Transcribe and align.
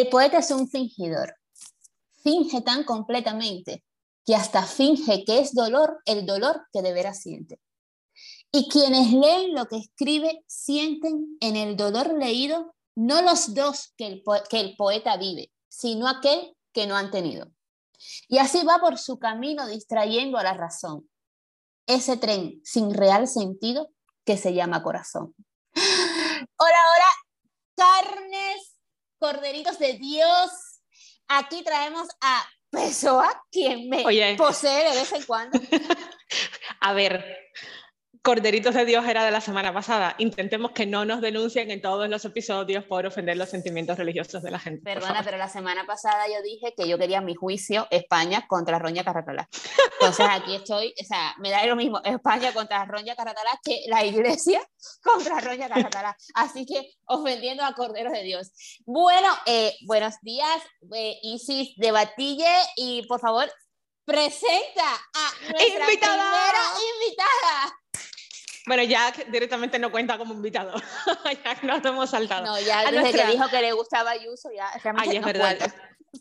El 0.00 0.08
poeta 0.08 0.38
es 0.38 0.50
un 0.50 0.66
fingidor. 0.66 1.36
Finge 2.22 2.62
tan 2.62 2.84
completamente 2.84 3.84
que 4.24 4.34
hasta 4.34 4.62
finge 4.62 5.26
que 5.26 5.40
es 5.40 5.52
dolor 5.52 6.00
el 6.06 6.24
dolor 6.24 6.62
que 6.72 6.80
de 6.80 6.94
veras 6.94 7.20
siente. 7.20 7.60
Y 8.50 8.70
quienes 8.70 9.12
leen 9.12 9.54
lo 9.54 9.66
que 9.66 9.76
escribe 9.76 10.42
sienten 10.46 11.36
en 11.40 11.54
el 11.54 11.76
dolor 11.76 12.16
leído 12.16 12.74
no 12.94 13.20
los 13.20 13.52
dos 13.52 13.92
que 13.98 14.06
el, 14.06 14.22
que 14.48 14.60
el 14.60 14.74
poeta 14.74 15.18
vive, 15.18 15.52
sino 15.68 16.08
aquel 16.08 16.56
que 16.72 16.86
no 16.86 16.96
han 16.96 17.10
tenido. 17.10 17.52
Y 18.26 18.38
así 18.38 18.64
va 18.64 18.78
por 18.78 18.96
su 18.96 19.18
camino 19.18 19.66
distrayendo 19.66 20.38
a 20.38 20.42
la 20.42 20.54
razón. 20.54 21.10
Ese 21.86 22.16
tren 22.16 22.62
sin 22.64 22.94
real 22.94 23.28
sentido 23.28 23.90
que 24.24 24.38
se 24.38 24.54
llama 24.54 24.82
corazón. 24.82 25.34
Hola, 25.74 26.46
hola, 26.56 27.10
carnes, 27.76 28.69
corderitos 29.20 29.78
de 29.78 29.92
Dios. 29.92 30.50
Aquí 31.28 31.62
traemos 31.62 32.08
a 32.20 32.44
Pessoa, 32.70 33.44
quien 33.52 33.88
me 33.88 34.36
posee 34.36 34.90
de 34.90 34.96
vez 34.96 35.12
en 35.12 35.22
cuando. 35.24 35.60
a 36.80 36.92
ver, 36.92 37.39
Corderitos 38.22 38.74
de 38.74 38.84
Dios 38.84 39.06
era 39.06 39.24
de 39.24 39.30
la 39.30 39.40
semana 39.40 39.72
pasada. 39.72 40.14
Intentemos 40.18 40.72
que 40.72 40.84
no 40.84 41.06
nos 41.06 41.22
denuncien 41.22 41.70
en 41.70 41.80
todos 41.80 42.06
los 42.06 42.22
episodios 42.26 42.84
por 42.84 43.06
ofender 43.06 43.38
los 43.38 43.48
sentimientos 43.48 43.96
religiosos 43.96 44.42
de 44.42 44.50
la 44.50 44.58
gente. 44.58 44.82
Perdona, 44.82 45.22
pero 45.24 45.38
la 45.38 45.48
semana 45.48 45.86
pasada 45.86 46.26
yo 46.28 46.42
dije 46.42 46.74
que 46.76 46.86
yo 46.86 46.98
quería 46.98 47.22
mi 47.22 47.34
juicio 47.34 47.88
España 47.90 48.46
contra 48.46 48.78
Roña 48.78 49.04
Carratalá. 49.04 49.48
Entonces 49.94 50.26
aquí 50.28 50.54
estoy, 50.54 50.92
o 51.00 51.04
sea, 51.04 51.34
me 51.38 51.50
da 51.50 51.64
lo 51.64 51.76
mismo 51.76 52.02
España 52.04 52.52
contra 52.52 52.84
Roña 52.84 53.16
Carratalá 53.16 53.58
que 53.64 53.84
la 53.88 54.04
iglesia 54.04 54.60
contra 55.02 55.40
Roña 55.40 55.70
Carratalá. 55.70 56.14
Así 56.34 56.66
que 56.66 56.92
ofendiendo 57.06 57.64
a 57.64 57.72
Corderos 57.72 58.12
de 58.12 58.22
Dios. 58.22 58.52
Bueno, 58.84 59.28
eh, 59.46 59.74
buenos 59.86 60.16
días, 60.20 60.60
eh, 60.94 61.14
Isis 61.22 61.74
de 61.76 61.90
Batille, 61.90 62.52
y 62.76 63.06
por 63.06 63.18
favor, 63.18 63.50
presenta 64.04 64.92
a 65.14 65.52
nuestra 65.52 65.86
primera 65.86 66.62
invitada. 66.98 67.79
Bueno, 68.70 68.84
Jack 68.84 69.26
directamente 69.26 69.80
no 69.80 69.90
cuenta 69.90 70.16
como 70.16 70.32
invitado. 70.32 70.80
Jack 71.44 71.64
nos 71.64 71.84
hemos 71.84 72.08
saltado. 72.08 72.46
No, 72.46 72.60
ya 72.60 72.88
desde 72.88 73.10
que 73.10 73.26
dijo 73.32 73.48
que 73.48 73.60
le 73.62 73.72
gustaba 73.72 74.12
Ayuso, 74.12 74.48
ya 74.52 74.70
Ay, 74.96 75.16
es 75.16 75.24
verdad. 75.24 75.58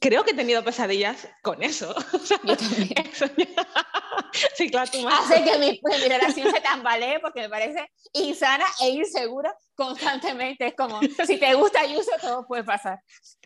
Creo 0.02 0.24
que 0.24 0.32
he 0.32 0.34
tenido 0.34 0.64
pesadillas 0.64 1.28
con 1.44 1.62
eso. 1.62 1.94
Yo 2.44 2.58
también. 2.58 2.90
sí, 4.56 4.72
claro, 4.72 4.90
tú 4.92 5.00
más. 5.02 5.30
Hace 5.30 5.44
que 5.44 5.60
mi, 5.60 5.80
mi, 5.84 6.08
relación 6.08 6.52
se 6.52 6.60
tambalee 6.60 7.20
porque 7.20 7.42
me 7.42 7.50
parece 7.50 7.88
insana 8.14 8.66
e 8.82 8.90
insegura 8.90 9.56
constantemente. 9.80 10.68
Es 10.68 10.76
como, 10.76 11.00
si 11.26 11.38
te 11.38 11.54
gusta 11.54 11.80
Ayuso, 11.80 12.12
todo 12.22 12.46
puede 12.46 12.64
pasar. 12.64 13.00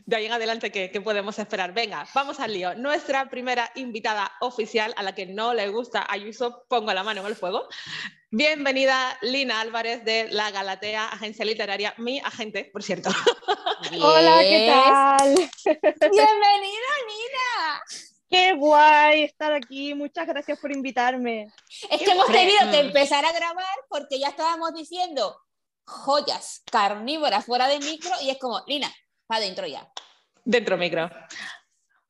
De 0.05 0.15
ahí 0.15 0.25
en 0.25 0.33
adelante, 0.33 0.71
¿qué, 0.71 0.89
¿qué, 0.89 0.99
podemos 0.99 1.37
esperar? 1.37 1.73
Venga, 1.73 2.07
vamos 2.15 2.39
al 2.39 2.51
lío. 2.51 2.73
Nuestra 2.75 3.29
primera 3.29 3.71
invitada 3.75 4.31
oficial 4.41 4.93
a 4.97 5.03
la 5.03 5.13
que 5.13 5.27
no 5.27 5.53
le 5.53 5.69
gusta 5.69 6.05
Ayuso, 6.09 6.65
pongo 6.67 6.91
la 6.91 7.03
mano 7.03 7.21
en 7.21 7.27
el 7.27 7.35
fuego, 7.35 7.67
Bienvenida 8.35 9.15
Lina 9.21 9.61
Álvarez 9.61 10.03
de 10.03 10.27
La 10.31 10.49
Galatea, 10.49 11.07
agencia 11.09 11.45
literaria, 11.45 11.93
mi 11.99 12.17
agente, 12.17 12.67
por 12.73 12.81
cierto. 12.81 13.11
Hola, 14.01 14.39
¿qué 14.39 14.71
tal? 14.71 15.35
Bienvenida, 16.11 16.91
Nina. 17.07 17.83
Qué 18.27 18.53
guay 18.53 19.25
estar 19.25 19.53
aquí, 19.53 19.93
muchas 19.93 20.25
gracias 20.25 20.59
por 20.59 20.71
invitarme. 20.71 21.45
Es 21.91 22.01
que 22.01 22.09
hemos 22.09 22.25
tenido 22.25 22.71
que 22.71 22.79
empezar 22.79 23.23
a 23.23 23.31
grabar 23.31 23.75
porque 23.87 24.17
ya 24.17 24.29
estábamos 24.29 24.73
diciendo 24.73 25.37
joyas 25.85 26.63
carnívoras 26.71 27.45
fuera 27.45 27.67
de 27.67 27.79
micro 27.79 28.11
y 28.21 28.29
es 28.29 28.39
como, 28.39 28.61
Lina, 28.67 28.91
para 29.27 29.39
adentro 29.41 29.67
ya. 29.67 29.87
Dentro 30.45 30.77
micro. 30.77 31.09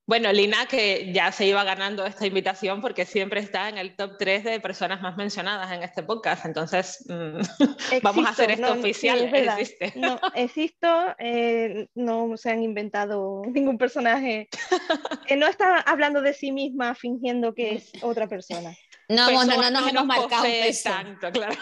Bueno, 0.06 0.34
Lina, 0.34 0.66
que 0.66 1.13
ya 1.13 1.31
se 1.31 1.45
iba 1.45 1.63
ganando 1.63 2.06
esta 2.06 2.28
invitación 2.28 2.81
porque 2.81 3.06
siempre 3.06 3.39
está 3.39 3.69
en 3.69 3.78
el 3.78 3.95
top 3.95 4.17
3 4.19 4.44
de 4.44 4.59
personas 4.59 5.01
más 5.01 5.16
mencionadas 5.16 5.72
en 5.72 5.81
este 5.81 6.03
podcast. 6.03 6.45
Entonces, 6.45 7.06
mm, 7.07 7.39
vamos 8.03 8.25
a 8.25 8.31
hacer 8.31 8.51
esto 8.51 8.73
oficial. 8.73 9.34
existe. 9.34 9.94
No, 9.95 10.19
existo, 10.35 11.16
eh, 11.19 11.88
no 11.95 12.35
se 12.35 12.51
han 12.51 12.61
inventado 12.61 13.44
ningún 13.53 13.78
personaje. 13.78 14.50
Eh, 15.28 15.38
no 15.38 15.47
está 15.47 15.79
hablando 15.79 16.22
de 16.22 16.34
sí 16.34 16.51
misma 16.51 16.95
fingiendo 16.95 17.53
que 17.53 17.75
es 17.75 17.91
otra 18.01 18.28
persona. 18.28 18.75
No, 19.07 19.31
no, 19.31 19.45
no, 19.45 19.55
no, 19.55 19.72
nos 19.72 19.88
hemos 19.88 20.05
marcado 20.05 20.44
peso. 20.44 20.90
tanto, 20.90 21.31
claro. 21.31 21.55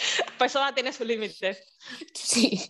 Pues 0.38 0.54
eso 0.54 0.60
tiene 0.74 0.92
sus 0.92 1.06
límites. 1.06 1.62
Sí. 2.14 2.60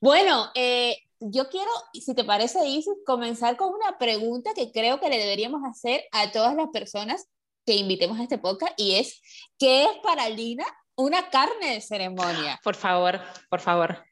Bueno, 0.00 0.50
eh, 0.54 0.96
yo 1.20 1.48
quiero, 1.48 1.70
si 1.92 2.14
te 2.14 2.24
parece, 2.24 2.64
Isis, 2.66 2.94
comenzar 3.04 3.56
con 3.56 3.72
una 3.74 3.98
pregunta 3.98 4.54
que 4.54 4.70
creo 4.70 5.00
que 5.00 5.08
le 5.08 5.18
deberíamos 5.18 5.62
hacer 5.68 6.04
a 6.12 6.30
todas 6.30 6.54
las 6.54 6.68
personas 6.68 7.28
que 7.66 7.74
invitemos 7.74 8.18
a 8.18 8.22
este 8.22 8.38
podcast 8.38 8.72
y 8.76 8.94
es, 8.94 9.20
¿qué 9.58 9.82
es 9.82 9.90
para 10.02 10.28
Lina 10.28 10.64
una 10.94 11.28
carne 11.28 11.74
de 11.74 11.80
ceremonia? 11.80 12.60
Por 12.62 12.76
favor, 12.76 13.20
por 13.50 13.60
favor. 13.60 14.07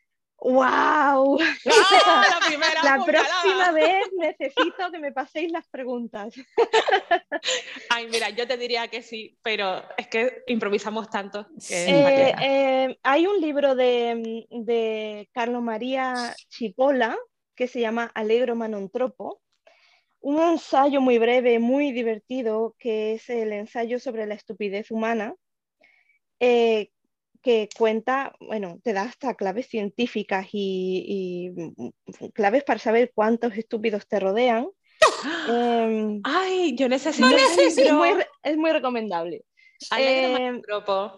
¡Wow! 0.46 1.38
la, 2.84 3.04
próxima 3.04 3.72
vez 3.72 4.06
necesito 4.16 4.92
que 4.92 5.00
me 5.00 5.10
paséis 5.10 5.50
las 5.50 5.66
preguntas. 5.66 6.34
Ay, 7.90 8.06
mira, 8.06 8.30
yo 8.30 8.46
te 8.46 8.56
diría 8.56 8.86
que 8.86 9.02
sí, 9.02 9.36
pero 9.42 9.82
es 9.96 10.06
que 10.06 10.44
improvisamos 10.46 11.10
tanto. 11.10 11.48
Eh, 11.68 12.32
eh, 12.40 12.96
hay 13.02 13.26
un 13.26 13.40
libro 13.40 13.74
de, 13.74 14.46
de 14.48 15.28
Carlos 15.32 15.62
María 15.64 16.32
Chipola 16.48 17.18
que 17.56 17.66
se 17.66 17.80
llama 17.80 18.12
Alegro 18.14 18.54
Manontropo, 18.54 19.40
un 20.20 20.40
ensayo 20.40 21.00
muy 21.00 21.18
breve, 21.18 21.58
muy 21.58 21.90
divertido, 21.90 22.76
que 22.78 23.14
es 23.14 23.28
el 23.30 23.52
ensayo 23.52 23.98
sobre 23.98 24.26
la 24.26 24.34
estupidez 24.34 24.92
humana, 24.92 25.34
eh, 26.38 26.90
que 27.46 27.68
cuenta, 27.78 28.34
bueno, 28.40 28.80
te 28.82 28.92
da 28.92 29.02
hasta 29.02 29.34
claves 29.34 29.68
científicas 29.68 30.48
y, 30.50 31.52
mm, 31.54 32.30
claves 32.34 32.64
para 32.64 32.80
saber 32.80 33.12
cuántos 33.14 33.56
estúpidos 33.56 34.08
te 34.08 34.18
rodean. 34.18 34.66
Em, 35.48 36.20
Ay, 36.24 36.74
yo 36.74 36.88
necesito. 36.88 37.28
Es 37.28 37.92
muy, 37.92 38.08
es 38.42 38.56
muy 38.56 38.72
recomendable. 38.72 39.44
Eh, 39.96 40.60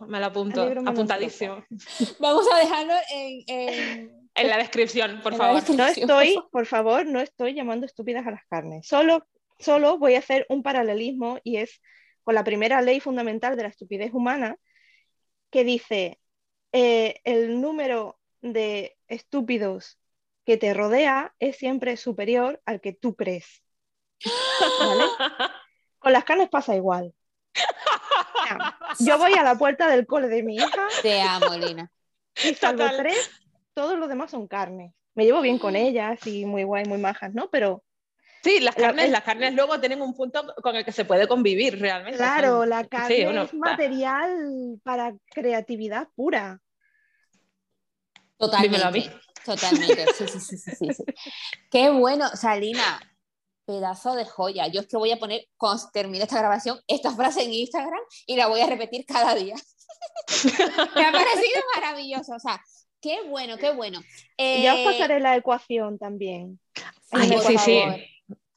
me 0.07 0.21
lo 0.21 0.27
apunto, 0.27 0.71
apuntadísimo. 0.85 1.65
Vamos 2.19 2.47
a 2.53 2.59
dejarlo 2.59 2.93
en, 3.11 4.11
en... 4.35 4.49
la 4.51 4.59
descripción, 4.59 5.23
por 5.23 5.35
favor. 5.35 5.63
No 5.75 5.87
estoy, 5.87 6.39
por 6.53 6.67
favor, 6.67 7.07
no 7.07 7.21
estoy 7.21 7.55
llamando 7.55 7.87
estúpidas 7.87 8.27
a 8.27 8.33
las 8.33 8.45
carnes. 8.51 8.87
Solo, 8.87 9.27
solo 9.59 9.97
voy 9.97 10.17
a 10.17 10.19
hacer 10.19 10.45
un 10.51 10.63
paralelismo 10.63 11.39
y 11.43 11.57
es 11.57 11.81
con 12.23 12.35
la 12.35 12.45
primera 12.45 12.83
ley 12.83 13.01
fundamental 13.01 13.57
de 13.57 13.63
la 13.63 13.71
estupidez 13.71 14.13
humana, 14.13 14.59
que 15.51 15.65
dice, 15.65 16.21
eh, 16.73 17.21
el 17.25 17.61
número 17.61 18.19
de 18.41 18.97
estúpidos 19.09 19.99
que 20.45 20.57
te 20.57 20.75
rodea 20.75 21.35
es 21.39 21.57
siempre 21.57 21.97
superior 21.97 22.61
al 22.65 22.81
que 22.81 22.93
tú 22.93 23.15
crees. 23.15 23.63
Con 25.99 26.13
las 26.13 26.25
carnes 26.25 26.49
pasa 26.49 26.77
igual. 26.77 27.15
Yo 29.01 29.19
voy 29.19 29.35
a 29.35 29.43
la 29.43 29.57
puerta 29.57 29.89
del 29.89 30.07
cole 30.07 30.29
de 30.29 30.43
mi 30.43 30.57
hija. 30.57 30.89
Te 31.03 31.21
amo, 31.21 31.55
Lina. 31.55 31.91
Y 32.45 32.55
salvo 32.55 32.85
tres, 32.97 33.31
todos 33.75 33.99
los 33.99 34.09
demás 34.09 34.31
son 34.31 34.49
carnes. 34.49 34.93
Me 35.15 35.25
llevo 35.25 35.41
bien 35.41 35.59
con 35.59 35.75
ellas 35.75 36.25
y 36.27 36.45
muy 36.45 36.63
guay, 36.63 36.85
muy 36.85 36.99
majas, 36.99 37.35
¿no? 37.35 37.51
Pero 37.51 37.83
Sí, 38.43 38.61
las 38.61 38.75
carnes, 38.75 39.11
las 39.11 39.23
carnes 39.23 39.55
luego 39.55 39.81
tienen 39.81 40.01
un 40.01 40.15
punto 40.15 40.55
con 40.63 40.77
el 40.77 40.85
que 40.85 40.93
se 40.93 41.05
puede 41.05 41.27
convivir 41.27 41.81
realmente. 41.81 42.19
Claro, 42.19 42.65
la 42.65 42.85
carne 42.87 43.43
es 43.43 43.55
material 43.55 44.81
para 44.85 45.15
creatividad 45.31 46.09
pura. 46.15 46.61
Totalmente. 48.37 49.11
Totalmente, 49.45 50.07
sí, 50.15 50.25
sí, 50.29 50.41
sí, 50.41 50.59
sí, 50.59 50.93
sí, 50.93 51.05
Qué 51.71 51.91
bueno, 51.91 52.29
Salina, 52.29 53.01
pedazo 53.65 54.15
de 54.15 54.25
joya. 54.25 54.67
Yo 54.67 54.81
es 54.81 54.87
que 54.87 54.97
voy 54.97 55.11
a 55.11 55.19
poner, 55.19 55.47
cuando 55.57 55.83
termine 55.91 56.25
esta 56.25 56.39
grabación, 56.39 56.79
esta 56.87 57.15
frase 57.15 57.45
en 57.45 57.53
Instagram 57.53 58.01
y 58.27 58.37
la 58.37 58.47
voy 58.49 58.61
a 58.61 58.67
repetir 58.67 59.07
cada 59.07 59.35
día. 59.35 59.55
Me 60.95 61.05
ha 61.05 61.13
parecido 61.13 61.63
maravilloso, 61.75 62.35
o 62.35 62.39
sea, 62.39 62.63
qué 63.01 63.23
bueno, 63.29 63.57
qué 63.57 63.71
bueno. 63.71 64.01
ya 64.37 64.75
os 64.75 64.81
pasaré 64.85 65.17
eh, 65.17 65.21
la 65.21 65.37
ecuación 65.37 65.99
también. 65.99 66.61
sí, 67.47 67.59
sí. 67.59 67.83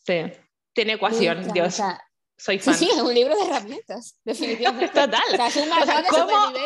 Sí, 0.05 0.21
tiene 0.73 0.93
ecuación, 0.93 1.51
Dios. 1.53 1.79
soy 2.37 2.59
fan. 2.59 2.73
Sí, 2.73 2.85
sí, 2.85 2.91
es 2.91 3.01
un 3.01 3.13
libro 3.13 3.35
de 3.35 3.45
herramientas, 3.45 4.19
definitivamente. 4.23 4.87
Total. 4.87 5.21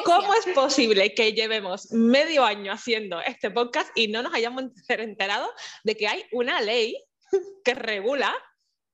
¿cómo, 0.05 0.33
es 0.33 0.53
posible 0.53 1.13
que 1.13 1.33
llevemos 1.33 1.91
medio 1.91 2.45
año 2.45 2.71
haciendo 2.71 3.19
este 3.21 3.51
podcast 3.51 3.89
y 3.95 4.07
no 4.07 4.21
nos 4.21 4.33
hayamos 4.33 4.65
enterado 4.87 5.47
de 5.83 5.95
que 5.95 6.07
hay 6.07 6.23
una 6.31 6.61
ley 6.61 7.03
que 7.63 7.73
regula 7.73 8.33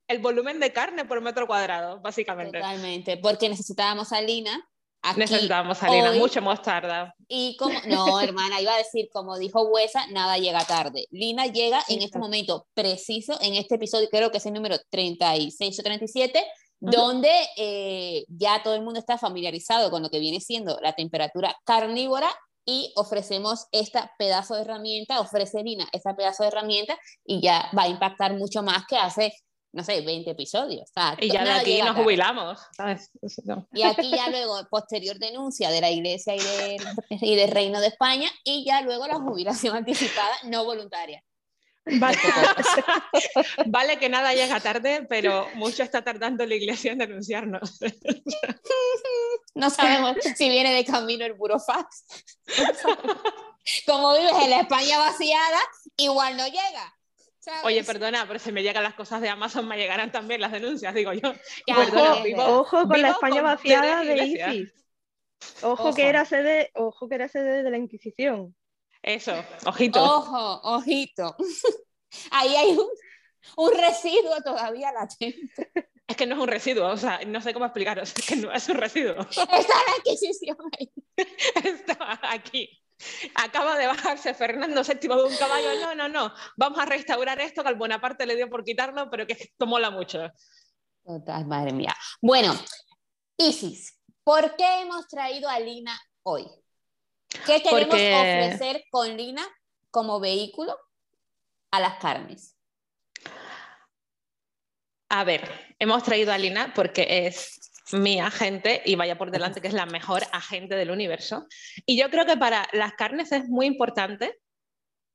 el 0.07 0.19
volumen 0.19 0.59
de 0.59 0.73
carne 0.73 1.05
por 1.05 1.21
metro 1.21 1.45
cuadrado, 1.45 2.01
básicamente? 2.01 2.59
Totalmente, 2.59 3.17
porque 3.17 3.47
necesitábamos 3.47 4.11
a 4.11 4.21
Lina 4.21 4.67
Aquí, 5.03 5.19
Necesitamos 5.19 5.81
harina, 5.81 6.11
hoy, 6.11 6.19
mucho 6.19 6.41
mostarda. 6.41 7.15
Y 7.27 7.57
como, 7.57 7.79
no, 7.87 8.19
hermana, 8.21 8.61
iba 8.61 8.73
a 8.73 8.77
decir, 8.77 9.09
como 9.11 9.37
dijo 9.37 9.63
Huesa, 9.63 10.05
nada 10.07 10.37
llega 10.37 10.63
tarde. 10.65 11.07
Lina 11.09 11.47
llega 11.47 11.83
en 11.87 12.01
este 12.01 12.19
momento 12.19 12.67
preciso, 12.73 13.37
en 13.41 13.55
este 13.55 13.75
episodio, 13.75 14.09
creo 14.11 14.29
que 14.29 14.37
es 14.37 14.45
el 14.45 14.53
número 14.53 14.77
36 14.89 15.79
o 15.79 15.83
37, 15.83 16.45
Ujú. 16.81 16.91
donde 16.91 17.31
eh, 17.57 18.25
ya 18.27 18.61
todo 18.63 18.75
el 18.75 18.81
mundo 18.81 18.99
está 18.99 19.17
familiarizado 19.17 19.91
con 19.91 20.01
lo 20.01 20.09
que 20.09 20.19
viene 20.19 20.39
siendo 20.39 20.79
la 20.81 20.93
temperatura 20.93 21.55
carnívora 21.63 22.29
y 22.65 22.91
ofrecemos 22.95 23.67
esta 23.71 24.11
pedazo 24.17 24.55
de 24.55 24.61
herramienta, 24.61 25.19
ofrece 25.19 25.63
Lina 25.63 25.87
esta 25.91 26.15
pedazo 26.15 26.43
de 26.43 26.49
herramienta 26.49 26.97
y 27.25 27.41
ya 27.41 27.69
va 27.77 27.83
a 27.83 27.87
impactar 27.87 28.33
mucho 28.35 28.63
más 28.63 28.85
que 28.87 28.97
hace, 28.97 29.33
no 29.73 29.83
sé, 29.83 30.01
20 30.01 30.31
episodios. 30.31 30.89
O 30.89 30.93
sea, 30.93 31.17
Y 31.19 31.31
ya 31.31 31.43
de 31.43 31.51
aquí 31.51 31.81
nos 31.81 31.95
jubilamos, 31.95 32.59
¿sabes? 32.75 33.09
Eso 33.21 33.41
no. 33.45 33.67
Y 33.73 33.83
aquí 33.83 34.11
ya 34.11 34.29
luego, 34.29 34.57
posterior 34.69 35.17
denuncia 35.17 35.69
de 35.69 35.81
la 35.81 35.89
Iglesia 35.89 36.35
y 36.35 36.39
del, 36.39 36.81
y 37.21 37.35
del 37.35 37.51
Reino 37.51 37.79
de 37.79 37.87
España, 37.87 38.29
y 38.43 38.65
ya 38.65 38.81
luego 38.81 39.07
la 39.07 39.15
jubilación 39.15 39.75
anticipada 39.75 40.35
no 40.45 40.65
voluntaria. 40.65 41.23
Vale. 41.85 42.17
Vale 43.65 43.97
que 43.97 44.09
nada 44.09 44.33
llega 44.33 44.59
tarde, 44.59 45.05
pero 45.09 45.47
mucho 45.55 45.83
está 45.83 46.03
tardando 46.03 46.45
la 46.45 46.55
iglesia 46.55 46.91
en 46.91 46.99
denunciarnos. 46.99 47.79
No 49.55 49.69
sabemos 49.69 50.15
si 50.35 50.49
viene 50.49 50.73
de 50.73 50.85
camino 50.85 51.25
el 51.25 51.33
burofax. 51.33 52.05
Como 53.85 54.13
vives 54.15 54.33
en 54.43 54.49
la 54.49 54.61
España 54.61 54.97
vaciada, 54.97 55.59
igual 55.97 56.37
no 56.37 56.45
llega. 56.45 56.95
¿Sabes? 57.41 57.65
Oye, 57.65 57.83
perdona, 57.83 58.25
pero 58.27 58.39
si 58.39 58.51
me 58.53 58.63
llegan 58.63 58.83
las 58.83 58.93
cosas 58.93 59.19
de 59.21 59.27
Amazon, 59.29 59.67
me 59.67 59.75
llegarán 59.77 60.11
también 60.11 60.39
las 60.39 60.51
denuncias, 60.53 60.93
digo 60.95 61.11
yo. 61.13 61.33
Ya, 61.67 61.75
Perdona, 61.75 62.13
ojo, 62.13 62.23
vivo- 62.23 62.43
Ojo 62.59 62.87
con 62.87 63.01
la 63.01 63.09
España 63.09 63.35
con 63.35 63.43
vaciada 63.43 64.03
de. 64.03 64.23
ISIS. 64.25 64.73
Ojo, 65.63 65.89
Ojo. 65.89 65.93
que 65.95 66.07
era 66.07 66.23
sede, 66.23 66.71
ojo 66.75 67.09
que 67.09 67.15
era 67.15 67.27
sede 67.27 67.63
de 67.63 67.69
la 67.71 67.77
Inquisición. 67.77 68.55
Eso, 69.01 69.33
ojito. 69.65 70.01
Ojo, 70.03 70.61
ojito. 70.75 71.35
Ahí 72.31 72.55
hay 72.55 72.69
un, 72.77 72.87
un 73.57 73.71
residuo 73.79 74.39
todavía 74.43 74.91
latente. 74.91 75.71
Es 76.07 76.15
que 76.17 76.27
no 76.27 76.35
es 76.35 76.41
un 76.41 76.47
residuo, 76.47 76.87
o 76.89 76.97
sea, 76.97 77.21
no 77.25 77.41
sé 77.41 77.53
cómo 77.53 77.65
explicaros, 77.65 78.13
es 78.15 78.25
que 78.25 78.35
no 78.35 78.51
es 78.51 78.67
un 78.69 78.75
residuo. 78.75 79.15
Está 79.29 79.47
la 79.49 79.97
Inquisición 79.97 80.57
ahí. 80.77 80.91
Está 81.63 82.19
aquí. 82.31 82.69
Acaba 83.35 83.77
de 83.77 83.87
bajarse 83.87 84.33
Fernando 84.33 84.83
VII 84.83 84.95
de 84.99 85.23
un 85.23 85.35
caballo. 85.37 85.69
No, 85.81 85.95
no, 85.95 86.09
no. 86.09 86.33
Vamos 86.57 86.79
a 86.79 86.85
restaurar 86.85 87.39
esto 87.41 87.63
que 87.63 87.69
al 87.69 87.75
Bonaparte 87.75 88.25
le 88.25 88.35
dio 88.35 88.49
por 88.49 88.63
quitarlo, 88.63 89.09
pero 89.09 89.25
que 89.27 89.33
esto 89.33 89.65
mola 89.65 89.89
mucho. 89.89 90.19
Total, 91.03 91.45
madre 91.45 91.73
mía. 91.73 91.95
Bueno, 92.21 92.53
Isis, 93.37 93.99
¿por 94.23 94.55
qué 94.55 94.81
hemos 94.81 95.07
traído 95.07 95.49
a 95.49 95.59
Lina 95.59 95.99
hoy? 96.23 96.45
¿Qué 97.45 97.61
queremos 97.63 97.87
Porque- 97.87 98.15
ofrecer 98.49 98.83
con 98.91 99.15
Lina 99.17 99.43
como 99.89 100.19
vehículo 100.19 100.77
a 101.71 101.79
las 101.79 101.95
carnes? 101.97 102.55
A 105.09 105.23
ver, 105.23 105.49
hemos 105.79 106.03
traído 106.03 106.31
a 106.31 106.37
Lina 106.37 106.71
porque 106.73 107.25
es 107.27 107.70
mi 107.93 108.19
agente 108.19 108.81
y 108.85 108.95
vaya 108.95 109.17
por 109.17 109.31
delante 109.31 109.61
que 109.61 109.67
es 109.67 109.73
la 109.73 109.85
mejor 109.85 110.23
agente 110.31 110.75
del 110.75 110.91
universo. 110.91 111.47
Y 111.85 111.97
yo 111.97 112.09
creo 112.09 112.25
que 112.25 112.37
para 112.37 112.67
las 112.73 112.93
carnes 112.93 113.31
es 113.31 113.47
muy 113.47 113.65
importante 113.65 114.39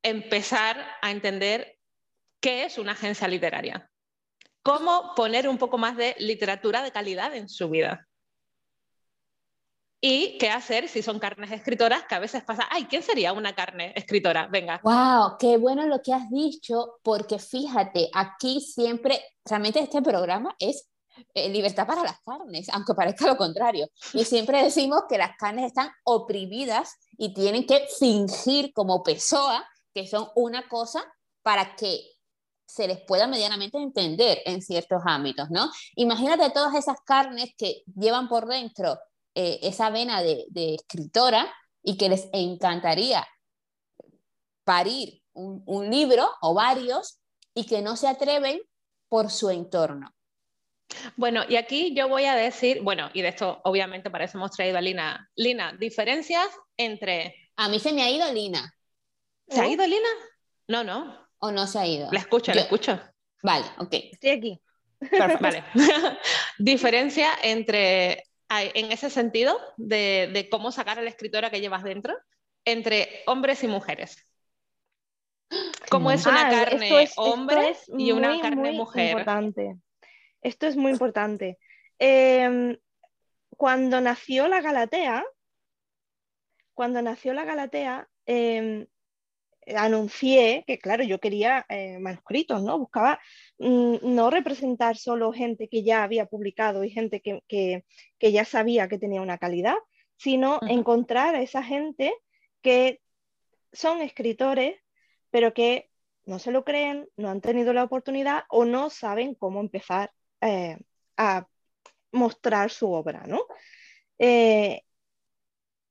empezar 0.03 0.77
a 1.03 1.11
entender 1.11 1.79
qué 2.41 2.65
es 2.65 2.79
una 2.79 2.93
agencia 2.93 3.29
literaria. 3.29 3.91
Cómo 4.63 5.15
poner 5.15 5.49
un 5.49 5.59
poco 5.59 5.79
más 5.79 5.97
de 5.97 6.17
literatura 6.19 6.83
de 6.83 6.93
calidad 6.93 7.35
en 7.35 7.49
su 7.49 7.69
vida. 7.69 8.07
Y 10.01 10.37
qué 10.39 10.51
hacer 10.51 10.89
si 10.89 11.03
son 11.03 11.19
carnes 11.19 11.51
escritoras, 11.51 12.05
que 12.05 12.15
a 12.15 12.21
veces 12.21 12.45
pasa, 12.45 12.69
ay, 12.71 12.85
¿quién 12.85 13.03
sería 13.03 13.33
una 13.33 13.55
carne 13.55 13.93
escritora? 13.97 14.47
Venga, 14.47 14.81
Wow, 14.85 15.37
qué 15.39 15.57
bueno 15.57 15.87
lo 15.87 16.03
que 16.03 16.13
has 16.13 16.31
dicho, 16.31 16.99
porque 17.03 17.39
fíjate, 17.39 18.11
aquí 18.13 18.61
siempre, 18.61 19.21
realmente 19.45 19.81
este 19.81 20.03
programa 20.03 20.55
es 20.59 20.89
eh, 21.35 21.49
libertad 21.49 21.87
para 21.87 22.03
las 22.03 22.21
carnes, 22.21 22.69
aunque 22.71 22.95
parezca 22.95 23.27
lo 23.27 23.37
contrario. 23.37 23.89
Y 24.13 24.25
siempre 24.25 24.63
decimos 24.63 25.03
que 25.09 25.19
las 25.19 25.37
carnes 25.37 25.67
están 25.67 25.91
oprimidas 26.05 26.97
y 27.17 27.35
tienen 27.35 27.67
que 27.67 27.87
fingir 27.99 28.73
como 28.73 29.03
Pessoa 29.03 29.67
que 29.95 30.07
son 30.07 30.29
una 30.35 30.69
cosa 30.69 31.03
para 31.43 31.75
que 31.75 32.17
se 32.67 32.87
les 32.87 33.01
pueda 33.01 33.27
medianamente 33.27 33.79
entender 33.79 34.43
en 34.45 34.61
ciertos 34.61 35.01
ámbitos, 35.07 35.49
¿no? 35.51 35.71
Imagínate 35.95 36.51
todas 36.51 36.75
esas 36.75 37.01
carnes 37.01 37.55
que 37.57 37.83
llevan 37.95 38.29
por 38.29 38.47
dentro 38.47 38.99
eh, 39.35 39.61
esa 39.63 39.89
vena 39.91 40.23
de, 40.23 40.47
escritora 40.75 41.51
y 41.83 41.97
que 41.97 42.09
les 42.09 42.29
encantaría 42.33 43.27
parir 44.65 45.23
un 45.33 45.91
libro 45.91 46.29
o 46.43 46.55
varios 46.55 47.21
y 47.55 47.65
que 47.67 47.81
no 47.81 47.97
se 47.97 48.09
atreven 48.09 48.61
por 49.09 49.31
su 49.31 49.51
entorno. 49.51 50.16
Bueno, 51.17 51.43
y 51.49 51.57
aquí 51.57 51.95
yo 51.95 52.09
voy 52.09 52.25
a 52.25 52.35
decir, 52.35 52.81
bueno, 52.83 53.11
y 53.13 53.23
de 53.23 53.29
esto 53.29 53.61
obviamente 53.65 54.11
para 54.11 54.25
eso 54.25 54.39
hemos 54.39 54.51
traído 54.53 54.79
a 54.79 54.81
Lina. 54.81 55.31
Lina, 55.37 55.73
diferencias 55.79 56.49
entre... 56.77 57.35
A 57.57 57.69
mí 57.69 57.79
se 57.79 57.93
me 57.93 58.03
ha 58.03 58.11
ido 58.11 58.31
Lina, 58.33 58.73
¿Se 59.49 59.61
ha 59.61 59.65
¿No? 59.65 59.71
ido 59.71 59.87
Lina? 59.87 60.09
No, 60.69 60.83
no, 60.85 61.29
o 61.39 61.51
no 61.53 61.67
se 61.67 61.79
ha 61.79 61.87
ido. 61.87 62.09
la 62.13 62.19
escucho, 62.21 62.53
la 62.53 62.63
escucho. 62.63 63.01
Vale, 63.43 63.65
ok. 63.79 63.95
Estoy 64.13 64.31
aquí. 64.31 64.61
perfecto. 64.99 65.39
Vale. 65.43 65.65
Diferencia 66.59 67.29
entre, 67.43 68.25
en 68.51 68.93
ese 68.93 69.09
sentido, 69.11 69.59
de, 69.77 70.31
de 70.33 70.49
cómo 70.49 70.73
sacar 70.73 70.99
a 70.99 71.03
la 71.03 71.11
escritora 71.11 71.51
que 71.51 71.61
llevas 71.61 71.85
dentro, 71.85 72.17
entre 72.65 73.23
hombres 73.27 73.63
y 73.63 73.69
mujeres. 73.69 74.27
¿Cómo 75.91 76.11
es 76.11 76.27
una 76.27 76.49
Ah, 76.49 76.51
carne 76.51 76.87
esto 76.87 76.99
es- 76.99 77.11
esto 77.11 77.23
hombre 77.23 77.71
es 77.71 77.85
y 77.97 78.11
una 78.11 78.31
muy, 78.31 78.41
carne 78.41 78.69
muy 78.71 78.77
mujer? 78.79 79.07
Importante. 79.11 79.77
Esto 80.47 80.69
es 80.69 80.77
muy 80.77 80.93
importante. 80.93 81.59
Em, 81.99 82.77
cuando 83.57 84.01
nació 84.01 84.47
la 84.47 84.61
Galatea, 84.61 85.25
cuando 86.73 87.03
nació 87.03 87.33
la 87.35 87.45
Galatea, 87.45 88.09
em, 88.27 88.87
anuncié 89.75 90.63
que, 90.69 90.79
claro, 90.79 91.03
yo 91.03 91.19
quería 91.19 91.67
eh, 91.69 91.99
manuscritos, 91.99 92.63
¿no? 92.63 92.79
Buscaba 92.79 93.19
mm, 93.59 93.97
no 94.03 94.31
representar 94.31 94.97
solo 94.97 95.33
gente 95.33 95.69
que 95.69 95.83
ya 95.83 96.05
había 96.05 96.27
publicado 96.27 96.85
y 96.85 96.91
gente 96.91 97.21
que, 97.21 97.41
que- 97.49 97.85
que 98.21 98.31
ya 98.31 98.45
sabía 98.45 98.87
que 98.87 98.99
tenía 98.99 99.23
una 99.23 99.39
calidad, 99.39 99.75
sino 100.17 100.61
encontrar 100.71 101.35
a 101.35 101.43
esa 101.43 101.65
gente 101.65 102.15
que 102.63 103.01
son 103.73 104.01
escritores, 104.01 104.77
pero 105.31 105.53
que 105.53 105.91
no 106.25 106.39
se 106.39 106.53
lo 106.53 106.65
creen, 106.65 107.09
no 107.17 107.31
han 107.31 107.41
tenido 107.41 107.73
la 107.73 107.83
oportunidad 107.83 108.45
o 108.49 108.65
no 108.65 108.91
saben 108.91 109.35
cómo 109.35 109.59
empezar 109.61 110.13
eh, 110.41 110.79
a 111.17 111.47
mostrar 112.13 112.71
su 112.71 112.91
obra, 112.91 113.25
¿no? 113.27 113.43
Eh, 114.19 114.83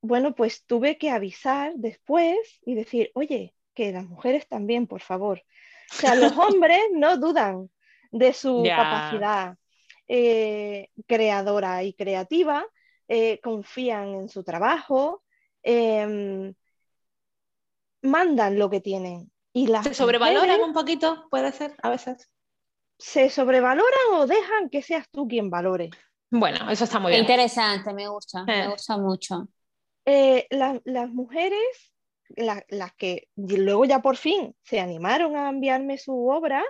bueno, 0.01 0.35
pues 0.35 0.65
tuve 0.65 0.97
que 0.97 1.09
avisar 1.09 1.73
después 1.75 2.37
y 2.65 2.75
decir, 2.75 3.11
oye, 3.15 3.55
que 3.73 3.91
las 3.91 4.05
mujeres 4.05 4.47
también, 4.47 4.87
por 4.87 5.01
favor. 5.01 5.43
O 5.91 5.95
sea, 5.95 6.15
los 6.15 6.31
hombres 6.37 6.79
no 6.93 7.17
dudan 7.17 7.69
de 8.11 8.33
su 8.33 8.63
capacidad 8.63 9.57
eh, 10.07 10.89
creadora 11.07 11.83
y 11.83 11.93
creativa, 11.93 12.65
eh, 13.07 13.39
confían 13.41 14.15
en 14.15 14.29
su 14.29 14.43
trabajo, 14.43 15.23
em, 15.63 16.53
mandan 18.01 18.57
lo 18.59 18.69
que 18.69 18.81
tienen. 18.81 19.31
Y 19.51 19.67
las 19.67 19.85
¿Se 19.85 19.93
sobrevaloran 19.93 20.43
mujeres 20.43 20.67
un 20.67 20.73
poquito? 20.73 21.27
Puede 21.29 21.51
ser, 21.51 21.75
a 21.81 21.89
veces. 21.89 22.29
Se 22.97 23.29
sobrevaloran 23.29 24.13
o 24.13 24.27
dejan 24.27 24.69
que 24.69 24.81
seas 24.81 25.07
tú 25.09 25.27
quien 25.27 25.49
valore. 25.49 25.89
Bueno, 26.29 26.69
eso 26.69 26.83
está 26.85 26.99
muy 26.99 27.11
bien. 27.11 27.21
interesante, 27.21 27.93
me 27.93 28.07
gusta, 28.07 28.43
me 28.45 28.65
Eh. 28.65 28.67
gusta 28.69 28.97
mucho. 28.97 29.47
Eh, 30.05 30.47
la- 30.49 30.81
las 30.85 31.09
mujeres, 31.09 31.93
la- 32.29 32.65
las 32.69 32.93
que 32.95 33.27
luego 33.35 33.85
ya 33.85 34.01
por 34.01 34.17
fin 34.17 34.55
se 34.63 34.79
animaron 34.79 35.35
a 35.35 35.49
enviarme 35.49 35.97
su 35.97 36.27
obra, 36.27 36.63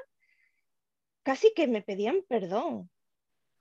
casi 1.23 1.51
que 1.55 1.67
me 1.67 1.81
pedían 1.81 2.17
perdón. 2.27 2.89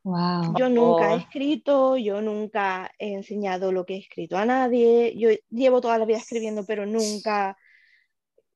Wow. 0.02 0.54
Yo 0.58 0.68
nunca 0.68 1.12
he 1.12 1.14
Oh. 1.14 1.18
escrito, 1.18 1.96
yo 1.96 2.20
nunca 2.20 2.90
he 2.98 3.14
enseñado 3.14 3.72
lo 3.72 3.86
que 3.86 3.94
he 3.94 3.98
escrito 3.98 4.36
a 4.36 4.44
nadie, 4.44 5.14
yo 5.16 5.30
llevo 5.48 5.80
toda 5.80 5.96
la 5.98 6.04
vida 6.04 6.18
escribiendo, 6.18 6.66
pero 6.66 6.84
nunca 6.84 7.56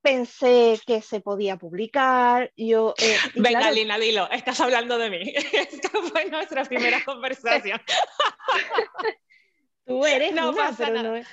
pensé 0.00 0.78
que 0.86 1.02
se 1.02 1.20
podía 1.20 1.56
publicar. 1.56 2.52
Yo, 2.56 2.94
eh, 3.02 3.16
Venga, 3.34 3.58
claro, 3.60 3.74
Lina, 3.74 3.98
dilo, 3.98 4.30
estás 4.30 4.60
hablando 4.60 4.98
de 4.98 5.10
mí. 5.10 5.34
Esta 5.52 5.88
fue 5.90 6.26
nuestra 6.30 6.64
primera 6.64 7.04
conversación. 7.04 7.80
tú 9.86 10.04
eres 10.04 10.32
No 10.32 10.50
una, 10.50 10.56
pasa 10.68 10.84
pero 10.86 10.96
nada. 10.96 11.08
no, 11.10 11.16
es- 11.16 11.26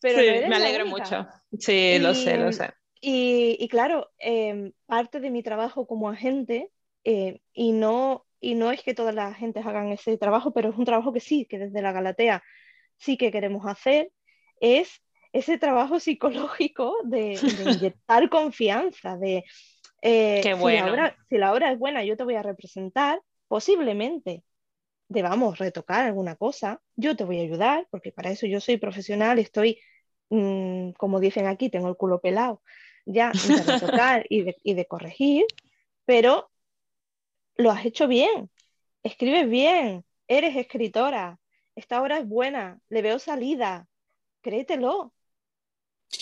pero 0.00 0.20
Sí, 0.20 0.26
no 0.26 0.32
eres 0.32 0.48
me 0.48 0.56
alegro 0.56 0.86
mucho. 0.86 1.26
Sí, 1.58 1.98
lo 1.98 2.14
sé, 2.14 2.36
lo 2.36 2.52
sé. 2.52 2.70
Y, 3.00 3.56
y 3.60 3.68
claro, 3.68 4.10
em, 4.18 4.72
parte 4.86 5.20
de 5.20 5.30
mi 5.30 5.42
trabajo 5.42 5.86
como 5.86 6.08
agente, 6.08 6.70
eh, 7.04 7.40
y, 7.52 7.72
no, 7.72 8.26
y 8.40 8.54
no 8.54 8.70
es 8.70 8.82
que 8.82 8.94
todas 8.94 9.14
las 9.14 9.32
agentes 9.32 9.64
hagan 9.66 9.92
ese 9.92 10.16
trabajo, 10.18 10.52
pero 10.52 10.70
es 10.70 10.76
un 10.76 10.84
trabajo 10.84 11.12
que 11.12 11.20
sí, 11.20 11.46
que 11.46 11.58
desde 11.58 11.82
la 11.82 11.92
Galatea 11.92 12.42
sí 12.98 13.16
que 13.16 13.30
queremos 13.30 13.66
hacer 13.66 14.10
es 14.60 15.02
ese 15.34 15.58
trabajo 15.58 15.98
psicológico 15.98 16.96
de, 17.02 17.32
inyectar 17.82 18.30
confianza, 18.30 19.18
de 19.18 19.44
eh, 20.00 20.40
Qué 20.42 20.54
bueno. 20.54 20.86
si, 21.28 21.36
la 21.36 21.52
obra, 21.52 21.72
es 21.72 21.78
buena, 21.78 22.04
yo 22.04 22.16
te 22.16 22.22
voy 22.22 22.36
a 22.36 22.42
representar, 22.42 23.20
posiblemente 23.48 24.44
debamos 25.08 25.58
retocar 25.58 26.06
alguna 26.06 26.36
cosa, 26.36 26.80
yo 26.94 27.16
te 27.16 27.24
voy 27.24 27.40
a 27.40 27.42
ayudar, 27.42 27.86
porque 27.90 28.12
para 28.12 28.30
eso 28.30 28.46
yo 28.46 28.60
soy 28.60 28.76
profesional, 28.76 29.38
estoy, 29.38 29.80
mm, 30.30 30.92
como 30.92 31.18
dicen 31.18 31.46
aquí, 31.46 31.68
tengo 31.68 31.88
el 31.88 31.96
culo 31.96 32.20
pelado 32.20 32.62
ya 33.04 33.32
de 33.32 33.62
retocar 33.62 34.24
y 34.30 34.42
de, 34.42 34.56
y 34.62 34.74
de 34.74 34.86
corregir, 34.86 35.44
pero 36.06 36.50
lo 37.56 37.70
has 37.70 37.84
hecho 37.84 38.06
bien, 38.06 38.50
escribes 39.02 39.48
bien, 39.48 40.04
eres 40.28 40.56
escritora, 40.56 41.38
esta 41.74 42.00
obra 42.00 42.18
es 42.18 42.28
buena, 42.28 42.78
le 42.88 43.02
veo 43.02 43.18
salida, 43.18 43.88
créetelo. 44.42 45.12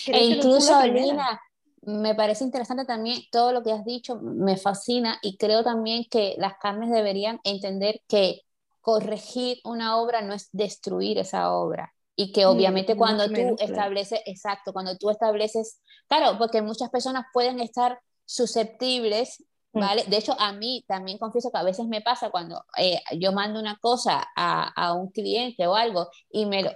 E 0.07 0.25
incluso, 0.25 0.81
Lina, 0.85 1.41
me 1.81 2.15
parece 2.15 2.43
interesante 2.43 2.85
también 2.85 3.21
todo 3.31 3.51
lo 3.51 3.63
que 3.63 3.71
has 3.71 3.85
dicho, 3.85 4.19
me 4.21 4.57
fascina 4.57 5.19
y 5.21 5.37
creo 5.37 5.63
también 5.63 6.05
que 6.09 6.35
las 6.37 6.55
carnes 6.57 6.91
deberían 6.91 7.39
entender 7.43 8.01
que 8.07 8.41
corregir 8.81 9.59
una 9.63 9.97
obra 9.97 10.21
no 10.21 10.33
es 10.33 10.49
destruir 10.51 11.17
esa 11.17 11.53
obra. 11.53 11.93
Y 12.15 12.31
que 12.31 12.45
obviamente 12.45 12.95
cuando 12.95 13.27
tú 13.27 13.55
estableces, 13.59 14.21
exacto, 14.25 14.71
cuando 14.71 14.97
tú 14.97 15.09
estableces, 15.09 15.81
claro, 16.07 16.37
porque 16.37 16.61
muchas 16.61 16.91
personas 16.91 17.25
pueden 17.33 17.59
estar 17.59 17.99
susceptibles 18.25 19.43
Mm. 19.73 19.79
¿vale? 19.79 20.03
De 20.07 20.17
hecho, 20.17 20.35
a 20.39 20.53
mí 20.53 20.85
también 20.87 21.17
confieso 21.17 21.51
que 21.51 21.57
a 21.57 21.63
veces 21.63 21.87
me 21.87 22.01
pasa 22.01 22.29
cuando 22.29 22.63
eh, 22.77 23.01
yo 23.19 23.31
mando 23.31 23.59
una 23.59 23.77
cosa 23.77 24.25
a, 24.35 24.69
a, 24.69 24.93
un 24.93 25.09
cliente 25.11 25.67
o 25.67 25.75
algo 25.75 26.09
y 26.29 26.45
me 26.45 26.63
lo, 26.63 26.71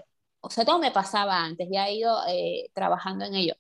o 0.47 0.49
sea, 0.49 0.65
todo 0.65 0.79
me 0.79 0.91
pasaba 0.91 1.43
antes, 1.43 1.67
ya 1.71 1.87
he 1.87 1.95
ido 1.95 2.17
eh, 2.27 2.69
trabajando 2.73 3.25
en 3.25 3.35
ello, 3.35 3.53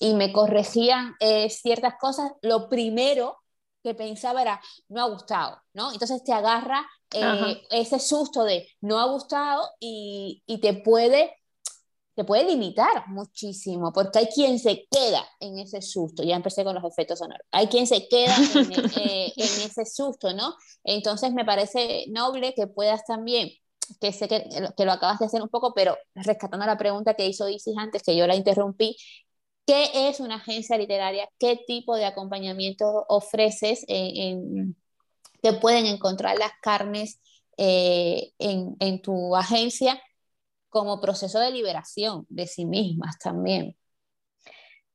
y 0.00 0.14
me 0.14 0.32
corregían 0.32 1.14
eh, 1.20 1.50
ciertas 1.50 1.94
cosas, 2.00 2.32
lo 2.42 2.68
primero 2.68 3.38
que 3.82 3.94
pensaba 3.94 4.42
era, 4.42 4.60
no 4.88 5.02
ha 5.02 5.08
gustado, 5.08 5.60
¿no? 5.72 5.92
Entonces 5.92 6.22
te 6.22 6.32
agarra 6.32 6.86
ese 7.70 7.98
susto 7.98 8.44
de, 8.44 8.68
no 8.80 9.00
ha 9.00 9.06
gustado 9.06 9.68
y, 9.80 10.42
y 10.46 10.58
te 10.60 10.74
puede 10.74 11.34
te 12.20 12.24
puede 12.24 12.44
limitar 12.44 13.08
muchísimo, 13.08 13.94
porque 13.94 14.18
hay 14.18 14.26
quien 14.26 14.58
se 14.58 14.86
queda 14.90 15.26
en 15.38 15.58
ese 15.58 15.80
susto, 15.80 16.22
ya 16.22 16.36
empecé 16.36 16.64
con 16.64 16.74
los 16.74 16.84
efectos 16.84 17.18
sonoros, 17.18 17.46
hay 17.50 17.68
quien 17.68 17.86
se 17.86 18.08
queda 18.08 18.36
en, 18.36 18.72
eh, 19.00 19.32
en 19.34 19.62
ese 19.62 19.86
susto, 19.86 20.34
¿no? 20.34 20.54
Entonces 20.84 21.32
me 21.32 21.46
parece 21.46 22.04
noble 22.08 22.52
que 22.52 22.66
puedas 22.66 23.06
también, 23.06 23.48
que 23.98 24.12
sé 24.12 24.28
que, 24.28 24.48
que, 24.76 24.84
lo 24.84 24.92
acabas 24.92 25.18
de 25.18 25.26
hacer 25.26 25.42
un 25.42 25.48
poco, 25.48 25.72
pero 25.74 25.96
rescatando 26.14 26.66
la 26.66 26.76
pregunta 26.78 27.14
que 27.14 27.26
hizo 27.26 27.48
Isis 27.48 27.76
antes, 27.78 28.02
que 28.02 28.16
yo 28.16 28.26
la 28.26 28.36
interrumpí, 28.36 28.96
¿qué 29.66 30.08
es 30.08 30.20
una 30.20 30.36
agencia 30.36 30.78
literaria? 30.78 31.28
¿Qué 31.38 31.58
tipo 31.66 31.96
de 31.96 32.04
acompañamiento 32.06 33.06
ofreces 33.08 33.84
en, 33.88 34.76
que 35.42 35.52
pueden 35.54 35.86
encontrar 35.86 36.38
las 36.38 36.52
carnes 36.62 37.20
eh, 37.56 38.32
en, 38.38 38.76
en 38.80 39.02
tu 39.02 39.36
agencia? 39.36 40.00
como 40.70 41.00
proceso 41.00 41.38
de 41.40 41.50
liberación 41.50 42.24
de 42.30 42.46
sí 42.46 42.64
mismas 42.64 43.18
también. 43.18 43.76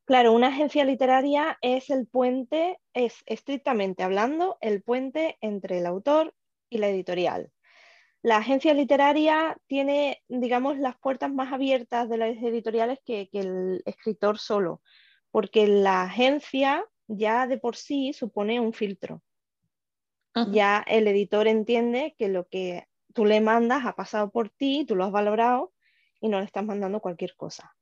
Claro, 0.06 0.34
una 0.34 0.48
agencia 0.48 0.86
literaria 0.86 1.58
es 1.62 1.90
el 1.90 2.08
puente, 2.08 2.80
es 2.94 3.24
estrictamente 3.26 4.04
hablando, 4.04 4.58
el 4.62 4.82
puente 4.82 5.38
entre 5.42 5.80
el 5.80 5.86
autor 5.86 6.34
y 6.70 6.78
la 6.78 6.90
editorial. 6.90 7.52
La 8.26 8.38
agencia 8.38 8.74
literaria 8.74 9.56
tiene, 9.68 10.24
digamos, 10.28 10.80
las 10.80 10.98
puertas 10.98 11.32
más 11.32 11.54
abiertas 11.54 12.10
de 12.10 12.18
las 12.18 12.30
editoriales 12.30 12.98
que, 13.06 13.30
el 13.34 13.84
escritor 13.86 14.40
solo, 14.40 14.82
porque 15.30 15.68
la 15.68 16.02
agencia 16.02 16.84
ya 17.06 17.46
de 17.46 17.60
por 17.60 17.76
sí 17.76 18.14
supone 18.14 18.60
un 18.60 18.74
filtro. 18.74 19.22
Ya 20.52 20.84
el 20.88 21.08
editor 21.08 21.48
entiende 21.48 22.16
que 22.18 22.28
lo 22.28 22.48
que 22.48 22.88
tú 23.14 23.26
le 23.26 23.42
mandas 23.42 23.86
ha 23.86 23.94
pasado 23.94 24.32
por 24.32 24.50
ti, 24.50 24.86
tú 24.88 24.96
lo 24.96 25.04
has 25.04 25.12
valorado 25.12 25.72
y 26.20 26.28
no 26.28 26.40
le 26.40 26.46
estás 26.46 26.66
mandando 26.66 27.02
cualquier 27.02 27.36
cosa. 27.36 27.76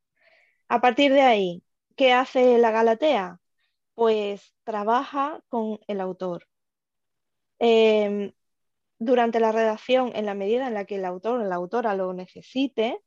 A 0.68 0.82
partir 0.82 1.14
de 1.14 1.22
ahí, 1.22 1.64
¿qué 1.96 2.12
hace 2.12 2.58
la 2.58 2.72
Galatea? 2.72 3.40
Pues 3.94 4.54
trabaja 4.66 5.42
con 5.48 5.80
el 5.88 6.02
autor. 6.02 6.50
Em, 7.60 8.34
durante 9.06 9.40
la 9.40 9.52
redacción, 9.52 10.12
en 10.16 10.26
la 10.26 10.34
medida 10.34 10.68
en 10.68 10.74
la 10.74 10.86
que 10.86 10.96
el 10.96 11.06
autor 11.06 11.42
o 11.42 11.44
la 11.44 11.56
autora 11.56 11.96
lo 11.96 12.14
necesite, 12.14 13.00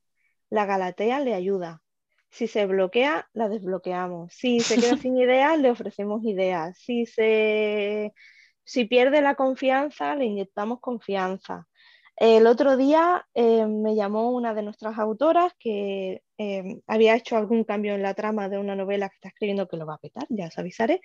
la 0.49 0.65
Galatea 0.65 1.19
le 1.19 1.33
ayuda. 1.33 1.81
Si 2.29 2.47
se 2.47 2.65
bloquea, 2.65 3.29
la 3.33 3.49
desbloqueamos. 3.49 4.33
Si 4.33 4.59
se 4.59 4.75
queda 4.75 4.97
sin 5.01 5.17
ideas, 5.17 5.59
le 5.59 5.71
ofrecemos 5.71 6.23
ideas. 6.23 6.77
Si, 6.77 7.05
se, 7.05 8.13
si 8.63 8.85
pierde 8.85 9.21
la 9.21 9.35
confianza, 9.35 10.15
le 10.15 10.25
inyectamos 10.25 10.79
confianza. 10.79 11.67
El 12.15 12.47
otro 12.47 12.77
día 12.77 13.27
eh, 13.35 13.67
me 13.67 13.95
llamó 13.95 14.31
una 14.31 14.55
de 14.55 14.63
nuestras 14.63 14.97
autoras 14.97 15.53
que 15.59 16.23
eh, 16.39 16.81
había 16.87 17.15
hecho 17.15 17.37
algún 17.37 17.63
cambio 17.63 17.93
en 17.93 18.01
la 18.01 18.15
trama 18.15 18.49
de 18.49 18.57
una 18.57 18.75
novela 18.75 19.07
que 19.09 19.15
está 19.15 19.27
escribiendo 19.29 19.67
que 19.67 19.77
lo 19.77 19.85
va 19.85 19.95
a 19.95 19.99
petar, 19.99 20.25
ya 20.29 20.47
os 20.47 20.57
avisaré. 20.57 21.01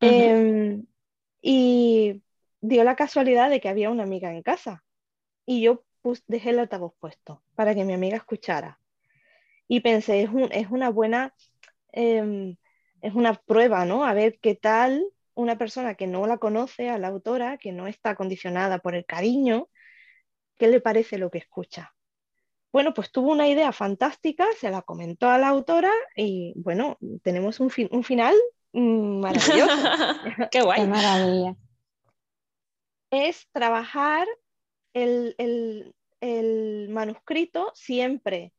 Em, 0.00 0.86
y 1.42 2.22
dio 2.62 2.84
la 2.84 2.96
casualidad 2.96 3.50
de 3.50 3.60
que 3.60 3.68
había 3.68 3.90
una 3.90 4.04
amiga 4.04 4.32
en 4.32 4.42
casa 4.42 4.82
y 5.44 5.60
yo 5.62 5.84
dejé 6.26 6.50
el 6.50 6.60
altavoz 6.60 6.94
puesto 6.98 7.42
para 7.54 7.74
que 7.74 7.84
mi 7.84 7.92
amiga 7.92 8.16
escuchara. 8.16 8.80
Y 9.68 9.80
pensé, 9.80 10.22
es, 10.22 10.30
es 10.52 10.70
una 10.70 10.88
buena, 10.88 11.34
em, 11.92 12.56
es 13.02 13.14
una 13.14 13.34
prueba, 13.34 13.84
¿no? 13.84 14.04
A 14.04 14.14
ver 14.14 14.38
qué 14.40 14.54
tal 14.54 15.04
una 15.34 15.58
persona 15.58 15.94
que 15.94 16.06
no 16.06 16.26
la 16.26 16.38
conoce 16.38 16.88
a 16.88 16.98
la 16.98 17.08
autora, 17.08 17.58
que 17.58 17.72
no 17.72 17.86
está 17.86 18.14
condicionada 18.14 18.78
por 18.78 18.94
el 18.94 19.04
cariño, 19.04 19.68
¿Qué 20.62 20.68
le 20.68 20.80
parece 20.80 21.18
lo 21.18 21.28
que 21.28 21.38
escucha? 21.38 21.92
Bueno, 22.72 22.94
pues 22.94 23.10
tuvo 23.10 23.32
una 23.32 23.48
idea 23.48 23.72
fantástica, 23.72 24.46
se 24.60 24.70
la 24.70 24.82
comentó 24.82 25.28
a 25.28 25.36
la 25.36 25.48
autora 25.48 25.90
y 26.14 26.54
bueno, 26.56 26.98
tenemos 27.22 27.58
un, 27.58 27.68
final 27.70 28.34
mm, 28.72 29.20
maravilloso. 29.20 29.74
Qué 30.52 30.62
guay. 30.62 30.86
maravilla. 30.86 31.56
Es 33.12 33.46
trabajar 33.52 34.26
el, 34.94 35.94
manuscrito 36.88 37.70
siempre 37.74 38.52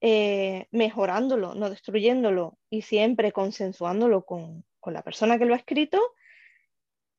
eh, 0.00 0.66
mejorándolo, 0.72 1.54
no 1.54 1.70
destruyéndolo 1.70 2.58
y 2.68 2.82
siempre 2.82 3.32
consensuándolo 3.32 4.26
con, 4.26 4.64
con 4.80 4.92
la 4.92 5.02
persona 5.02 5.38
que 5.38 5.44
lo 5.44 5.54
ha 5.54 5.58
escrito 5.58 6.00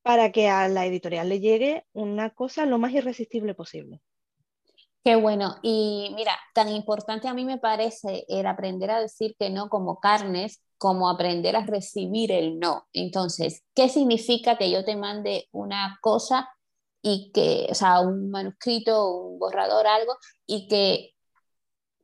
para 0.02 0.34
que 0.34 0.50
a 0.50 0.68
la 0.68 0.86
editorial 0.86 1.30
le 1.30 1.40
llegue 1.40 1.86
una 1.94 2.32
cosa 2.32 2.66
lo 2.66 2.78
más 2.78 2.92
irresistible 2.92 3.56
posible. 3.56 4.02
Qué 5.04 5.16
bueno. 5.16 5.56
Y 5.62 6.12
mira, 6.16 6.38
tan 6.54 6.70
importante 6.70 7.28
a 7.28 7.34
mí 7.34 7.44
me 7.44 7.58
parece 7.58 8.26
el 8.28 8.46
aprender 8.46 8.92
a 8.92 9.02
decir 9.02 9.36
que 9.38 9.50
no 9.50 9.70
como 9.70 10.00
carnes, 10.00 10.62
como 10.78 11.10
aprender 11.10 11.56
a 11.56 11.66
recibir 11.66 12.32
el 12.32 12.60
no. 12.60 12.88
Entonces, 12.94 13.64
¿qué 13.74 13.90
significa 13.90 14.58
que 14.58 14.72
yo 14.72 14.86
te 14.86 14.96
mande 14.96 15.48
una 15.52 15.98
cosa 16.02 16.50
y 17.04 17.32
que, 17.34 17.68
o 17.70 17.76
sea, 17.76 18.02
un 18.02 18.32
manuscrito, 18.32 19.12
un 19.14 19.40
borrador, 19.40 19.86
algo, 19.86 20.18
y 20.48 20.68
que, 20.68 21.12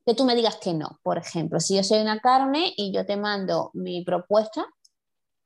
que 0.06 0.14
tú 0.14 0.26
me 0.26 0.36
digas 0.36 0.58
que 0.58 0.74
no? 0.74 1.00
Por 1.04 1.18
ejemplo, 1.18 1.60
si 1.60 1.76
yo 1.78 1.84
soy 1.84 2.00
una 2.02 2.20
carne 2.20 2.74
y 2.78 2.94
yo 2.94 3.06
te 3.06 3.18
mando 3.18 3.72
mi 3.74 4.04
propuesta 4.04 4.68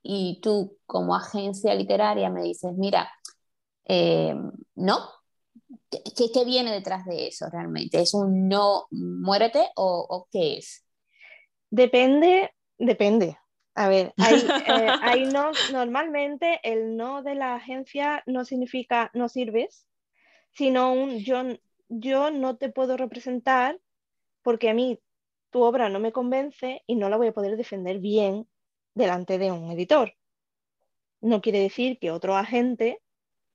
y 0.01 0.41
tú 0.41 0.77
como 0.85 1.15
agencia 1.15 1.75
literaria 1.75 2.29
me 2.29 2.43
dices, 2.43 2.73
mira, 2.75 3.09
eh, 3.85 4.35
no, 4.75 5.09
¿Qué, 5.89 6.45
viene 6.45 6.71
detrás 6.71 7.05
de 7.05 7.27
eso 7.27 7.47
realmente? 7.51 8.01
¿Es 8.01 8.13
un 8.13 8.47
no 8.47 8.87
muérete 8.91 9.69
o, 9.75 10.27
qué 10.31 10.57
es? 10.57 10.85
Depende, 11.69 12.51
depende. 12.77 13.37
A 13.75 13.89
ver, 13.89 14.13
hay, 14.17 14.35
eh, 14.67 15.25
no, 15.33 15.51
normalmente 15.71 16.59
el 16.63 16.95
no 16.95 17.23
de 17.23 17.35
la 17.35 17.55
agencia 17.55 18.23
no 18.27 18.45
significa 18.45 19.09
no 19.13 19.29
sirves, 19.29 19.87
sino 20.51 20.93
un 20.93 21.19
yo, 21.19 21.41
yo 21.89 22.29
no 22.29 22.57
te 22.57 22.69
puedo 22.69 22.97
representar 22.97 23.79
porque 24.43 24.69
a 24.69 24.73
mí 24.73 24.99
tu 25.49 25.61
obra 25.63 25.89
no 25.89 25.99
me 25.99 26.11
convence 26.11 26.83
y 26.87 26.95
no 26.95 27.09
la 27.09 27.17
voy 27.17 27.27
a 27.27 27.33
poder 27.33 27.57
defender 27.57 27.99
bien 27.99 28.47
delante 28.93 29.37
de 29.37 29.51
un 29.51 29.71
editor. 29.71 30.13
No 31.21 31.41
quiere 31.41 31.59
decir 31.59 31.97
que 31.99 32.11
otro 32.11 32.35
agente 32.35 33.01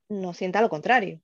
no 0.09 0.33
sienta 0.33 0.61
lo 0.61 0.69
contrario. 0.69 1.21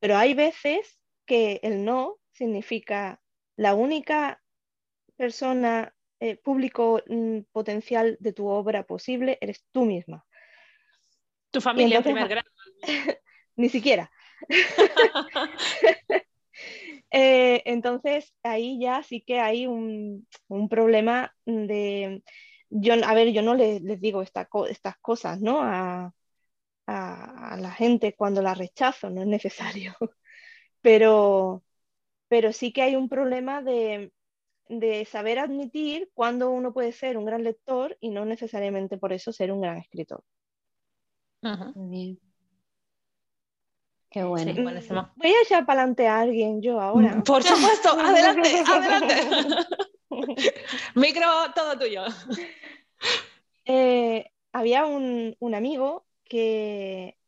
Pero 0.00 0.16
hay 0.16 0.34
veces 0.34 0.98
que 1.26 1.60
el 1.62 1.84
no 1.84 2.18
significa 2.30 3.20
la 3.56 3.74
única 3.74 4.42
persona, 5.16 5.94
eh, 6.20 6.36
público 6.36 7.02
mm, 7.06 7.40
potencial 7.52 8.16
de 8.20 8.32
tu 8.32 8.46
obra 8.48 8.84
posible 8.84 9.38
eres 9.40 9.64
tú 9.72 9.84
misma. 9.84 10.26
Tu 11.50 11.60
familia 11.60 11.98
en 11.98 12.02
primer 12.02 12.28
grado. 12.28 12.50
Ni 13.56 13.68
siquiera. 13.68 14.10
Eh, 17.10 17.62
entonces, 17.64 18.34
ahí 18.42 18.78
ya 18.80 19.02
sí 19.02 19.22
que 19.22 19.40
hay 19.40 19.66
un, 19.66 20.26
problema 20.68 21.34
de... 21.46 22.22
Yo, 22.70 22.94
a 23.02 23.14
ver, 23.14 23.32
yo 23.32 23.42
no 23.42 23.54
les, 23.54 23.82
digo 24.00 24.22
estas 24.22 24.48
cosas, 25.00 25.40
¿no? 25.40 25.60
A, 25.62 26.12
la 26.86 27.70
gente 27.76 28.14
cuando 28.14 28.42
la 28.42 28.54
rechazo, 28.54 29.10
no 29.10 29.22
es 29.22 29.26
necesario. 29.26 29.94
Pero, 30.80 31.64
pero 32.28 32.52
sí 32.52 32.72
que 32.72 32.82
hay 32.82 32.96
un 32.96 33.08
problema 33.08 33.62
de, 33.62 34.12
saber 35.06 35.38
admitir 35.38 36.10
cuando 36.14 36.50
uno 36.50 36.72
puede 36.72 36.92
ser 36.92 37.16
un 37.16 37.24
gran 37.24 37.44
lector 37.44 37.96
y 38.00 38.10
no 38.10 38.24
necesariamente 38.24 38.98
por 38.98 39.12
eso 39.12 39.32
ser 39.32 39.52
un 39.52 39.60
gran 39.60 39.78
escritor. 39.78 40.22
Bien. 41.74 42.18
Qué 44.10 44.24
bueno. 44.24 44.52
Voy 45.16 45.30
a 45.30 45.42
echar 45.42 45.66
para 45.66 45.82
adelante 45.82 46.06
a 46.06 46.20
alguien 46.20 46.62
yo 46.62 46.80
ahora. 46.80 47.22
Por 47.26 47.42
supuesto, 47.42 47.90
adelante, 48.00 48.62
adelante. 48.66 49.66
Micro, 50.94 51.26
todo 51.54 51.78
tuyo. 51.78 52.04
Eh, 53.66 54.24
había 54.52 54.86
un, 54.86 55.36
amigo 55.54 56.06
que 56.24 57.18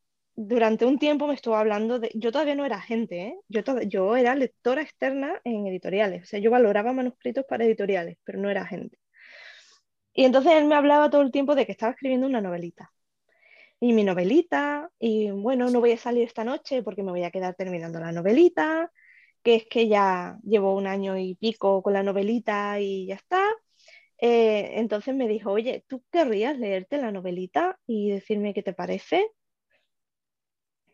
durante 0.41 0.85
un 0.87 0.99
tiempo 0.99 1.27
me 1.27 1.35
estuvo 1.35 1.57
hablando 1.57 1.99
de. 1.99 2.11
Yo 2.15 2.33
todavía 2.33 2.55
no 2.55 2.65
era 2.65 2.77
agente, 2.77 3.23
¿eh? 3.29 3.35
yo, 3.49 3.63
yo 3.83 4.17
era 4.17 4.35
lectora 4.35 4.83
externa 4.83 5.41
en 5.45 5.67
editoriales. 5.67 6.23
O 6.25 6.27
sea, 6.27 6.41
yo 6.41 6.51
valoraba 6.51 6.93
manuscritos 6.93 7.45
para 7.49 7.65
editoriales, 7.65 8.17
pero 8.25 8.39
no 8.39 8.51
era 8.51 8.63
agente. 8.63 8.99
Y 10.15 10.25
entonces 10.25 10.53
él 10.53 10.67
me 10.67 10.75
hablaba 10.77 11.11
todo 11.11 11.23
el 11.23 11.33
tiempo 11.33 11.55
de 11.55 11.67
que 11.67 11.73
estaba 11.73 11.93
escribiendo 11.93 12.27
una 12.27 12.41
novelita 12.41 12.93
y 13.81 13.93
mi 13.95 14.05
novelita, 14.05 14.91
y 14.99 15.31
bueno, 15.31 15.71
no 15.71 15.81
voy 15.81 15.93
a 15.93 15.97
salir 15.99 16.25
esta 16.25 16.45
noche 16.45 16.83
porque 16.83 17.03
me 17.03 17.11
voy 17.13 17.25
a 17.25 17.31
quedar 17.31 17.55
terminando 17.55 17.99
la 17.99 18.13
novelita, 18.13 18.93
que 19.43 19.57
es 19.57 19.67
que 19.69 19.89
ya 19.89 20.39
llevo 20.45 20.75
un 20.77 20.87
año 20.87 21.17
y 21.19 21.35
pico 21.37 21.83
con 21.83 21.95
la 21.95 22.03
novelita 22.03 22.79
y 22.81 23.07
ya 23.07 23.15
está. 23.17 23.43
Eh, 24.19 24.73
entonces 24.81 25.15
me 25.15 25.29
dijo, 25.29 25.51
oye, 25.53 25.85
¿tú 25.89 26.05
querrías 26.13 26.59
leerte 26.59 26.99
la 26.99 27.13
novelita 27.13 27.79
y 27.87 28.11
decirme 28.11 28.55
qué 28.55 28.63
te 28.63 28.75
parece? 28.75 29.27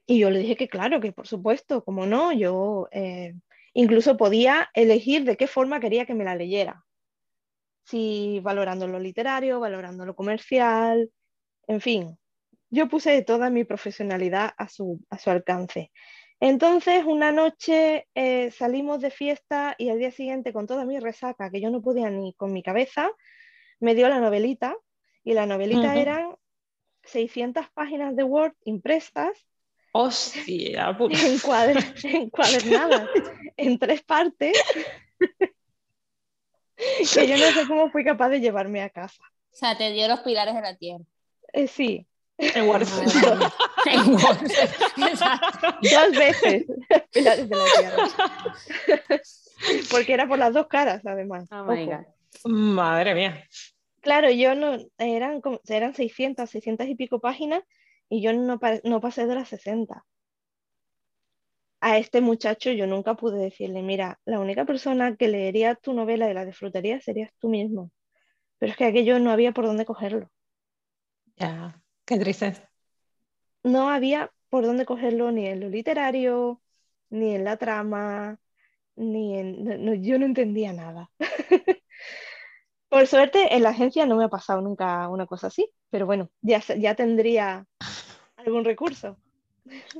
Y 0.06 0.20
yo 0.20 0.30
le 0.30 0.38
dije 0.38 0.56
que 0.56 0.68
claro, 0.68 1.00
que 1.00 1.12
por 1.12 1.26
supuesto, 1.26 1.84
como 1.84 2.06
no, 2.06 2.32
yo 2.32 2.88
eh, 2.92 3.34
incluso 3.74 4.16
podía 4.16 4.70
elegir 4.72 5.24
de 5.24 5.36
qué 5.36 5.46
forma 5.46 5.80
quería 5.80 6.06
que 6.06 6.14
me 6.14 6.24
la 6.24 6.36
leyera. 6.36 6.84
Si 7.84 8.40
valorando 8.40 8.86
lo 8.86 8.98
literario, 8.98 9.60
valorando 9.60 10.04
lo 10.04 10.14
comercial, 10.14 11.10
en 11.66 11.80
fin, 11.80 12.18
yo 12.70 12.88
puse 12.88 13.22
toda 13.22 13.50
mi 13.50 13.64
profesionalidad 13.64 14.52
a 14.56 14.68
su, 14.68 15.00
alcance. 15.26 15.92
Entonces, 16.38 17.04
una 17.04 17.32
noche 17.32 18.06
eh, 18.14 18.50
salimos 18.50 19.00
de 19.00 19.10
fiesta 19.10 19.74
y 19.78 19.88
al 19.88 19.98
día 19.98 20.10
siguiente, 20.10 20.52
con 20.52 20.66
toda 20.66 20.84
mi 20.84 20.98
resaca, 20.98 21.50
que 21.50 21.60
yo 21.60 21.70
no 21.70 21.80
podía 21.80 22.10
ni 22.10 22.34
con 22.34 22.52
mi 22.52 22.62
cabeza, 22.62 23.10
me 23.80 23.94
dio 23.94 24.08
la 24.08 24.20
novelita 24.20 24.76
y 25.24 25.34
la 25.34 25.46
novelita 25.46 25.96
eran 25.96 26.36
600 27.04 27.70
páginas 27.70 28.14
de 28.16 28.24
Word 28.24 28.54
impresas. 28.64 29.46
¡Hostia! 29.98 30.96
encuadernadas 32.04 33.08
en 33.56 33.78
tres 33.78 34.02
partes 34.02 34.52
que 36.76 37.26
yo 37.26 37.38
no 37.38 37.50
sé 37.52 37.66
cómo 37.66 37.90
fui 37.90 38.04
capaz 38.04 38.28
de 38.28 38.40
llevarme 38.40 38.82
a 38.82 38.90
casa. 38.90 39.22
O 39.52 39.56
sea, 39.56 39.78
te 39.78 39.90
dio 39.92 40.06
los 40.06 40.20
pilares 40.20 40.54
de 40.54 40.60
la 40.60 40.76
tierra. 40.76 41.04
Eh, 41.54 41.66
sí, 41.66 42.06
en 42.36 42.68
Word. 42.68 42.86
dos 45.82 46.10
veces. 46.12 46.66
Porque 49.90 50.12
era 50.12 50.28
por 50.28 50.38
las 50.38 50.52
dos 50.52 50.66
caras, 50.66 51.06
además. 51.06 51.48
Oh 51.50 51.64
Madre 52.44 53.14
mía. 53.14 53.48
Claro, 54.02 54.30
yo 54.30 54.54
no, 54.54 54.76
eran, 54.98 55.40
eran 55.68 55.94
600, 55.94 56.50
600 56.50 56.86
y 56.86 56.94
pico 56.96 57.18
páginas 57.18 57.62
y 58.08 58.22
yo 58.22 58.32
no, 58.32 58.58
no 58.84 59.00
pasé 59.00 59.26
de 59.26 59.34
las 59.34 59.48
60. 59.48 60.04
A 61.80 61.98
este 61.98 62.20
muchacho 62.20 62.72
yo 62.72 62.86
nunca 62.86 63.14
pude 63.14 63.38
decirle, 63.38 63.82
mira, 63.82 64.18
la 64.24 64.40
única 64.40 64.64
persona 64.64 65.16
que 65.16 65.28
leería 65.28 65.74
tu 65.74 65.92
novela 65.92 66.30
y 66.30 66.34
la 66.34 66.44
disfrutaría 66.44 67.00
serías 67.00 67.32
tú 67.38 67.48
mismo. 67.48 67.90
Pero 68.58 68.72
es 68.72 68.78
que 68.78 68.86
aquello 68.86 69.18
no 69.18 69.30
había 69.30 69.52
por 69.52 69.66
dónde 69.66 69.84
cogerlo. 69.84 70.30
Ya. 71.36 71.80
Qué 72.06 72.18
triste. 72.18 72.54
No 73.62 73.90
había 73.90 74.30
por 74.48 74.64
dónde 74.64 74.86
cogerlo 74.86 75.32
ni 75.32 75.46
en 75.46 75.60
lo 75.60 75.68
literario, 75.68 76.62
ni 77.10 77.34
en 77.34 77.44
la 77.44 77.56
trama, 77.56 78.38
ni 78.94 79.38
en... 79.38 80.02
yo 80.02 80.18
no 80.18 80.26
entendía 80.26 80.72
nada. 80.72 81.10
por 82.88 83.06
suerte, 83.08 83.54
en 83.54 83.64
la 83.64 83.70
agencia 83.70 84.06
no 84.06 84.16
me 84.16 84.24
ha 84.24 84.28
pasado 84.28 84.60
nunca 84.62 85.08
una 85.08 85.26
cosa 85.26 85.48
así, 85.48 85.68
pero 85.90 86.06
bueno, 86.06 86.30
ya, 86.40 86.60
ya 86.78 86.94
tendría 86.94 87.66
algún 88.46 88.64
recurso. 88.64 89.18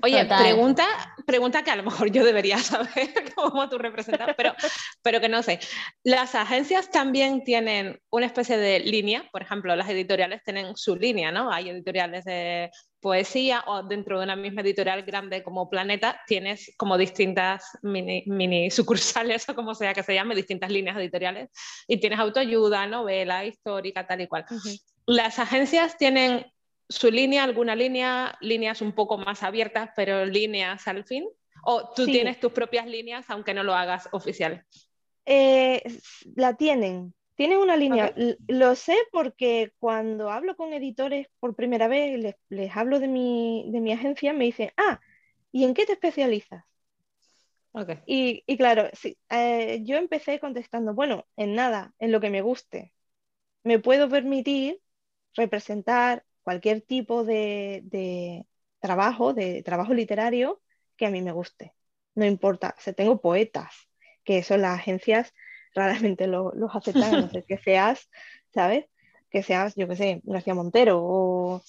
Oye, 0.03 0.25
pregunta, 0.25 0.87
pregunta 1.27 1.65
que 1.65 1.71
a 1.71 1.77
lo 1.77 1.83
mejor 1.83 2.11
yo 2.11 2.25
debería 2.25 2.59
saber 2.59 3.33
como 3.35 3.69
tú 3.69 3.79
representas, 3.79 4.35
pero, 4.37 4.55
pero 5.03 5.21
que 5.21 5.29
no 5.29 5.43
sé. 5.43 5.59
¿Las 6.05 6.35
agencias 6.35 6.91
también 6.91 7.43
tienen 7.43 8.01
una 8.11 8.27
especie 8.27 8.57
de 8.57 8.81
línea? 8.81 9.29
Por 9.33 9.43
ejemplo, 9.43 9.75
las 9.75 9.89
editoriales 9.89 10.43
tienen 10.45 10.77
su 10.77 10.97
línea, 10.97 11.33
¿no? 11.33 11.51
Hay 11.51 11.71
editoriales 11.71 12.25
de 12.25 12.71
poesía 13.01 13.65
o 13.67 13.83
dentro 13.83 14.19
de 14.19 14.25
una 14.25 14.37
misma 14.37 14.63
editorial 14.63 15.03
grande 15.03 15.43
como 15.43 15.69
Planeta 15.69 16.21
tienes 16.27 16.73
como 16.77 16.99
distintas 16.99 17.79
mini, 17.83 18.25
mini 18.27 18.71
sucursales 18.71 19.49
o 19.49 19.55
como 19.55 19.75
sea 19.75 19.95
que 19.95 20.03
se 20.03 20.15
llame, 20.15 20.35
distintas 20.35 20.71
líneas 20.71 20.97
editoriales 20.97 21.51
y 21.87 21.99
tienes 21.99 22.19
autoayuda, 22.19 22.87
novela, 22.87 23.45
histórica, 23.45 24.07
tal 24.07 24.23
y 24.23 24.27
cual. 24.27 24.45
¿Las 25.07 25.39
agencias 25.39 25.97
tienen 25.97 26.47
su 26.89 27.11
línea, 27.11 27.45
alguna 27.45 27.75
línea, 27.75 28.37
líneas 28.41 28.81
un 28.81 28.93
poco 28.93 29.19
más 29.19 29.43
abiertas, 29.43 29.91
pero 29.97 30.25
líneas 30.25 30.87
al 30.89 31.05
fin? 31.05 31.29
¿O 31.65 31.91
tú 31.95 32.07
tienes 32.07 32.39
tus 32.39 32.53
propias 32.53 32.87
líneas 32.87 33.29
aunque 33.29 33.55
no 33.55 33.63
lo 33.63 33.75
hagas 33.75 34.09
oficial? 34.13 34.65
Eh, 35.25 35.83
la 36.37 36.55
tienen, 36.55 37.13
tienen 37.35 37.59
una 37.59 37.77
línea. 37.77 38.15
Lo 38.47 38.77
sé 38.77 38.97
porque 39.11 39.73
cuando 39.79 40.31
hablo 40.31 40.57
con 40.57 40.73
editores 40.73 41.27
por 41.41 41.57
primera 41.57 41.89
vez, 41.89 42.37
les, 42.49 42.77
hablo 42.77 43.01
de 43.01 43.09
mi, 43.09 43.69
de 43.73 43.81
mi, 43.81 43.93
agencia, 43.93 44.33
me 44.33 44.45
dicen, 44.45 44.71
ah, 44.77 45.01
¿y 45.51 45.65
en 45.65 45.75
qué 45.75 45.87
te 45.87 45.93
especializas? 45.93 46.65
Okay. 47.73 47.99
Y, 48.07 48.57
claro, 48.57 48.89
sí, 48.95 49.19
eh, 49.29 49.81
yo 49.83 49.97
empecé 49.97 50.41
contestando, 50.41 50.95
bueno, 50.95 51.27
en 51.37 51.55
nada, 51.55 51.93
en 51.99 52.11
lo 52.11 52.21
que 52.21 52.31
me 52.31 52.41
guste. 52.41 52.93
Me 53.65 53.79
puedo 53.79 54.09
permitir 54.09 54.81
representar 55.35 56.25
cualquier 56.47 56.81
tipo 56.81 57.25
de, 57.25 58.47
trabajo, 58.79 59.35
de 59.35 59.65
trabajo 59.65 59.93
literario 59.95 60.63
que 60.97 61.07
a 61.07 61.11
mí 61.11 61.21
me 61.21 61.33
guste. 61.33 61.75
No 62.15 62.25
importa, 62.25 62.77
o 62.87 62.93
tengo 62.93 63.21
poetas, 63.21 63.75
que 64.23 64.45
son 64.45 64.63
las 64.63 64.79
agencias 64.79 65.35
raramente 65.75 66.29
los 66.29 66.55
aceptan, 66.73 67.15
a 67.17 67.21
no 67.23 67.29
ser 67.29 67.45
que 67.45 67.59
seas, 67.59 68.09
¿sabes? 68.55 68.87
Que 69.29 69.43
seas, 69.43 69.75
yo 69.75 69.89
qué 69.89 69.97
sé, 69.97 70.21
García 70.23 70.55
Montero 70.55 71.01
o 71.03 71.63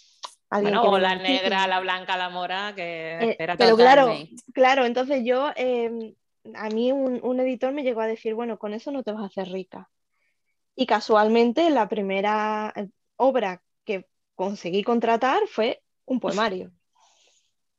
alguien 0.52 0.78
o 0.78 1.00
la 1.00 1.16
negra, 1.16 1.66
la 1.66 1.80
blanca, 1.80 2.16
la 2.16 2.30
mora, 2.30 2.74
que 2.76 3.18
eh, 3.32 3.36
Pero 3.58 3.78
claro, 3.78 4.14
claro, 4.54 4.86
entonces 4.86 5.24
yo, 5.26 5.50
em, 5.56 6.14
a 6.54 6.70
mí 6.70 6.92
un, 6.92 7.20
un, 7.24 7.40
editor 7.40 7.74
me 7.74 7.82
llegó 7.82 8.02
a 8.02 8.08
decir, 8.08 8.36
bueno, 8.36 8.60
con 8.60 8.76
eso 8.76 8.92
no 8.92 9.02
te 9.02 9.12
vas 9.12 9.24
a 9.24 9.26
hacer 9.26 9.52
rica. 9.52 9.90
Y 10.76 10.86
casualmente 10.86 11.68
la 11.72 11.90
primera 11.90 12.72
eh, 12.76 12.90
obra 13.16 13.64
conseguí 14.38 14.84
contratar 14.84 15.42
fue 15.48 15.84
un 16.06 16.22
poemario. 16.22 16.72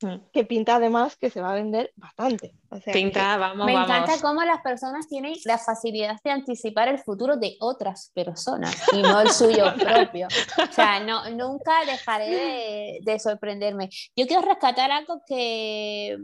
Mm. 0.01 0.31
Que 0.33 0.45
pinta 0.45 0.77
además 0.77 1.17
que 1.17 1.31
se 1.31 1.41
va 1.41 1.51
a 1.51 1.55
vender 1.55 1.93
bastante. 1.97 2.55
pinta, 2.93 3.37
vamos, 3.37 3.67
Me 3.67 3.73
encanta 3.73 4.21
cómo 4.21 4.43
las 4.45 4.61
personas 4.61 5.09
tienen 5.09 5.35
la 5.45 5.59
facilidad 5.59 6.17
de 6.23 6.31
anticipar 6.31 6.89
el 6.89 6.99
futuro 6.99 7.37
de 7.37 7.57
otras 7.61 8.13
personas 8.15 8.77
y 8.93 9.03
no 9.03 9.21
el 9.21 9.31
suyo 9.31 9.65
propio. 9.79 10.29
O 10.59 10.73
sea, 10.73 11.01
no, 11.01 11.29
nunca 11.31 11.85
dejaré 11.85 13.01
de, 13.03 13.19
sorprenderme. 13.19 13.89
Yo 14.15 14.27
quiero 14.27 14.43
rescatar 14.43 14.91
algo 14.91 15.21
que, 15.27 16.17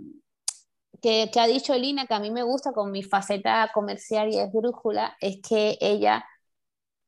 que, 1.02 1.30
ha 1.36 1.46
dicho 1.46 1.74
Lina, 1.76 2.06
que 2.06 2.14
a 2.14 2.20
mí 2.20 2.30
me 2.30 2.44
gusta 2.44 2.72
con 2.72 2.92
mi 2.92 3.02
faceta 3.02 3.70
comercial 3.74 4.28
y 4.32 4.38
es 4.38 4.52
brújula, 4.52 5.16
es 5.20 5.38
que 5.48 5.78
ella, 5.80 6.24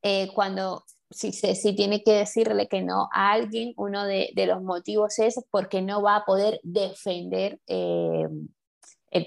eh, 0.03 0.31
cuando 0.35 0.85
si, 1.11 1.33
si 1.33 1.75
tiene 1.75 2.03
que 2.03 2.13
decirle 2.13 2.69
que 2.69 2.83
no 2.83 3.09
a 3.13 3.33
alguien, 3.33 3.73
uno 3.77 4.05
de, 4.05 4.33
los 4.47 4.63
motivos 4.63 5.19
es 5.19 5.41
porque 5.51 5.83
no 5.83 6.03
va 6.03 6.17
a 6.17 6.25
poder 6.25 6.61
defender 6.63 7.61
eh, 7.67 8.29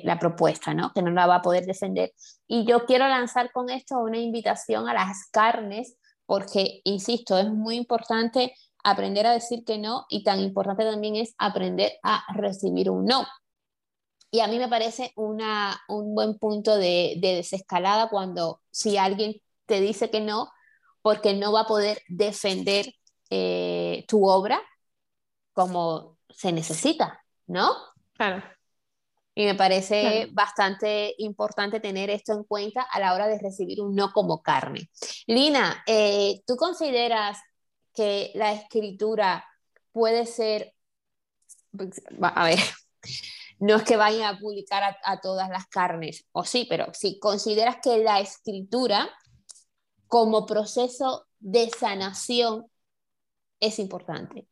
la 0.04 0.20
propuesta, 0.20 0.74
¿no? 0.74 0.92
que 0.94 1.02
no 1.02 1.12
la 1.12 1.28
va 1.28 1.36
a 1.36 1.42
poder 1.42 1.66
defender. 1.66 2.14
Y 2.48 2.66
yo 2.66 2.86
quiero 2.86 3.08
lanzar 3.08 3.52
con 3.52 3.70
esto 3.70 4.00
una 4.00 4.18
invitación 4.18 4.88
a 4.88 4.94
las 4.94 5.30
carnes, 5.32 5.96
porque, 6.26 6.82
insisto, 6.84 7.38
es 7.38 7.50
muy 7.50 7.76
importante 7.76 8.54
aprender 8.84 9.26
a 9.26 9.34
decir 9.34 9.64
que 9.66 9.78
no 9.78 10.06
y 10.10 10.24
tan 10.24 10.40
importante 10.40 10.84
también 10.86 11.16
es 11.16 11.34
aprender 11.38 11.94
a 12.04 12.24
recibir 12.34 12.90
un 12.90 13.06
no. 13.06 13.26
y 14.32 14.42
a 14.42 14.48
mí 14.48 14.60
me 14.60 14.68
parece 14.68 15.12
una, 15.16 15.82
un 15.90 16.14
buen 16.14 16.38
punto 16.38 16.78
de, 16.78 17.16
de 17.20 17.36
desescalada 17.36 18.10
cuando 18.10 18.62
si 18.72 18.98
alguien 18.98 19.42
te 19.66 19.82
dice 19.82 20.10
que 20.12 20.22
no, 20.22 20.50
porque 21.10 21.34
no 21.34 21.52
va 21.52 21.62
a 21.62 21.66
poder 21.66 22.04
defender 22.08 22.86
eh, 23.32 24.06
tu 24.08 24.30
obra 24.30 24.62
como 25.54 26.20
se 26.30 26.52
necesita, 26.52 27.26
¿no? 27.48 27.72
Claro. 28.14 28.44
Y 29.34 29.46
me 29.46 29.56
parece 29.56 30.30
bastante 30.32 31.16
importante 31.18 31.80
tener 31.80 32.12
esto 32.12 32.34
en 32.34 32.44
cuenta 32.44 32.84
a 32.84 33.00
la 33.00 33.16
hora 33.16 33.28
de 33.28 33.40
recibir 33.40 33.82
un 33.82 33.96
no 33.96 34.12
como 34.12 34.44
carne. 34.44 34.92
Lina, 35.26 35.84
eh, 35.88 36.44
¿tú 36.46 36.56
consideras 36.56 37.40
que 37.92 38.30
la 38.36 38.54
escritura 38.54 39.44
puede 39.92 40.28
ser, 40.28 40.76
a 42.22 42.46
ver, 42.46 42.60
no 43.60 43.78
es 43.78 43.84
que 43.84 43.98
vayan 43.98 44.36
a 44.36 44.38
publicar 44.38 44.84
a, 44.84 44.96
a 45.04 45.20
todas 45.22 45.50
las 45.50 45.66
carnes, 45.66 46.28
o 46.34 46.44
sí, 46.44 46.68
pero 46.70 46.94
si 46.94 47.18
consideras 47.18 47.78
que 47.82 47.98
la 47.98 48.20
escritura 48.20 49.10
como 50.10 50.46
proceso 50.46 51.28
de 51.40 51.70
sanación 51.70 52.66
es 53.62 53.80
importante. 53.80 54.48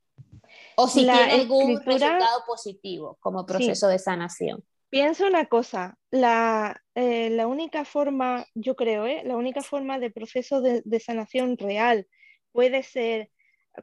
O 0.77 0.87
si 0.87 1.01
tiene 1.01 1.31
algún 1.41 1.81
resultado 1.83 2.43
positivo 2.45 3.17
como 3.19 3.45
proceso 3.45 3.87
de 3.87 3.99
sanación. 3.99 4.63
Pienso 4.89 5.27
una 5.27 5.47
cosa, 5.47 5.97
la, 6.11 6.81
eh, 6.95 7.29
la 7.31 7.47
única 7.47 7.83
forma, 7.83 8.45
yo 8.53 8.75
creo, 8.75 9.05
¿eh? 9.05 9.23
la 9.25 9.35
única 9.35 9.61
forma 9.61 9.99
de 9.99 10.11
proceso 10.11 10.61
de, 10.61 10.99
sanación 10.99 11.57
real 11.57 12.07
puede 12.53 12.83
ser 12.83 13.29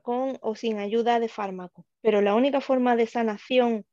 con 0.02 0.38
o 0.40 0.54
sin 0.54 0.78
ayuda 0.78 1.20
de 1.20 1.28
fármaco, 1.28 1.84
pero 2.00 2.22
la 2.22 2.34
única 2.34 2.60
forma 2.60 2.96
de 2.96 3.06
sanación 3.06 3.84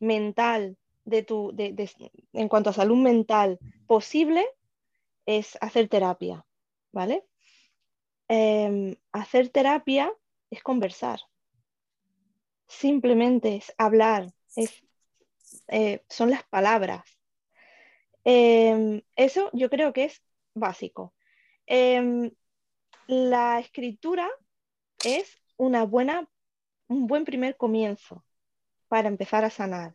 mental 0.00 0.76
de 1.04 1.22
tu, 1.22 1.52
de, 1.54 1.88
en 2.32 2.48
cuanto 2.48 2.70
a 2.70 2.72
salud 2.72 2.96
mental 2.96 3.58
posible 3.86 4.44
es 5.24 5.56
hacer 5.60 5.88
terapia, 5.88 6.44
¿vale? 6.96 7.26
Em, 8.26 8.96
hacer 9.12 9.50
terapia 9.50 10.10
es 10.50 10.62
conversar, 10.62 11.20
simplemente 12.66 13.56
es 13.56 13.74
hablar, 13.76 14.32
eh, 15.68 16.02
son 16.08 16.30
las 16.30 16.44
palabras. 16.44 17.04
Em, 18.24 19.02
eso 19.14 19.50
yo 19.52 19.68
creo 19.68 19.92
que 19.92 20.04
es 20.04 20.22
básico. 20.54 21.14
Em, 21.66 22.30
la 23.06 23.60
escritura 23.60 24.28
es 25.04 25.26
una 25.58 25.84
buena, 25.84 26.28
un 26.88 27.06
buen 27.06 27.24
primer 27.26 27.56
comienzo 27.58 28.24
para 28.88 29.08
empezar 29.08 29.44
a 29.44 29.50
sanar. 29.50 29.94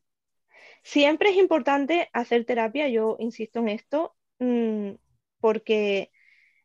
Siempre 0.84 1.30
es 1.32 1.38
importante 1.38 2.10
hacer 2.14 2.46
terapia, 2.46 2.88
yo 2.90 3.18
insisto 3.20 3.60
en 3.60 3.70
esto, 3.70 4.16
mm, 4.40 4.92
porque 5.40 6.12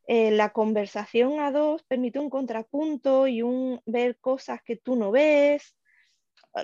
eh, 0.06 0.30
la 0.30 0.50
conversación 0.52 1.40
a 1.40 1.50
dos 1.50 1.82
permite 1.84 2.18
un 2.18 2.30
contrapunto 2.30 3.26
y 3.26 3.42
un 3.42 3.80
ver 3.86 4.18
cosas 4.18 4.62
que 4.62 4.76
tú 4.76 4.96
no 4.96 5.10
ves, 5.10 5.76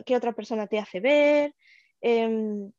que 0.07 0.17
otra 0.17 0.33
persona 0.33 0.67
te 0.67 0.79
hace 0.79 1.01
ver, 1.01 1.55
em, 2.01 2.73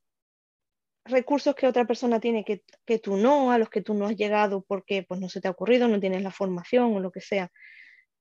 recursos 1.06 1.56
que 1.56 1.67
otra 1.67 1.86
persona 1.86 2.19
tiene 2.19 2.43
que, 2.45 2.63
que, 2.86 2.99
tú 2.99 3.17
no, 3.17 3.52
a 3.52 3.58
los 3.58 3.69
que 3.69 3.82
tú 3.82 3.93
no 3.93 4.06
has 4.06 4.15
llegado 4.15 4.62
porque 4.62 5.04
pues, 5.04 5.19
no 5.19 5.30
se 5.30 5.41
te 5.41 5.47
ha 5.47 5.52
ocurrido, 5.52 5.88
no 5.88 5.99
tienes 5.99 6.23
la 6.23 6.32
formación 6.32 6.95
o 6.95 6.99
lo 6.99 7.12
que 7.12 7.21
sea. 7.21 7.52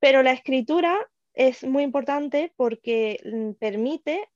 Pero 0.00 0.22
la 0.22 0.33
escritura 0.33 0.98
es 1.35 1.64
muy 1.64 1.85
importante 1.85 2.52
porque 2.57 3.20
mm, 3.24 3.52
permite 3.52 4.28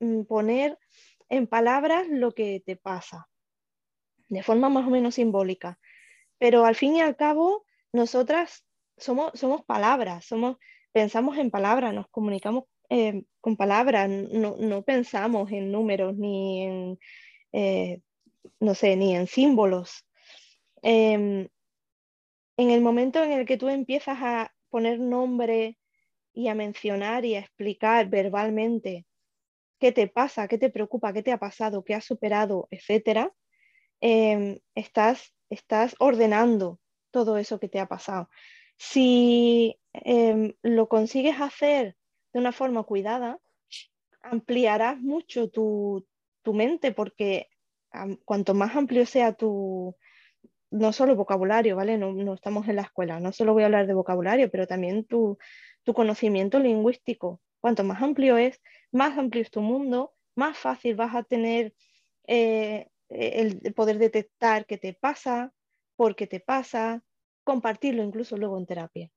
mm, 0.00 0.22
poner 0.22 0.78
en 1.28 1.46
palabras 1.46 2.06
lo 2.08 2.32
que 2.32 2.62
te 2.64 2.76
pasa, 2.76 3.28
de 4.28 4.42
forma 4.42 4.68
más 4.68 4.86
o 4.86 4.90
menos 4.90 5.16
simbólica. 5.16 5.78
Pero 6.38 6.64
al 6.64 6.74
fin 6.74 6.96
y 6.96 7.00
al 7.00 7.16
cabo, 7.16 7.64
nosotras 7.92 8.64
somos, 8.96 9.32
somos 9.34 9.64
palabras, 9.64 10.24
somos, 10.24 10.56
pensamos 10.92 11.38
en 11.38 11.50
palabras, 11.50 11.94
nos 11.94 12.08
comunicamos 12.08 12.64
eh, 12.90 13.24
con 13.40 13.56
palabras, 13.56 14.08
no, 14.08 14.82
pensamos 14.82 15.50
en 15.52 15.70
números 15.70 16.16
ni 16.16 16.62
en, 16.62 16.98
eh, 17.52 18.00
no 18.60 18.74
sé, 18.74 18.96
ni 18.96 19.14
en 19.14 19.26
símbolos. 19.26 20.06
Em, 20.82 21.48
en 22.56 22.70
el 22.70 22.80
momento 22.80 23.22
en 23.22 23.32
el 23.32 23.46
que 23.46 23.56
tú 23.56 23.68
empiezas 23.68 24.18
a 24.20 24.52
poner 24.70 24.98
nombre 24.98 25.78
y 26.32 26.48
a 26.48 26.54
mencionar 26.54 27.24
y 27.24 27.34
a 27.34 27.40
explicar 27.40 28.08
verbalmente 28.08 29.06
qué 29.78 29.92
te 29.92 30.08
pasa, 30.08 30.48
qué 30.48 30.58
te 30.58 30.70
preocupa, 30.70 31.12
qué 31.12 31.22
te 31.22 31.32
ha 31.32 31.38
pasado, 31.38 31.84
qué 31.84 31.94
has 31.94 32.04
superado, 32.04 32.68
etcétera, 32.70 33.32
em, 34.00 34.58
estás, 34.74 35.32
estás 35.50 35.94
ordenando 35.98 36.80
todo 37.10 37.38
eso 37.38 37.58
que 37.58 37.68
te 37.68 37.80
ha 37.80 37.86
pasado. 37.86 38.28
Si 38.76 39.78
em, 39.92 40.54
lo 40.62 40.88
consigues 40.88 41.40
hacer 41.40 41.96
de 42.32 42.40
una 42.40 42.52
forma 42.52 42.84
cuidada, 42.84 43.40
ampliarás 44.22 44.98
mucho 45.00 45.48
tu, 45.50 46.06
mente 46.44 46.92
porque 46.92 47.50
cuanto 48.24 48.54
más 48.54 48.74
amplio 48.74 49.04
sea 49.04 49.34
tu, 49.34 49.94
no 50.70 50.92
solo 50.92 51.14
vocabulario, 51.14 51.76
¿vale? 51.76 51.98
No, 51.98 52.34
estamos 52.34 52.68
en 52.68 52.76
la 52.76 52.82
escuela, 52.82 53.20
no 53.20 53.32
solo 53.32 53.52
voy 53.52 53.62
a 53.62 53.66
hablar 53.66 53.86
de 53.86 53.94
vocabulario, 53.94 54.50
pero 54.50 54.66
también 54.66 55.04
tu, 55.04 55.38
conocimiento 55.94 56.58
lingüístico. 56.58 57.40
Cuanto 57.60 57.82
más 57.82 58.02
amplio 58.02 58.36
es, 58.36 58.60
más 58.92 59.16
amplio 59.16 59.42
es 59.42 59.50
tu 59.50 59.62
mundo, 59.62 60.12
más 60.34 60.58
fácil 60.58 60.94
vas 60.96 61.14
a 61.14 61.22
tener 61.22 61.74
eh, 62.26 62.88
el 63.08 63.74
poder 63.74 63.98
detectar 63.98 64.66
qué 64.66 64.78
te 64.78 64.94
pasa, 64.94 65.52
por 65.96 66.14
qué 66.16 66.26
te 66.26 66.40
pasa, 66.40 67.02
compartirlo 67.44 68.02
incluso 68.02 68.36
luego 68.36 68.58
en 68.58 68.66
terapia. 68.66 69.10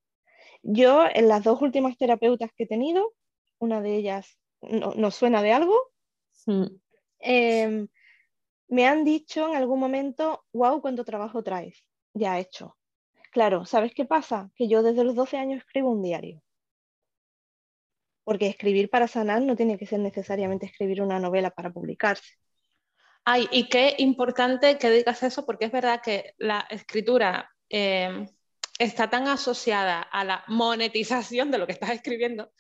Yo, 0.64 1.06
en 1.14 1.28
las 1.28 1.44
dos 1.44 1.62
últimas 1.62 1.98
terapeutas 1.98 2.52
que 2.56 2.64
he 2.64 2.68
tenido, 2.68 3.14
una 3.60 3.82
de 3.82 3.96
ellas 3.96 4.38
nos 4.62 5.16
suena 5.16 5.42
de 5.42 5.54
algo, 5.54 5.76
em, 7.20 7.88
me 8.68 8.88
han 8.88 9.04
dicho 9.04 9.48
en 9.48 9.56
algún 9.56 9.80
momento, 9.80 10.46
wow, 10.54 10.82
cuánto 10.82 11.04
trabajo 11.04 11.44
traes, 11.44 11.84
ya 12.14 12.40
hecho. 12.40 12.78
Claro, 13.32 13.66
¿sabes 13.66 13.94
qué 13.94 14.06
pasa? 14.06 14.52
Que 14.56 14.68
yo 14.68 14.84
desde 14.84 15.04
los 15.04 15.16
12 15.16 15.38
años 15.38 15.60
escribo 15.60 15.92
un 15.92 16.02
diario. 16.04 16.42
Porque 18.24 18.48
escribir 18.48 18.90
para 18.90 19.08
sanar 19.08 19.42
no 19.42 19.56
tiene 19.56 19.78
que 19.78 19.86
ser 19.86 20.00
necesariamente 20.00 20.66
escribir 20.66 21.02
una 21.02 21.20
novela 21.20 21.52
para 21.52 21.72
publicarse. 21.72 22.34
Ay, 23.26 23.48
y 23.52 23.70
qué 23.70 23.96
importante 24.00 24.78
que 24.78 24.90
digas 24.90 25.24
eso, 25.24 25.46
porque 25.46 25.66
es 25.66 25.72
verdad 25.72 26.02
que 26.02 26.34
la 26.38 26.66
escritura 26.70 27.52
em, 27.70 28.28
está 28.80 29.10
tan 29.10 29.28
asociada 29.28 30.02
a 30.02 30.24
la 30.24 30.44
monetización 30.48 31.52
de 31.52 31.58
lo 31.58 31.68
que 31.68 31.74
estás 31.74 31.92
escribiendo 31.92 32.52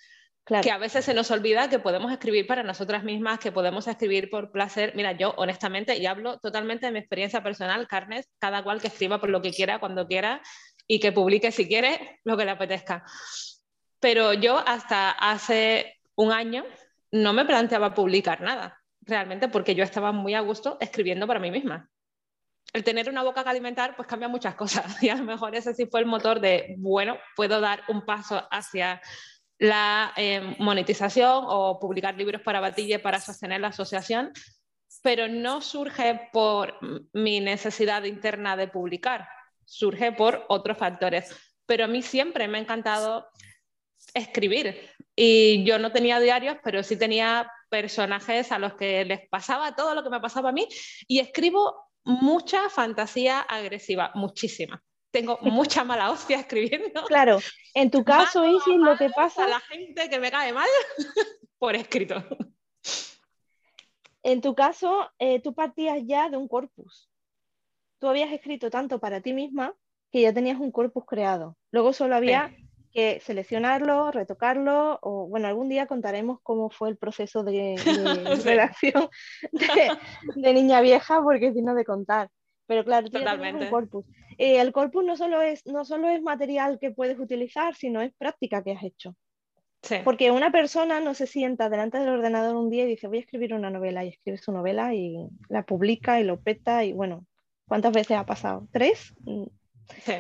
que 0.46 0.72
a 0.72 0.78
veces 0.78 1.06
se 1.06 1.14
nos 1.14 1.30
olvida 1.32 1.70
que 1.70 1.80
podemos 1.80 2.12
escribir 2.12 2.48
para 2.48 2.64
nosotras 2.64 3.04
mismas, 3.04 3.40
que 3.40 3.52
podemos 3.52 3.88
escribir 3.88 4.30
por 4.30 4.52
placer. 4.52 4.94
Mira, 4.96 5.14
yo 5.14 5.34
honestamente, 5.38 5.98
y 5.98 6.06
hablo 6.08 6.40
totalmente 6.40 6.88
de 6.88 6.92
mi 6.92 7.00
experiencia 7.00 7.44
personal, 7.44 7.88
Carnes, 7.88 8.28
cada 8.40 8.64
cual 8.64 8.82
que 8.82 8.88
escriba 8.88 9.22
por 9.22 9.30
lo 9.30 9.42
que 9.42 9.52
quiera, 9.52 9.80
cuando 9.80 10.08
quiera, 10.08 10.42
y 10.88 11.00
que 11.00 11.12
publique 11.12 11.52
si 11.52 11.68
quiere 11.68 12.20
lo 12.24 12.36
que 12.36 12.46
le 12.46 12.52
apetezca. 12.52 13.04
Pero 14.00 14.34
yo 14.34 14.58
hasta 14.58 15.12
hace 15.12 16.00
un 16.16 16.32
año 16.32 16.66
no 17.12 17.34
me 17.34 17.46
planteaba 17.46 17.94
publicar 17.94 18.42
nada, 18.42 18.81
realmente 19.02 19.48
porque 19.48 19.76
yo 19.76 19.84
estaba 19.84 20.12
muy 20.12 20.34
a 20.34 20.42
gusto 20.42 20.78
escribiendo 20.80 21.28
para 21.28 21.40
mí 21.40 21.52
misma 21.52 21.90
el 22.74 22.84
tener 22.84 23.10
una 23.10 23.24
boca 23.24 23.44
que 23.44 23.50
alimentar 23.50 23.96
pues 23.96 24.08
cambia 24.08 24.28
muchas 24.28 24.56
cosas 24.56 24.86
y 25.04 25.10
a 25.10 25.16
lo 25.16 25.24
mejor 25.24 25.56
ese 25.56 25.74
sí 25.74 25.86
fue 25.86 26.02
el 26.02 26.06
motor 26.06 26.40
de, 26.40 26.76
bueno, 26.78 27.18
puedo 27.36 27.60
dar 27.60 27.84
un 27.88 28.06
paso 28.06 28.48
hacia 28.50 29.02
la 29.60 30.14
eh, 30.16 30.56
monetización 30.60 31.46
o 31.48 31.80
publicar 31.80 32.16
libros 32.16 32.42
para 32.42 32.60
Batille 32.60 33.00
para 33.00 33.20
sostener 33.20 33.62
la 33.62 33.68
asociación, 33.68 34.32
pero 35.04 35.28
no 35.28 35.62
surge 35.62 36.30
por 36.34 36.80
mi 37.14 37.40
necesidad 37.40 38.04
interna 38.04 38.58
de 38.58 38.68
publicar, 38.68 39.28
surge 39.66 40.14
por 40.14 40.46
otros 40.50 40.78
factores. 40.78 41.36
Pero 41.68 41.86
a 41.86 41.88
mí 41.88 42.02
siempre 42.02 42.48
me 42.48 42.58
ha 42.58 42.62
encantado 42.62 43.28
escribir 44.16 44.90
y 45.16 45.64
yo 45.64 45.78
no 45.78 45.92
tenía 45.92 46.20
diarios, 46.20 46.58
pero 46.64 46.82
sí 46.82 46.98
tenía 46.98 47.48
personajes 47.72 48.52
a 48.52 48.60
los 48.60 48.74
que 48.74 49.06
les 49.06 49.28
pasaba 49.30 49.76
todo 49.76 49.96
lo 49.96 50.04
que 50.04 50.10
me 50.10 50.20
pasaba 50.20 50.50
a 50.50 50.52
mí 50.52 50.68
y 51.08 51.20
escribo 51.20 51.88
mucha 52.04 52.70
fantasía 52.70 53.40
agresiva, 53.40 54.12
muchísima. 54.14 54.84
Tengo 55.10 55.40
mucha 55.42 55.84
mala 55.84 56.12
hostia 56.12 56.40
escribiendo. 56.42 57.04
Claro, 57.06 57.40
en 57.74 57.90
tu 57.90 58.04
caso, 58.04 58.46
Isis, 58.46 58.76
lo 58.76 58.98
que 58.98 59.10
pasa. 59.10 59.46
A 59.46 59.48
la 59.48 59.60
gente 59.62 60.10
que 60.10 60.20
me 60.20 60.30
cae 60.30 60.52
mal 60.54 60.68
por 61.58 61.76
escrito. 61.76 62.24
En 64.22 64.42
tu 64.42 64.54
caso, 64.54 65.10
eh, 65.18 65.42
tú 65.42 65.54
partías 65.54 66.00
ya 66.06 66.30
de 66.30 66.38
un 66.38 66.48
corpus. 66.48 67.10
Tú 68.00 68.08
habías 68.08 68.32
escrito 68.32 68.70
tanto 68.70 69.00
para 69.00 69.22
ti 69.22 69.34
misma 69.34 69.74
que 70.12 70.22
ya 70.22 70.34
tenías 70.34 70.60
un 70.60 70.72
corpus 70.72 71.06
creado. 71.08 71.58
Luego 71.72 71.94
solo 71.94 72.16
había 72.16 72.54
que 72.92 73.20
seleccionarlo, 73.22 74.12
retocarlo, 74.12 75.00
o 75.02 75.28
bueno, 75.28 75.48
algún 75.48 75.70
día 75.70 75.88
contaremos 75.88 76.40
cómo 76.44 76.70
fue 76.70 76.90
el 76.90 76.98
proceso 76.98 77.44
de, 77.44 77.76
redacción 78.46 79.10
de, 80.36 80.54
niña 80.54 80.82
vieja, 80.82 81.22
porque 81.24 81.48
es 81.48 81.56
digno 81.56 81.74
de 81.74 81.86
contar. 81.86 82.30
Pero 82.68 82.86
claro, 82.86 83.10
Totalmente. 83.10 83.66
un 83.66 83.70
corpus. 83.70 84.06
Eh, 84.38 84.60
el 84.60 84.72
corpus 84.72 85.04
no 85.04 85.18
solo, 85.18 85.42
es, 85.42 85.66
no 85.66 85.84
solo 85.84 86.10
es 86.10 86.22
material 86.22 86.80
que 86.80 86.92
puedes 86.92 87.20
utilizar, 87.20 87.76
sino 87.76 88.02
es 88.02 88.14
práctica 88.18 88.64
que 88.64 88.74
has 88.74 88.84
hecho. 88.84 89.16
Porque 90.04 90.30
una 90.30 90.52
persona 90.52 91.00
no 91.00 91.16
se 91.16 91.26
sienta 91.26 91.68
delante 91.68 91.98
del 91.98 92.10
ordenador 92.10 92.56
un 92.56 92.70
día 92.70 92.84
y 92.84 92.90
dice, 92.90 93.08
voy 93.08 93.18
a 93.18 93.22
escribir 93.22 93.56
una 93.56 93.72
novela, 93.72 94.06
y 94.06 94.10
escribe 94.10 94.38
su 94.38 94.52
novela 94.52 94.94
y 94.94 95.28
la 95.50 95.64
publica 95.64 96.20
y 96.20 96.24
lo 96.24 96.40
peta, 96.40 96.84
y 96.86 96.94
bueno, 96.94 97.26
¿cuántas 97.68 97.92
veces 97.92 98.16
ha 98.16 98.26
pasado? 98.26 98.68
¿Tres? 98.72 99.16
Mm. 99.26 99.46
Sí 100.04 100.14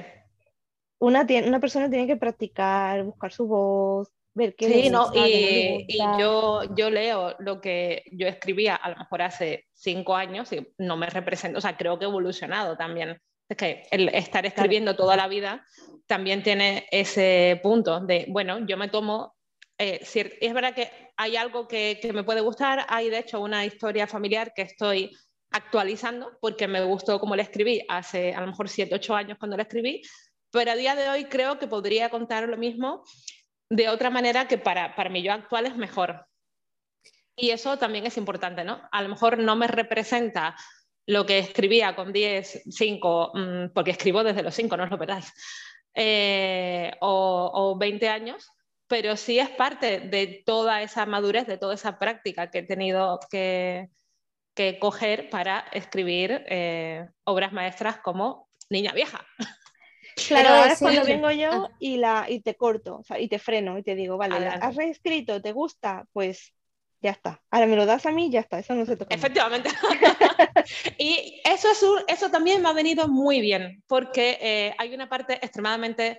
una, 1.02 1.26
una 1.46 1.60
persona 1.60 1.90
tiene 1.90 2.08
que 2.08 2.16
practicar, 2.16 3.04
buscar 3.04 3.34
su 3.34 3.48
voz, 3.48 4.10
ver 4.36 4.56
qué 4.56 4.68
sí, 4.84 4.90
no, 4.90 5.12
y, 5.14 5.86
y, 5.88 5.98
yo, 6.20 6.62
yo 6.76 6.90
leo 6.90 7.36
lo 7.40 7.60
que 7.60 8.04
yo 8.12 8.28
escribía 8.28 8.76
a 8.76 8.92
lo 8.92 8.98
mejor 8.98 9.24
hace 9.24 9.66
cinco 9.74 10.16
años 10.16 10.54
y 10.54 10.66
no 10.78 10.98
me 10.98 11.08
represento, 11.08 11.58
o 11.58 11.62
sea, 11.62 11.76
creo 11.76 11.98
que 11.98 12.06
he 12.06 12.08
evolucionado 12.08 12.78
también. 12.78 13.20
Es 13.50 13.58
que 13.58 13.84
el 13.92 14.10
estar 14.10 14.46
escribiendo 14.46 14.96
toda 14.96 15.18
la 15.18 15.28
vida 15.28 15.66
también 16.06 16.44
tiene 16.44 16.88
ese 16.92 17.60
punto 17.64 18.00
de, 18.00 18.26
bueno, 18.30 18.66
yo 18.68 18.78
me 18.78 18.88
tomo, 18.88 19.34
eh, 19.80 20.00
es 20.04 20.54
verdad 20.54 20.76
que 20.76 20.90
hay 21.18 21.36
algo 21.36 21.68
que, 21.68 22.00
que 22.00 22.14
me 22.14 22.24
puede 22.24 22.42
gustar, 22.42 22.86
hay 22.88 23.10
de 23.10 23.18
hecho 23.18 23.42
una 23.42 23.66
historia 23.66 24.06
familiar 24.06 24.54
que 24.54 24.62
estoy 24.62 25.12
actualizando 25.50 26.38
porque 26.40 26.68
me 26.68 26.84
gustó 26.84 27.20
como 27.20 27.36
la 27.36 27.42
escribí 27.42 27.84
hace 27.90 28.34
a 28.34 28.42
lo 28.42 28.48
mejor 28.48 28.70
siete, 28.70 28.96
ocho 28.96 29.16
años 29.16 29.38
cuando 29.40 29.58
la 29.58 29.64
escribí, 29.64 30.02
pero 30.52 30.72
a 30.72 30.76
día 30.76 30.96
de 30.96 31.10
hoy 31.10 31.26
creo 31.26 31.60
que 31.60 31.68
podría 31.68 32.10
contar 32.10 32.48
lo 32.48 32.58
mismo 32.58 33.04
de 33.70 33.90
otra 33.90 34.10
manera 34.10 34.48
que 34.48 34.58
para, 34.58 34.96
para 34.96 35.10
mi 35.10 35.24
yo 35.24 35.32
actual 35.32 35.66
es 35.66 35.78
mejor. 35.78 36.26
Y 37.36 37.52
eso 37.52 37.78
también 37.78 38.06
es 38.06 38.18
importante, 38.18 38.64
¿no? 38.64 38.82
A 38.92 39.02
lo 39.02 39.10
mejor 39.10 39.38
no 39.38 39.56
me 39.56 39.68
representa 39.68 40.56
lo 41.08 41.26
que 41.26 41.40
escribía 41.40 41.96
con 41.96 42.12
10, 42.12 42.64
5, 42.70 43.32
mm, 43.34 43.74
porque 43.74 43.92
escribo 43.92 44.24
desde 44.24 44.44
los 44.44 44.54
5, 44.54 44.78
no 44.78 44.84
os 44.84 44.92
lo 44.92 45.00
perdáis, 45.00 45.34
eh, 45.96 46.92
o, 47.00 47.52
o, 47.54 47.78
20 47.78 48.08
años, 48.10 48.50
pero 48.88 49.16
sí 49.18 49.40
es 49.40 49.50
parte 49.50 50.00
de 50.02 50.44
toda 50.46 50.82
esa 50.82 51.06
madurez, 51.06 51.48
de 51.48 51.58
toda 51.58 51.74
esa 51.74 51.98
práctica 51.98 52.52
que 52.52 52.60
he 52.60 52.64
tenido 52.64 53.20
que, 53.30 53.90
que 54.54 54.80
coger 54.80 55.30
para 55.30 55.66
escribir 55.72 56.44
eh, 56.48 57.10
obras 57.24 57.54
maestras 57.54 57.98
como 57.98 58.50
Niña 58.70 58.94
Vieja. 58.94 59.26
Claro, 60.28 60.50
ahora 60.50 60.74
es 60.74 60.80
cuando 60.80 61.04
vengo 61.04 61.32
yo 61.32 61.52
ah. 61.52 61.70
y, 61.80 61.98
la, 61.98 62.26
y 62.30 62.42
te 62.42 62.56
corto 62.56 62.98
o 62.98 63.04
sea, 63.04 63.20
y 63.20 63.28
te 63.28 63.40
freno 63.40 63.78
y 63.78 63.84
te 63.84 63.96
digo, 63.96 64.18
vale, 64.18 64.48
has 64.48 64.76
reescrito, 64.76 65.42
¿te 65.42 65.52
gusta? 65.52 66.06
Pues 66.12 66.54
ya 67.02 67.12
está. 67.12 67.42
Ahora 67.50 67.66
me 67.66 67.76
lo 67.76 67.86
das 67.86 68.06
a 68.06 68.12
mí, 68.12 68.30
ya 68.30 68.42
está, 68.42 68.60
eso 68.60 68.76
no 68.76 68.86
se 68.86 68.96
toca. 68.96 69.14
Efectivamente. 69.14 69.70
y 70.98 71.42
eso, 71.44 71.70
es 71.72 71.84
eso 72.08 72.30
también 72.30 72.62
me 72.62 72.70
ha 72.70 72.74
venido 72.74 73.08
muy 73.08 73.42
bien, 73.42 73.84
porque 73.88 74.38
eh, 74.40 74.76
hay 74.78 74.94
una 74.94 75.10
parte 75.10 75.34
extremadamente 75.34 76.18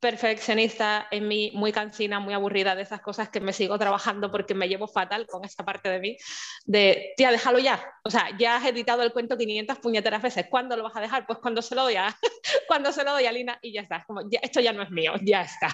perfeccionista 0.00 1.08
en 1.10 1.26
mí, 1.26 1.50
muy 1.54 1.72
cansina, 1.72 2.20
muy 2.20 2.34
aburrida 2.34 2.74
de 2.74 2.82
esas 2.82 3.00
cosas 3.00 3.30
que 3.30 3.40
me 3.40 3.52
sigo 3.52 3.78
trabajando 3.78 4.30
porque 4.30 4.54
me 4.54 4.68
llevo 4.68 4.86
fatal 4.86 5.26
con 5.26 5.44
esa 5.44 5.64
parte 5.64 5.88
de 5.88 5.98
mí, 6.00 6.16
de, 6.64 7.14
tía, 7.16 7.30
déjalo 7.30 7.58
ya. 7.58 7.82
O 8.04 8.10
sea, 8.10 8.36
ya 8.38 8.56
has 8.56 8.66
editado 8.66 9.02
el 9.02 9.12
cuento 9.12 9.36
500 9.38 9.78
puñeteras 9.78 10.22
veces. 10.22 10.46
¿Cuándo 10.50 10.76
lo 10.76 10.82
vas 10.82 10.96
a 10.96 11.00
dejar? 11.00 11.26
Pues 11.26 11.38
cuando 11.38 11.62
se 11.62 11.74
lo 11.74 11.82
doy 11.82 11.96
a, 11.96 12.14
cuando 12.68 12.92
se 12.92 13.04
lo 13.04 13.12
doy 13.12 13.26
a 13.26 13.32
Lina 13.32 13.58
y 13.62 13.72
ya 13.72 13.80
está. 13.80 14.04
Como, 14.06 14.20
esto 14.42 14.60
ya 14.60 14.72
no 14.72 14.82
es 14.82 14.90
mío, 14.90 15.14
ya 15.22 15.42
está. 15.42 15.68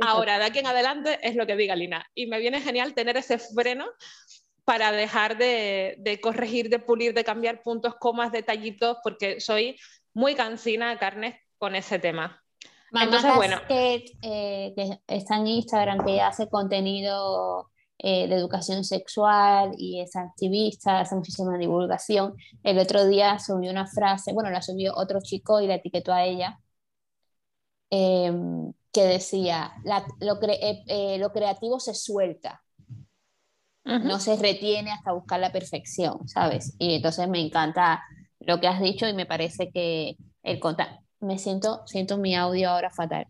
Ahora, 0.00 0.38
de 0.38 0.44
aquí 0.44 0.60
en 0.60 0.66
adelante 0.66 1.18
es 1.22 1.34
lo 1.34 1.46
que 1.46 1.56
diga 1.56 1.74
Lina. 1.74 2.06
Y 2.14 2.26
me 2.26 2.38
viene 2.38 2.60
genial 2.60 2.94
tener 2.94 3.16
ese 3.16 3.38
freno 3.38 3.86
para 4.64 4.92
dejar 4.92 5.36
de, 5.36 5.96
de 5.98 6.20
corregir, 6.20 6.70
de 6.70 6.78
pulir, 6.78 7.12
de 7.12 7.24
cambiar 7.24 7.60
puntos, 7.62 7.96
comas, 7.96 8.32
detallitos, 8.32 8.98
porque 9.02 9.40
soy 9.40 9.76
muy 10.14 10.34
cansina, 10.34 10.96
carne, 10.98 11.42
con 11.58 11.74
ese 11.74 11.98
tema. 11.98 12.43
Mamá 12.90 13.34
bueno. 13.36 13.56
Eh, 13.68 14.04
que 14.20 15.00
está 15.06 15.36
en 15.36 15.46
Instagram, 15.46 16.04
que 16.04 16.20
hace 16.20 16.48
contenido 16.48 17.70
eh, 17.98 18.28
de 18.28 18.34
educación 18.34 18.84
sexual 18.84 19.74
y 19.78 20.00
es 20.00 20.14
activista, 20.16 21.00
hace 21.00 21.14
muchísima 21.14 21.56
divulgación. 21.56 22.34
El 22.62 22.78
otro 22.78 23.06
día 23.06 23.38
subió 23.38 23.70
una 23.70 23.86
frase, 23.86 24.32
bueno, 24.32 24.50
la 24.50 24.62
subió 24.62 24.94
otro 24.96 25.20
chico 25.22 25.60
y 25.60 25.66
la 25.66 25.76
etiquetó 25.76 26.12
a 26.12 26.24
ella, 26.24 26.60
em, 27.90 28.72
que 28.92 29.04
decía, 29.04 29.72
lo, 30.20 30.38
eh, 30.42 31.18
lo, 31.18 31.32
creativo 31.32 31.80
se 31.80 31.94
suelta, 31.94 32.62
no 33.84 34.18
se 34.18 34.36
retiene 34.36 34.92
hasta 34.92 35.12
buscar 35.12 35.40
la 35.40 35.52
perfección, 35.52 36.26
¿sabes? 36.28 36.74
Y 36.78 36.94
entonces 36.96 37.28
me 37.28 37.40
encanta 37.40 38.02
lo 38.40 38.60
que 38.60 38.68
has 38.68 38.80
dicho 38.80 39.06
y 39.06 39.14
me 39.14 39.26
parece 39.26 39.70
que 39.70 40.16
el 40.42 40.58
contacto 40.60 41.03
me 41.24 41.38
siento, 41.38 41.82
siento 41.86 42.18
mi 42.18 42.34
audio 42.34 42.70
ahora 42.70 42.90
fatal. 42.90 43.26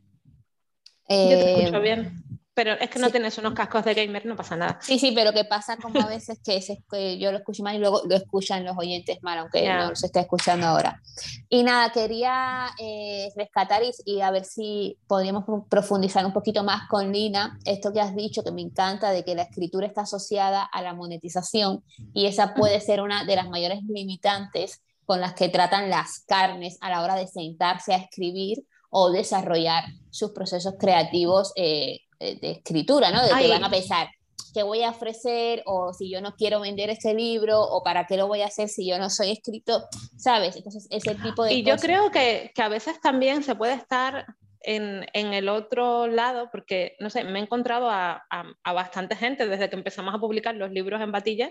Yo 1.09 1.17
te 1.17 1.61
escucho 1.63 1.77
eh, 1.77 1.81
bien. 1.81 2.25
Pero 2.55 2.75
es 2.75 2.89
que 2.89 3.01
no 3.01 3.11
tienes 3.11 3.37
unos 3.37 3.53
cascos 3.53 3.85
de 3.85 3.95
gamer, 3.95 4.25
no 4.27 4.37
pasa 4.37 4.57
nada. 4.57 4.79
Sí, 4.81 5.01
sí, 5.01 5.11
pero 5.13 5.33
que 5.33 5.45
pasa 5.45 5.77
como 5.77 6.01
a 6.01 6.07
veces 6.07 6.39
que, 6.45 6.65
que 6.89 7.19
yo 7.19 7.33
lo 7.33 7.39
escucho 7.39 7.65
mal 7.65 7.75
y 7.75 7.81
luego 7.81 8.03
lo 8.09 8.15
escuchan 8.15 8.65
los 8.65 8.77
oyentes 8.79 9.19
mal, 9.23 9.39
aunque 9.41 9.69
no 9.69 9.97
se 9.97 10.07
esté 10.07 10.21
escuchando 10.21 10.69
ahora. 10.69 11.03
Y 11.49 11.65
nada, 11.65 11.91
quería 11.91 12.69
eh, 12.79 13.33
rescatar 13.35 13.83
y, 13.83 13.91
y, 14.05 14.21
a 14.21 14.31
ver 14.31 14.45
si 14.45 14.97
podríamos 15.09 15.45
profundizar 15.69 16.25
un 16.25 16.33
poquito 16.33 16.63
más 16.63 16.89
con 16.89 17.13
Lina, 17.13 17.59
esto 17.65 17.93
que 17.93 18.01
has 18.01 18.15
dicho, 18.15 18.45
que 18.45 18.53
me 18.53 18.63
encanta, 18.63 19.11
de 19.11 19.25
que 19.25 19.35
la 19.35 19.43
escritura 19.43 19.89
está 19.89 20.03
asociada 20.03 20.63
a 20.63 20.81
la 20.81 20.95
monetización 20.95 21.83
y 22.13 22.27
esa 22.27 22.55
puede 22.55 22.81
ser 22.81 23.01
una 23.01 23.25
de 23.25 23.35
las 23.35 23.49
mayores 23.49 23.81
limitantes 23.89 24.81
con 25.07 25.21
las 25.21 25.35
que 25.35 25.49
tratan 25.49 25.91
las 25.91 26.25
carnes 26.27 26.79
a 26.81 26.91
la 26.91 27.03
hora 27.03 27.15
de 27.15 27.27
sentarse 27.27 27.95
a 27.95 27.99
escribir 27.99 28.65
o 28.91 29.11
desarrollar 29.11 29.85
sus 30.11 30.31
procesos 30.31 30.75
creativos 30.79 31.53
eh, 31.57 32.01
de 32.21 32.51
escritura, 32.53 33.11
¿no? 33.11 33.23
De 33.23 33.29
que 33.29 33.49
van 33.49 33.65
a 33.65 33.71
pensar, 33.71 34.09
¿qué 34.55 34.63
voy 34.63 34.83
a 34.83 34.91
ofrecer? 34.91 35.63
O 35.67 35.93
si 35.93 36.09
yo 36.09 36.21
no 36.21 36.37
quiero 36.37 36.61
vender 36.61 36.89
este 36.89 37.13
libro, 37.13 37.61
o 37.61 37.83
para 37.83 38.07
qué 38.07 38.17
lo 38.17 38.29
voy 38.29 38.43
a 38.43 38.47
hacer 38.47 38.69
si 38.69 38.87
yo 38.87 38.99
no 38.99 39.11
soy 39.11 39.33
escrito, 39.33 39.85
¿sabes? 40.17 40.57
Entonces, 40.57 40.87
ese 40.91 41.17
tipo 41.17 41.45
de... 41.45 41.55
Y 41.55 41.65
yo 41.65 41.77
creo 41.77 42.11
que, 42.11 42.53
que, 42.55 42.63
a 42.63 42.69
veces 42.69 43.01
también 43.01 43.43
se 43.43 43.57
puede 43.57 43.75
estar 43.75 44.25
en, 44.61 45.05
en, 45.13 45.35
el 45.35 45.49
otro 45.49 46.07
lado, 46.07 46.49
porque, 46.51 46.97
no 47.01 47.11
sé, 47.11 47.25
me 47.25 47.41
he 47.41 47.43
encontrado 47.43 47.91
a, 47.91 48.25
a, 48.31 48.45
a, 48.63 48.73
bastante 48.73 49.17
gente 49.17 49.47
desde 49.47 49.69
que 49.69 49.77
empezamos 49.77 50.15
a 50.15 50.19
publicar 50.19 50.55
los 50.55 50.71
libros 50.71 51.03
en 51.03 51.13
Batilla 51.13 51.51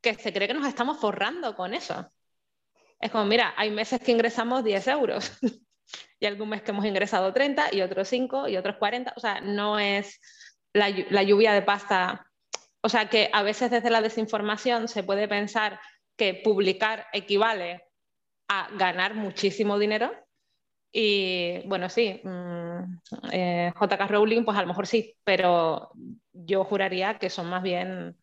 que 0.00 0.14
se 0.14 0.32
cree 0.32 0.46
que 0.46 0.54
nos 0.54 0.68
estamos 0.68 0.98
forrando 0.98 1.56
con 1.56 1.74
eso. 1.74 2.08
Es 3.00 3.10
como, 3.10 3.24
mira, 3.26 3.54
hay 3.56 3.70
meses 3.70 4.00
que 4.00 4.12
ingresamos 4.12 4.64
10 4.64 4.86
euros 4.88 5.32
y 6.20 6.26
algún 6.26 6.48
mes 6.48 6.62
que 6.62 6.70
hemos 6.70 6.84
ingresado 6.84 7.32
30 7.32 7.74
y 7.74 7.82
otros 7.82 8.08
5 8.08 8.48
y 8.48 8.56
otros 8.56 8.76
40. 8.76 9.12
O 9.16 9.20
sea, 9.20 9.40
no 9.40 9.78
es 9.78 10.20
la, 10.72 10.90
la 11.10 11.22
lluvia 11.22 11.52
de 11.52 11.62
pasta. 11.62 12.26
O 12.80 12.88
sea, 12.88 13.08
que 13.08 13.30
a 13.32 13.42
veces 13.42 13.70
desde 13.70 13.90
la 13.90 14.00
desinformación 14.00 14.88
se 14.88 15.02
puede 15.02 15.28
pensar 15.28 15.80
que 16.16 16.34
publicar 16.42 17.06
equivale 17.12 17.82
a 18.48 18.68
ganar 18.76 19.14
muchísimo 19.14 19.78
dinero. 19.78 20.12
Y 20.92 21.66
bueno, 21.66 21.88
sí, 21.90 22.20
mm, 22.24 22.98
eh, 23.32 23.72
JK 23.78 24.08
Rowling, 24.08 24.44
pues 24.44 24.56
a 24.56 24.62
lo 24.62 24.68
mejor 24.68 24.86
sí, 24.86 25.14
pero 25.24 25.90
yo 26.32 26.64
juraría 26.64 27.18
que 27.18 27.28
son 27.28 27.50
más 27.50 27.62
bien 27.62 28.16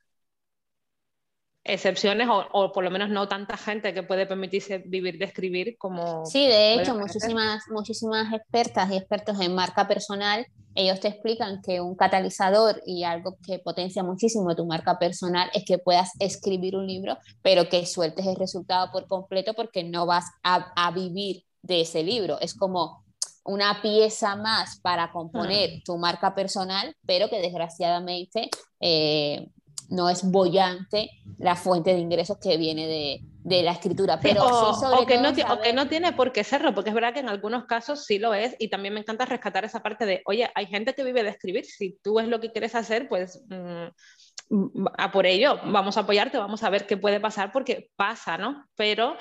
excepciones 1.65 2.27
o, 2.29 2.71
por 2.73 2.83
lo 2.83 2.91
menos 2.91 3.09
no 3.09 3.27
tanta 3.27 3.55
gente 3.55 3.93
que 3.93 4.03
puede 4.03 4.25
permitirse 4.25 4.79
vivir 4.79 5.17
de 5.17 5.25
escribir 5.25 5.77
como... 5.77 6.25
Sí, 6.25 6.45
de 6.45 6.73
hecho, 6.73 6.95
muchísimas, 6.95 7.63
muchísimas 7.69 8.33
expertas 8.33 8.91
y 8.91 8.97
expertos 8.97 9.39
en 9.39 9.55
marca 9.55 9.87
personal, 9.87 10.45
ellos 10.75 10.99
te 10.99 11.07
explican 11.07 11.61
que 11.61 11.79
un 11.79 11.95
catalizador 11.95 12.81
y 12.85 13.03
algo 13.03 13.37
que 13.45 13.59
potencia 13.59 14.03
muchísimo 14.03 14.55
tu 14.55 14.65
marca 14.65 14.97
personal 14.99 15.49
es 15.53 15.63
que 15.65 15.77
puedas 15.77 16.11
escribir 16.19 16.75
un 16.75 16.87
libro, 16.87 17.17
pero 17.41 17.69
que 17.69 17.85
sueltes 17.85 18.25
el 18.25 18.35
resultado 18.35 18.91
por 18.91 19.07
completo 19.07 19.53
porque 19.53 19.83
no 19.83 20.05
vas 20.05 20.25
a, 20.43 20.73
a 20.75 20.91
vivir 20.91 21.43
de 21.61 21.81
ese 21.81 22.03
libro. 22.03 22.39
Es 22.41 22.55
como 22.55 23.03
una 23.45 23.81
pieza 23.81 24.35
más 24.35 24.79
para 24.79 25.11
componer 25.11 25.81
tu 25.83 25.97
marca 25.97 26.33
personal, 26.33 26.95
pero 27.05 27.29
que 27.29 27.41
desgraciadamente 27.41 28.49
eh, 28.79 29.47
no 29.93 30.09
es 30.09 30.29
bollante 30.29 31.11
la 31.37 31.55
fuente 31.55 31.93
de 31.93 31.99
ingresos 31.99 32.37
que 32.39 32.57
viene 32.57 32.87
de, 32.87 33.21
de 33.43 33.61
la 33.61 33.71
escritura. 33.71 34.19
Pero 34.19 34.43
o, 34.43 35.05
que 35.05 35.17
no, 35.19 35.29
o, 35.29 35.61
que 35.61 35.73
no, 35.73 35.87
tiene 35.87 36.13
por 36.13 36.31
qué 36.31 36.43
serlo, 36.43 36.73
porque 36.73 36.89
es 36.89 36.95
verdad 36.95 37.13
que 37.13 37.19
en 37.19 37.29
algunos 37.29 37.65
casos 37.65 38.05
sí 38.05 38.17
lo 38.17 38.33
es, 38.33 38.55
y 38.59 38.69
también 38.69 38.93
me 38.93 39.01
encanta 39.01 39.25
rescatar 39.25 39.65
esa 39.65 39.83
parte 39.83 40.05
de, 40.05 40.21
oye, 40.25 40.49
hay 40.55 40.65
gente 40.65 40.93
que 40.93 41.03
vive 41.03 41.23
de 41.23 41.29
escribir, 41.29 41.65
si 41.65 41.99
tú 42.01 42.19
es 42.19 42.27
lo 42.27 42.39
que 42.39 42.51
quieres 42.51 42.73
hacer, 42.73 43.07
pues 43.07 43.43
mm, 43.49 44.87
a 44.97 45.11
por 45.11 45.25
ello, 45.25 45.59
vamos 45.65 45.97
a 45.97 46.01
apoyarte, 46.01 46.37
vamos 46.37 46.63
a 46.63 46.69
ver 46.69 46.87
qué 46.87 46.97
puede 46.97 47.19
pasar, 47.19 47.51
porque 47.51 47.89
pasa, 47.95 48.37
¿no? 48.37 48.65
Pero 48.75 49.15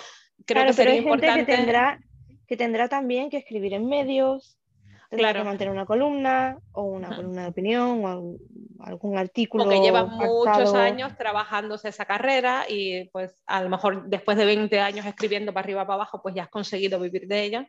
creo 0.46 0.66
que 0.66 0.72
sería 0.72 0.94
hay 0.94 0.98
importante... 1.00 1.34
Gente 1.34 1.52
que 1.52 1.56
tendrá, 1.56 2.00
que 2.46 2.56
tendrá 2.56 2.88
también 2.88 3.28
que 3.28 3.36
escribir 3.36 3.74
en 3.74 3.88
medios, 3.88 4.58
Tendrá 5.12 5.34
que 5.34 5.44
mantener 5.44 5.70
una 5.70 5.84
columna 5.84 6.58
o 6.72 6.84
una 6.84 7.14
columna 7.14 7.42
de 7.42 7.48
opinión 7.48 8.02
o 8.02 8.38
algún 8.80 9.18
artículo. 9.18 9.64
O 9.64 9.68
que 9.68 9.80
lleva 9.80 10.06
muchos 10.06 10.72
años 10.72 11.18
trabajándose 11.18 11.90
esa 11.90 12.06
carrera 12.06 12.64
y 12.66 13.10
pues 13.10 13.42
a 13.44 13.62
lo 13.62 13.68
mejor 13.68 14.08
después 14.08 14.38
de 14.38 14.46
20 14.46 14.80
años 14.80 15.04
escribiendo 15.04 15.52
para 15.52 15.64
arriba 15.64 15.86
para 15.86 15.96
abajo, 15.96 16.22
pues 16.22 16.34
ya 16.34 16.44
has 16.44 16.48
conseguido 16.48 16.98
vivir 16.98 17.28
de 17.28 17.42
ella. 17.42 17.68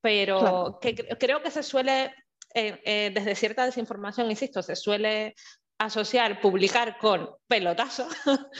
Pero 0.00 0.78
creo 1.20 1.42
que 1.42 1.50
se 1.50 1.62
suele, 1.62 2.14
eh, 2.54 2.80
eh, 2.86 3.10
desde 3.14 3.34
cierta 3.34 3.66
desinformación, 3.66 4.30
insisto, 4.30 4.62
se 4.62 4.74
suele 4.74 5.34
asociar 5.78 6.40
publicar 6.40 6.96
con 6.96 7.28
pelotazo 7.48 8.08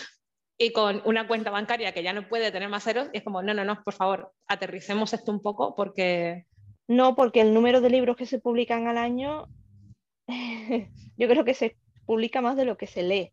y 0.59 0.70
con 0.70 1.01
una 1.07 1.27
cuenta 1.27 1.51
bancaria 1.51 1.94
que 1.94 2.03
ya 2.03 2.12
no 2.12 2.29
puede 2.29 2.53
tener 2.53 2.68
más 2.68 2.85
ceros. 2.85 3.09
Y 3.14 3.18
es 3.18 3.25
como, 3.25 3.42
no, 3.42 3.55
no, 3.55 3.64
no, 3.64 3.83
por 3.83 3.94
favor, 3.94 4.35
aterricemos 4.48 5.14
esto 5.14 5.33
un 5.33 5.40
poco 5.40 5.75
porque... 5.75 6.44
No, 6.88 7.14
porque 7.14 7.40
el 7.40 7.55
número 7.55 7.81
de 7.81 7.90
libros 7.90 8.16
que 8.16 8.27
se 8.27 8.38
publican 8.38 8.87
al 8.87 8.99
año, 8.99 9.49
yo 11.16 11.29
creo 11.29 11.45
que 11.45 11.55
se 11.55 11.77
publica 12.07 12.40
más 12.40 12.57
de 12.57 12.64
lo 12.64 12.77
que 12.77 12.87
se 12.87 13.03
lee. 13.03 13.33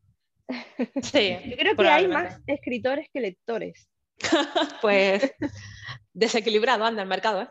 Sí, 1.01 1.37
yo 1.45 1.57
creo 1.57 1.75
que 1.75 1.87
hay 1.87 2.07
más 2.07 2.41
escritores 2.47 3.07
que 3.13 3.21
lectores. 3.21 3.89
pues 4.81 5.33
desequilibrado 6.13 6.83
anda 6.83 7.01
el 7.01 7.07
mercado, 7.07 7.41
¿eh? 7.41 7.49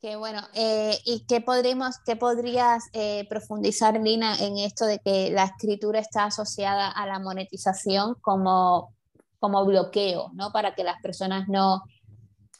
Qué 0.00 0.14
bueno. 0.14 0.42
Eh, 0.54 0.96
¿Y 1.04 1.26
qué, 1.26 1.40
podríamos, 1.40 1.96
qué 2.06 2.14
podrías 2.14 2.84
eh, 2.92 3.26
profundizar, 3.28 4.00
Lina, 4.00 4.36
en 4.38 4.58
esto 4.58 4.86
de 4.86 5.00
que 5.00 5.30
la 5.32 5.44
escritura 5.44 5.98
está 5.98 6.24
asociada 6.24 6.88
a 6.88 7.04
la 7.06 7.18
monetización 7.18 8.14
como, 8.20 8.94
como 9.40 9.66
bloqueo, 9.66 10.30
¿no? 10.34 10.52
Para 10.52 10.76
que 10.76 10.84
las 10.84 11.02
personas 11.02 11.48
no, 11.48 11.82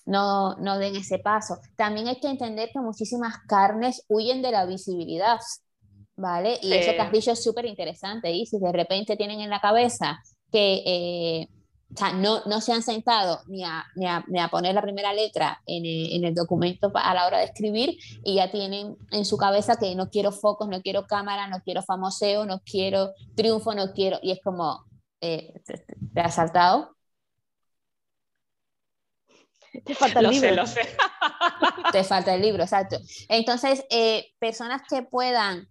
no, 0.09 0.57
no 0.57 0.79
den 0.79 0.97
ese 0.97 1.19
paso. 1.19 1.59
También 1.77 2.09
hay 2.09 2.19
que 2.19 2.29
entender 2.29 2.71
que 2.73 2.81
muchísimas 2.81 3.37
carnes 3.47 4.05
huyen 4.09 4.41
de 4.41 4.51
la 4.51 4.65
visibilidad, 4.65 5.39
¿vale? 6.17 6.59
Y 6.63 6.73
eso 6.73 6.93
que 6.93 7.01
has 7.01 7.13
dicho 7.13 7.33
es 7.33 7.45
súper 7.45 7.67
interesante. 7.67 8.33
Y 8.33 8.47
si 8.47 8.59
de 8.59 8.73
repente 8.73 9.17
tienen 9.17 9.41
en 9.41 9.51
la 9.51 9.61
cabeza 9.61 10.19
que 10.51 10.83
eh, 10.87 11.49
o 11.95 11.97
sea, 11.97 12.13
no, 12.13 12.41
no 12.47 12.61
se 12.61 12.73
han 12.73 12.83
sentado 12.83 13.41
ni 13.49 13.65
a, 13.65 13.85
ni, 13.97 14.07
a, 14.07 14.25
ni 14.29 14.41
a 14.41 14.49
poner 14.49 14.75
la 14.75 14.83
primera 14.83 15.13
letra 15.13 15.61
en 15.67 15.85
el, 15.85 16.13
en 16.13 16.25
el, 16.25 16.35
documento 16.35 16.91
a 16.95 17.15
la 17.15 17.27
hora 17.27 17.39
de 17.39 17.45
escribir 17.45 17.99
y 18.25 18.37
ya 18.37 18.51
tienen 18.51 18.97
en 19.11 19.25
su 19.25 19.37
cabeza 19.37 19.77
que 19.77 19.95
no 19.95 20.09
quiero 20.09 20.33
focos, 20.33 20.69
no 20.69 20.81
quiero 20.83 21.07
cámara, 21.07 21.49
no 21.49 21.61
quiero 21.63 21.83
famoseo, 21.83 22.47
no 22.47 22.61
quiero 22.61 23.13
triunfo, 23.35 23.75
no 23.75 23.93
quiero... 23.93 24.19
Y 24.23 24.33
es 24.33 24.41
como, 24.43 24.85
eh, 25.21 25.55
¿te, 25.65 26.21
has 26.21 26.35
saltado? 26.35 26.95
Te 29.85 29.95
falta 29.95 30.21
el 30.21 30.27
lo 30.27 30.31
libro. 30.31 30.49
Sé, 30.49 30.57
lo 30.57 30.67
sé. 30.67 30.81
Te 31.93 32.05
falta 32.05 32.35
el 32.35 32.43
libro, 32.43 32.63
exacto. 32.63 32.99
Entonces, 33.29 33.85
eh, 33.91 34.27
personas 34.39 34.83
que 34.89 35.03
puedan, 35.03 35.69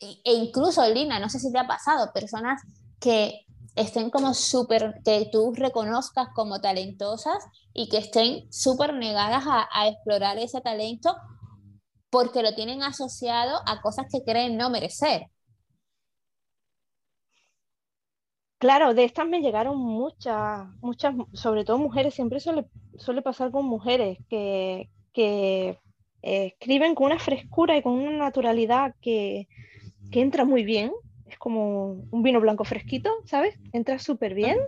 e, 0.00 0.20
e 0.24 0.32
incluso 0.32 0.86
Lina, 0.88 1.18
no 1.18 1.28
sé 1.28 1.38
si 1.38 1.52
te 1.52 1.58
ha 1.58 1.66
pasado, 1.66 2.12
personas 2.12 2.62
que 3.00 3.46
estén 3.74 4.10
como 4.10 4.34
súper, 4.34 5.00
que 5.04 5.28
tú 5.32 5.52
reconozcas 5.54 6.28
como 6.34 6.60
talentosas 6.60 7.44
y 7.72 7.88
que 7.88 7.98
estén 7.98 8.52
súper 8.52 8.94
negadas 8.94 9.44
a, 9.46 9.68
a, 9.72 9.88
explorar 9.88 10.38
ese 10.38 10.60
talento 10.60 11.16
porque 12.10 12.42
lo 12.42 12.54
tienen 12.54 12.82
asociado 12.82 13.60
a 13.66 13.80
cosas 13.80 14.06
que 14.10 14.22
creen 14.22 14.58
no 14.58 14.68
merecer. 14.68 15.31
Claro, 18.62 18.94
de 18.94 19.02
estas 19.02 19.26
me 19.26 19.40
llegaron 19.40 19.76
muchas, 19.76 20.68
muchas, 20.80 21.16
sobre 21.32 21.64
todo 21.64 21.78
mujeres, 21.78 22.14
siempre 22.14 22.38
suele, 22.38 22.64
suele 22.96 23.20
pasar 23.20 23.50
con 23.50 23.66
mujeres 23.66 24.18
que, 24.30 24.88
que 25.12 25.80
eh, 26.22 26.46
escriben 26.46 26.94
con 26.94 27.06
una 27.06 27.18
frescura 27.18 27.76
y 27.76 27.82
con 27.82 27.94
una 27.94 28.16
naturalidad 28.16 28.94
que, 29.00 29.48
que 30.12 30.20
entra 30.20 30.44
muy 30.44 30.62
bien 30.62 30.92
es 31.26 31.36
como 31.38 32.06
un 32.12 32.22
vino 32.22 32.40
blanco 32.40 32.62
fresquito, 32.62 33.10
¿sabes? 33.24 33.58
Entra 33.72 33.98
súper 33.98 34.32
bien. 34.32 34.58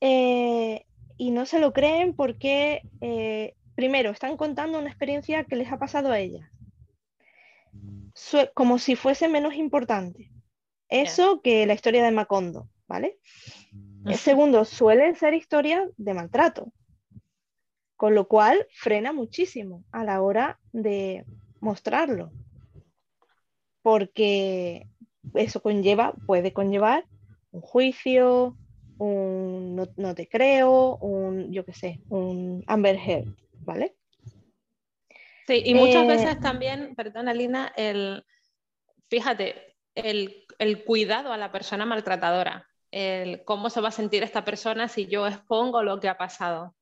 Eh, 0.00 0.86
y 1.18 1.32
no 1.32 1.44
se 1.44 1.60
lo 1.60 1.74
creen 1.74 2.14
porque, 2.14 2.80
eh, 3.02 3.56
primero, 3.74 4.08
están 4.08 4.38
contando 4.38 4.78
una 4.78 4.88
experiencia 4.88 5.44
que 5.44 5.56
les 5.56 5.70
ha 5.70 5.78
pasado 5.78 6.12
a 6.12 6.18
ellas, 6.18 6.48
como 8.54 8.78
si 8.78 8.96
fuese 8.96 9.28
menos 9.28 9.52
importante. 9.52 10.30
Eso 10.88 11.42
que 11.42 11.66
la 11.66 11.74
historia 11.74 12.02
de 12.02 12.10
Macondo, 12.10 12.70
¿vale? 12.86 13.18
Segundo, 14.14 14.64
suelen 14.64 15.16
ser 15.16 15.34
historias 15.34 15.88
de 15.96 16.14
maltrato, 16.14 16.72
con 17.96 18.14
lo 18.14 18.28
cual 18.28 18.66
frena 18.72 19.12
muchísimo 19.12 19.84
a 19.90 20.04
la 20.04 20.22
hora 20.22 20.60
de 20.72 21.24
mostrarlo. 21.60 22.30
Porque 23.82 24.88
eso 25.34 25.60
conlleva, 25.60 26.12
puede 26.26 26.52
conllevar 26.52 27.04
un 27.50 27.60
juicio, 27.60 28.56
un 28.98 29.88
no, 29.96 30.14
te 30.14 30.28
creo, 30.28 30.96
un, 30.96 31.52
yo 31.52 31.64
qué 31.64 31.72
sé, 31.72 32.00
un 32.08 32.64
Amber 32.66 32.96
Heard, 32.96 33.28
¿vale? 33.60 33.96
Sí, 35.46 35.62
y 35.64 35.74
muchas 35.74 36.04
eh, 36.04 36.08
veces 36.08 36.40
también, 36.40 36.94
perdona 36.96 37.32
Lina, 37.32 37.72
el, 37.76 38.24
fíjate, 39.08 39.76
el, 39.94 40.44
el, 40.58 40.84
cuidado 40.84 41.32
a 41.32 41.36
la 41.36 41.52
persona 41.52 41.86
maltratadora, 41.86 42.66
el 42.90 43.44
cómo 43.44 43.70
se 43.70 43.80
va 43.80 43.88
a 43.88 43.92
sentir 43.92 44.22
esta 44.22 44.44
persona 44.44 44.88
si 44.88 45.06
yo 45.06 45.26
expongo 45.26 45.82
lo 45.82 46.00
que 46.00 46.08
ha 46.08 46.18
pasado. 46.18 46.74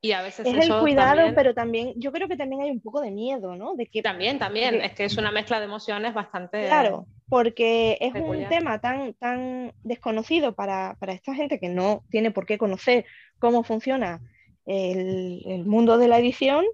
Y 0.00 0.12
a 0.12 0.22
veces 0.22 0.46
es 0.46 0.68
el 0.68 0.78
cuidado, 0.78 1.32
pero 1.34 1.54
también, 1.54 1.92
yo 1.96 2.12
creo 2.12 2.28
que 2.28 2.36
también 2.36 2.62
hay 2.62 2.70
un 2.70 2.80
poco 2.80 3.00
de 3.00 3.10
miedo, 3.10 3.56
¿no? 3.56 3.74
De 3.74 3.86
que, 3.86 4.00
también, 4.00 4.38
también, 4.38 4.76
es 4.80 4.92
que 4.92 5.04
es 5.04 5.16
una 5.16 5.32
mezcla 5.32 5.58
de 5.58 5.64
emociones 5.64 6.14
bastante... 6.14 6.66
Claro, 6.66 7.06
porque 7.28 7.98
es 8.00 8.14
un 8.14 8.48
tema 8.48 8.80
tan, 8.80 9.14
tan 9.14 9.72
desconocido 9.82 10.54
para, 10.54 10.96
para, 11.00 11.12
esta 11.12 11.34
gente 11.34 11.58
que 11.58 11.68
no 11.68 12.04
tiene 12.10 12.30
por 12.30 12.46
qué 12.46 12.58
conocer 12.58 13.06
cómo 13.40 13.64
funciona 13.64 14.20
el, 14.66 15.42
el, 15.46 15.64
mundo 15.64 15.98
de 15.98 16.06
la 16.06 16.20
edición, 16.20 16.64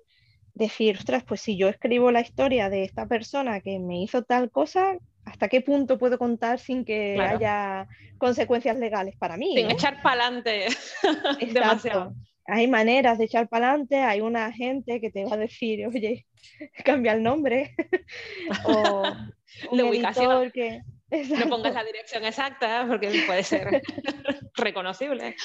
decir, 0.52 0.98
ostras, 0.98 1.24
pues 1.24 1.40
si 1.40 1.56
yo 1.56 1.68
escribo 1.68 2.10
la 2.10 2.20
historia 2.20 2.68
de 2.68 2.84
esta 2.84 3.06
persona 3.06 3.62
que 3.62 3.78
me 3.78 4.02
hizo 4.02 4.22
tal 4.22 4.50
cosa, 4.50 4.98
¿hasta 5.24 5.48
qué 5.48 5.60
punto 5.60 5.98
puedo 5.98 6.18
contar 6.18 6.58
sin 6.58 6.84
que 6.84 7.14
claro. 7.16 7.36
haya 7.36 7.88
consecuencias 8.18 8.76
legales 8.78 9.16
para 9.16 9.36
mí? 9.36 9.54
Sin 9.54 9.68
¿no? 9.68 9.72
echar 9.72 10.02
para 10.02 10.26
adelante 10.26 10.66
demasiado 11.52 12.14
hay 12.46 12.68
maneras 12.68 13.18
de 13.18 13.24
echar 13.24 13.48
para 13.48 13.70
adelante, 13.70 13.96
hay 13.96 14.20
una 14.20 14.52
gente 14.52 15.00
que 15.00 15.10
te 15.10 15.24
va 15.24 15.34
a 15.34 15.38
decir, 15.38 15.86
oye, 15.86 16.26
cambia 16.84 17.12
el 17.12 17.22
nombre. 17.22 17.74
o 18.66 19.02
un 19.70 19.78
la 19.78 19.84
ubicación. 19.84 20.50
Que... 20.50 20.82
No 21.10 21.48
pongas 21.48 21.74
la 21.74 21.84
dirección 21.84 22.24
exacta 22.24 22.86
porque 22.88 23.22
puede 23.26 23.44
ser 23.44 23.82
reconocible. 24.56 25.36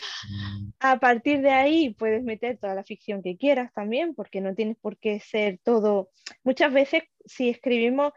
A 0.80 1.00
partir 1.00 1.42
de 1.42 1.52
ahí 1.52 1.94
puedes 1.94 2.24
meter 2.24 2.58
toda 2.58 2.74
la 2.74 2.84
ficción 2.84 3.22
que 3.22 3.38
quieras 3.38 3.72
también, 3.74 4.16
porque 4.16 4.42
no 4.42 4.56
tienes 4.56 4.78
por 4.78 4.98
qué 4.98 5.20
ser 5.20 5.60
todo. 5.64 6.10
Muchas 6.44 6.74
veces, 6.74 7.04
si 7.26 7.50
escribimos, 7.50 8.14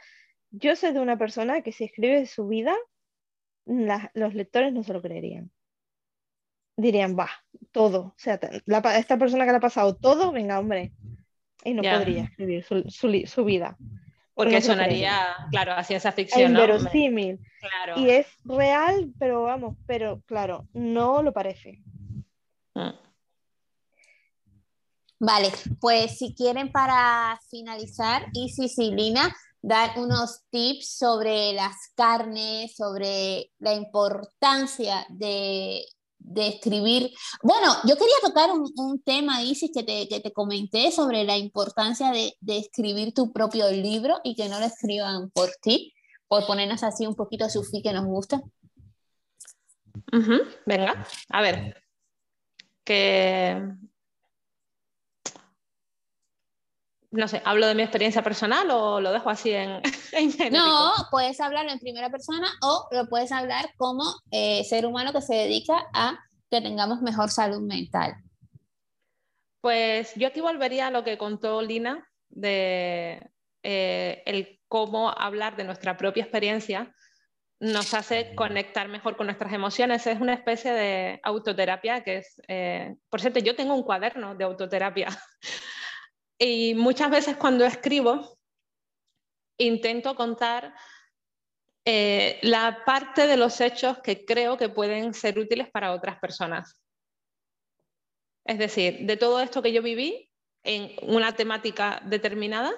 yo 0.52 0.76
sé 0.76 0.92
de 0.92 1.00
una 1.00 1.18
persona 1.18 1.62
que 1.62 1.72
si 1.72 1.84
escribe 1.84 2.26
su 2.26 2.46
vida, 2.46 2.76
la, 3.64 4.10
los 4.14 4.34
lectores 4.34 4.72
no 4.72 4.84
se 4.84 4.92
lo 4.92 5.02
creerían 5.02 5.50
dirían, 6.76 7.16
va, 7.18 7.30
todo. 7.70 8.00
O 8.00 8.14
sea, 8.16 8.38
la, 8.66 8.78
esta 8.98 9.18
persona 9.18 9.44
que 9.44 9.50
le 9.50 9.56
ha 9.58 9.60
pasado 9.60 9.94
todo, 9.96 10.32
venga, 10.32 10.58
hombre. 10.58 10.92
Y 11.64 11.74
no 11.74 11.82
yeah. 11.82 11.98
podría 11.98 12.24
escribir 12.24 12.64
su, 12.64 12.82
su, 12.88 13.22
su 13.26 13.44
vida. 13.44 13.76
Porque 14.34 14.54
no 14.54 14.60
sonaría, 14.62 15.36
claro, 15.50 15.72
a 15.72 15.84
ciencia 15.84 16.10
ficción. 16.10 16.56
Es 16.56 16.58
verosímil. 16.58 17.38
Claro. 17.60 18.00
Y 18.00 18.10
es 18.10 18.26
real, 18.44 19.12
pero 19.18 19.42
vamos, 19.42 19.76
pero 19.86 20.22
claro, 20.26 20.66
no 20.72 21.22
lo 21.22 21.32
parece. 21.32 21.82
Mm. 22.74 22.90
Vale, 25.20 25.50
pues 25.80 26.18
si 26.18 26.34
quieren 26.34 26.72
para 26.72 27.38
finalizar, 27.48 28.26
y 28.32 28.50
Lina, 28.90 29.32
dar 29.62 29.98
unos 29.98 30.42
tips 30.50 30.98
sobre 30.98 31.52
las 31.54 31.76
carnes, 31.94 32.74
sobre 32.76 33.52
la 33.58 33.74
importancia 33.74 35.06
de 35.08 35.84
de 36.24 36.48
escribir. 36.48 37.10
Bueno, 37.42 37.72
yo 37.84 37.96
quería 37.96 38.14
tocar 38.22 38.50
un, 38.52 38.70
un 38.76 39.02
tema, 39.02 39.42
Isis, 39.42 39.70
que 39.74 39.82
te, 39.82 40.08
que 40.08 40.20
te, 40.20 40.32
comenté 40.32 40.90
sobre 40.92 41.24
la 41.24 41.36
importancia 41.36 42.10
de, 42.10 42.34
de, 42.40 42.58
escribir 42.58 43.12
tu 43.12 43.32
propio 43.32 43.70
libro 43.70 44.20
y 44.24 44.34
que 44.34 44.48
no 44.48 44.58
lo 44.58 44.66
escriban 44.66 45.30
por 45.30 45.50
ti, 45.60 45.92
por 46.28 46.46
ponernos 46.46 46.82
así 46.82 47.06
un 47.06 47.14
poquito 47.14 47.44
a 47.44 47.50
su 47.50 47.62
fi 47.64 47.82
que 47.82 47.92
nos 47.92 48.06
gusta. 48.06 48.40
Venga, 50.66 51.06
a 51.28 51.42
ver, 51.42 51.82
que 52.84 53.62
no 57.12 57.28
sé, 57.28 57.42
¿hablo 57.44 57.66
de 57.66 57.74
mi 57.74 57.82
experiencia 57.82 58.22
personal 58.22 58.70
o 58.70 59.00
lo 59.00 59.12
dejo 59.12 59.30
así 59.30 59.52
en, 59.52 59.80
en 60.12 60.52
No, 60.52 60.92
puedes 61.10 61.40
hablarlo 61.40 61.70
en 61.70 61.78
primera 61.78 62.10
persona 62.10 62.48
o 62.62 62.88
lo 62.90 63.08
puedes 63.08 63.30
hablar 63.32 63.70
como 63.76 64.04
eh, 64.30 64.64
ser 64.64 64.86
humano 64.86 65.12
que 65.12 65.20
se 65.20 65.34
dedica 65.34 65.86
a 65.92 66.18
que 66.50 66.60
tengamos 66.60 67.02
mejor 67.02 67.30
salud 67.30 67.60
mental. 67.60 68.14
Pues 69.60 70.14
yo 70.16 70.26
aquí 70.26 70.40
volvería 70.40 70.88
a 70.88 70.90
lo 70.90 71.04
que 71.04 71.18
contó 71.18 71.62
Lina 71.62 72.08
de 72.30 73.30
eh, 73.62 74.22
el 74.26 74.60
cómo 74.66 75.10
hablar 75.10 75.54
de 75.56 75.64
nuestra 75.64 75.96
propia 75.96 76.22
experiencia 76.22 76.94
nos 77.60 77.94
hace 77.94 78.34
conectar 78.34 78.88
mejor 78.88 79.16
con 79.16 79.26
nuestras 79.26 79.52
emociones. 79.52 80.04
Es 80.08 80.20
una 80.20 80.34
especie 80.34 80.72
de 80.72 81.20
autoterapia 81.22 82.02
que 82.02 82.16
es, 82.16 82.42
eh, 82.48 82.96
por 83.08 83.20
cierto, 83.20 83.38
yo 83.38 83.54
tengo 83.54 83.74
un 83.74 83.84
cuaderno 83.84 84.34
de 84.34 84.42
autoterapia 84.42 85.06
y 86.44 86.74
muchas 86.74 87.08
veces 87.08 87.36
cuando 87.36 87.64
escribo 87.64 88.36
intento 89.58 90.16
contar 90.16 90.74
eh, 91.84 92.40
la 92.42 92.82
parte 92.84 93.28
de 93.28 93.36
los 93.36 93.60
hechos 93.60 93.98
que 93.98 94.24
creo 94.24 94.56
que 94.56 94.68
pueden 94.68 95.14
ser 95.14 95.38
útiles 95.38 95.70
para 95.70 95.92
otras 95.92 96.18
personas. 96.18 96.76
Es 98.44 98.58
decir, 98.58 99.06
de 99.06 99.16
todo 99.16 99.40
esto 99.40 99.62
que 99.62 99.72
yo 99.72 99.82
viví 99.82 100.28
en 100.64 100.96
una 101.02 101.36
temática 101.36 102.02
determinada, 102.06 102.72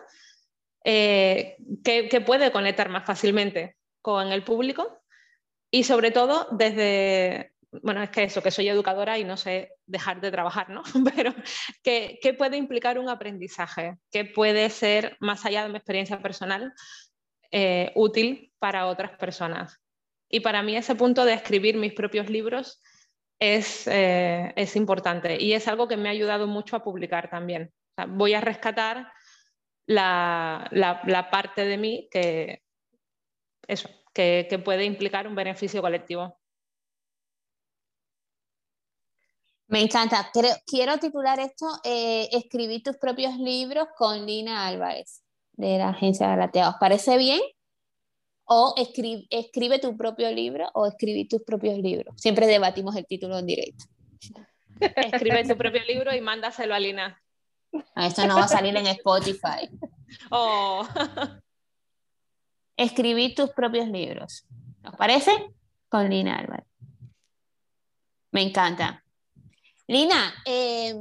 eh, 0.84 1.56
que, 1.82 2.20
puede 2.20 2.52
conectar 2.52 2.90
más 2.90 3.06
fácilmente 3.06 3.78
con 4.02 4.30
el 4.30 4.44
público 4.44 5.02
y 5.70 5.84
sobre 5.84 6.10
todo 6.10 6.48
desde, 6.50 7.53
bueno, 7.82 8.02
es 8.02 8.10
que 8.10 8.24
eso, 8.24 8.42
que 8.42 8.50
soy 8.50 8.68
educadora 8.68 9.18
y 9.18 9.24
no 9.24 9.36
sé 9.36 9.72
dejar 9.86 10.20
de 10.20 10.30
trabajar, 10.30 10.70
¿no? 10.70 10.82
Pero 11.16 11.34
que, 11.82 12.34
puede 12.36 12.56
implicar 12.56 12.98
un 12.98 13.08
aprendizaje, 13.08 13.96
que 14.10 14.24
puede 14.24 14.70
ser, 14.70 15.16
más 15.20 15.44
allá 15.44 15.62
de 15.62 15.70
mi 15.70 15.76
experiencia 15.76 16.20
personal, 16.20 16.72
eh, 17.50 17.92
útil 17.94 18.52
para 18.58 18.86
otras 18.86 19.16
personas. 19.18 19.80
Y 20.28 20.40
para 20.40 20.62
mí 20.62 20.76
ese 20.76 20.94
punto 20.94 21.24
de 21.24 21.34
escribir 21.34 21.76
mis 21.76 21.92
propios 21.92 22.28
libros 22.28 22.80
es, 23.38 23.86
eh, 23.86 24.54
importante 24.74 25.40
y 25.40 25.52
es 25.52 25.68
algo 25.68 25.86
que 25.86 25.96
me 25.96 26.08
ha 26.08 26.12
ayudado 26.12 26.46
mucho 26.46 26.76
a 26.76 26.82
publicar 26.82 27.30
también. 27.30 27.72
voy 28.08 28.34
a 28.34 28.40
rescatar 28.40 29.12
la, 29.86 31.28
parte 31.30 31.64
de 31.64 31.76
mí 31.76 32.08
que, 32.10 32.62
eso, 33.68 33.88
que, 34.12 34.60
puede 34.64 34.84
implicar 34.84 35.26
un 35.28 35.34
beneficio 35.34 35.82
colectivo. 35.82 36.38
Me 39.66 39.80
encanta. 39.80 40.30
quiero 40.66 40.98
titular 40.98 41.40
esto, 41.40 41.66
eh, 41.84 42.28
Escribir 42.32 42.82
tus 42.82 42.96
propios 42.96 43.36
libros 43.38 43.88
con 43.96 44.26
Lina 44.26 44.66
Álvarez, 44.66 45.22
de 45.52 45.78
la 45.78 45.90
Agencia 45.90 46.28
Galatea. 46.28 46.68
¿Os 46.68 46.76
parece 46.78 47.16
bien? 47.16 47.40
O 48.44 48.74
escribe, 48.76 49.26
escribe 49.30 49.78
tu 49.78 49.96
propio 49.96 50.30
libro 50.30 50.68
o 50.74 50.86
escribir 50.86 51.28
tus 51.28 51.42
propios 51.42 51.78
libros. 51.78 52.14
Siempre 52.20 52.46
debatimos 52.46 52.94
el 52.96 53.06
título 53.06 53.38
en 53.38 53.46
directo. 53.46 53.84
Escribe 54.80 55.44
tu 55.48 55.56
propio 55.56 55.82
libro 55.84 56.14
y 56.14 56.20
mándaselo 56.20 56.74
a 56.74 56.78
Lina. 56.78 57.20
Esto 57.96 58.26
no 58.26 58.36
va 58.36 58.44
a 58.44 58.48
salir 58.48 58.76
en 58.76 58.86
Spotify. 58.86 59.68
Oh. 60.30 60.86
Escribir 62.76 63.34
tus 63.34 63.50
propios 63.50 63.88
libros. 63.88 64.46
¿Os 64.84 64.96
parece? 64.96 65.32
Con 65.88 66.10
Lina 66.10 66.38
Álvarez. 66.38 66.66
Me 68.30 68.42
encanta. 68.42 69.03
Lina, 69.86 70.32
eh, 70.46 70.94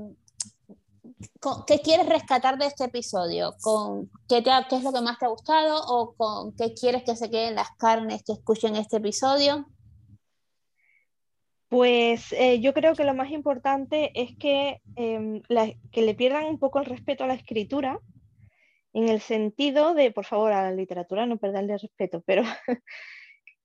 ¿qué 1.68 1.80
quieres 1.80 2.08
rescatar 2.08 2.58
de 2.58 2.66
este 2.66 2.86
episodio? 2.86 3.56
¿Con 3.62 4.10
qué, 4.28 4.44
¿Qué 4.44 4.76
es 4.76 4.84
lo 4.84 4.92
que 4.92 5.02
más 5.02 5.18
te 5.18 5.26
ha 5.26 5.30
gustado 5.30 5.82
o 5.88 6.14
con 6.16 6.54
qué 6.56 6.74
quieres 6.74 7.04
que 7.04 7.16
se 7.16 7.30
queden 7.30 7.56
las 7.56 7.72
carnes 7.78 8.24
que 8.24 8.34
escuchen 8.34 8.76
este 8.76 8.98
episodio? 8.98 9.68
Pues 11.70 12.34
eh, 12.34 12.60
yo 12.60 12.74
creo 12.74 12.94
que 12.94 13.06
lo 13.06 13.16
más 13.16 13.32
importante 13.32 14.12
es 14.22 14.38
que, 14.38 14.82
em, 14.96 15.42
que 15.92 16.02
le 16.02 16.14
pierdan 16.14 16.46
un 16.46 16.60
poco 16.60 16.80
el 16.80 16.86
respeto 16.86 17.24
a 17.24 17.28
la 17.28 17.34
escritura, 17.36 18.00
en 18.92 19.10
el 19.10 19.22
sentido 19.22 19.94
de, 19.94 20.12
por 20.12 20.26
favor, 20.26 20.52
a 20.52 20.64
la 20.64 20.72
literatura 20.72 21.26
no 21.26 21.38
perderle 21.38 21.78
respeto, 21.78 22.22
pero 22.26 22.44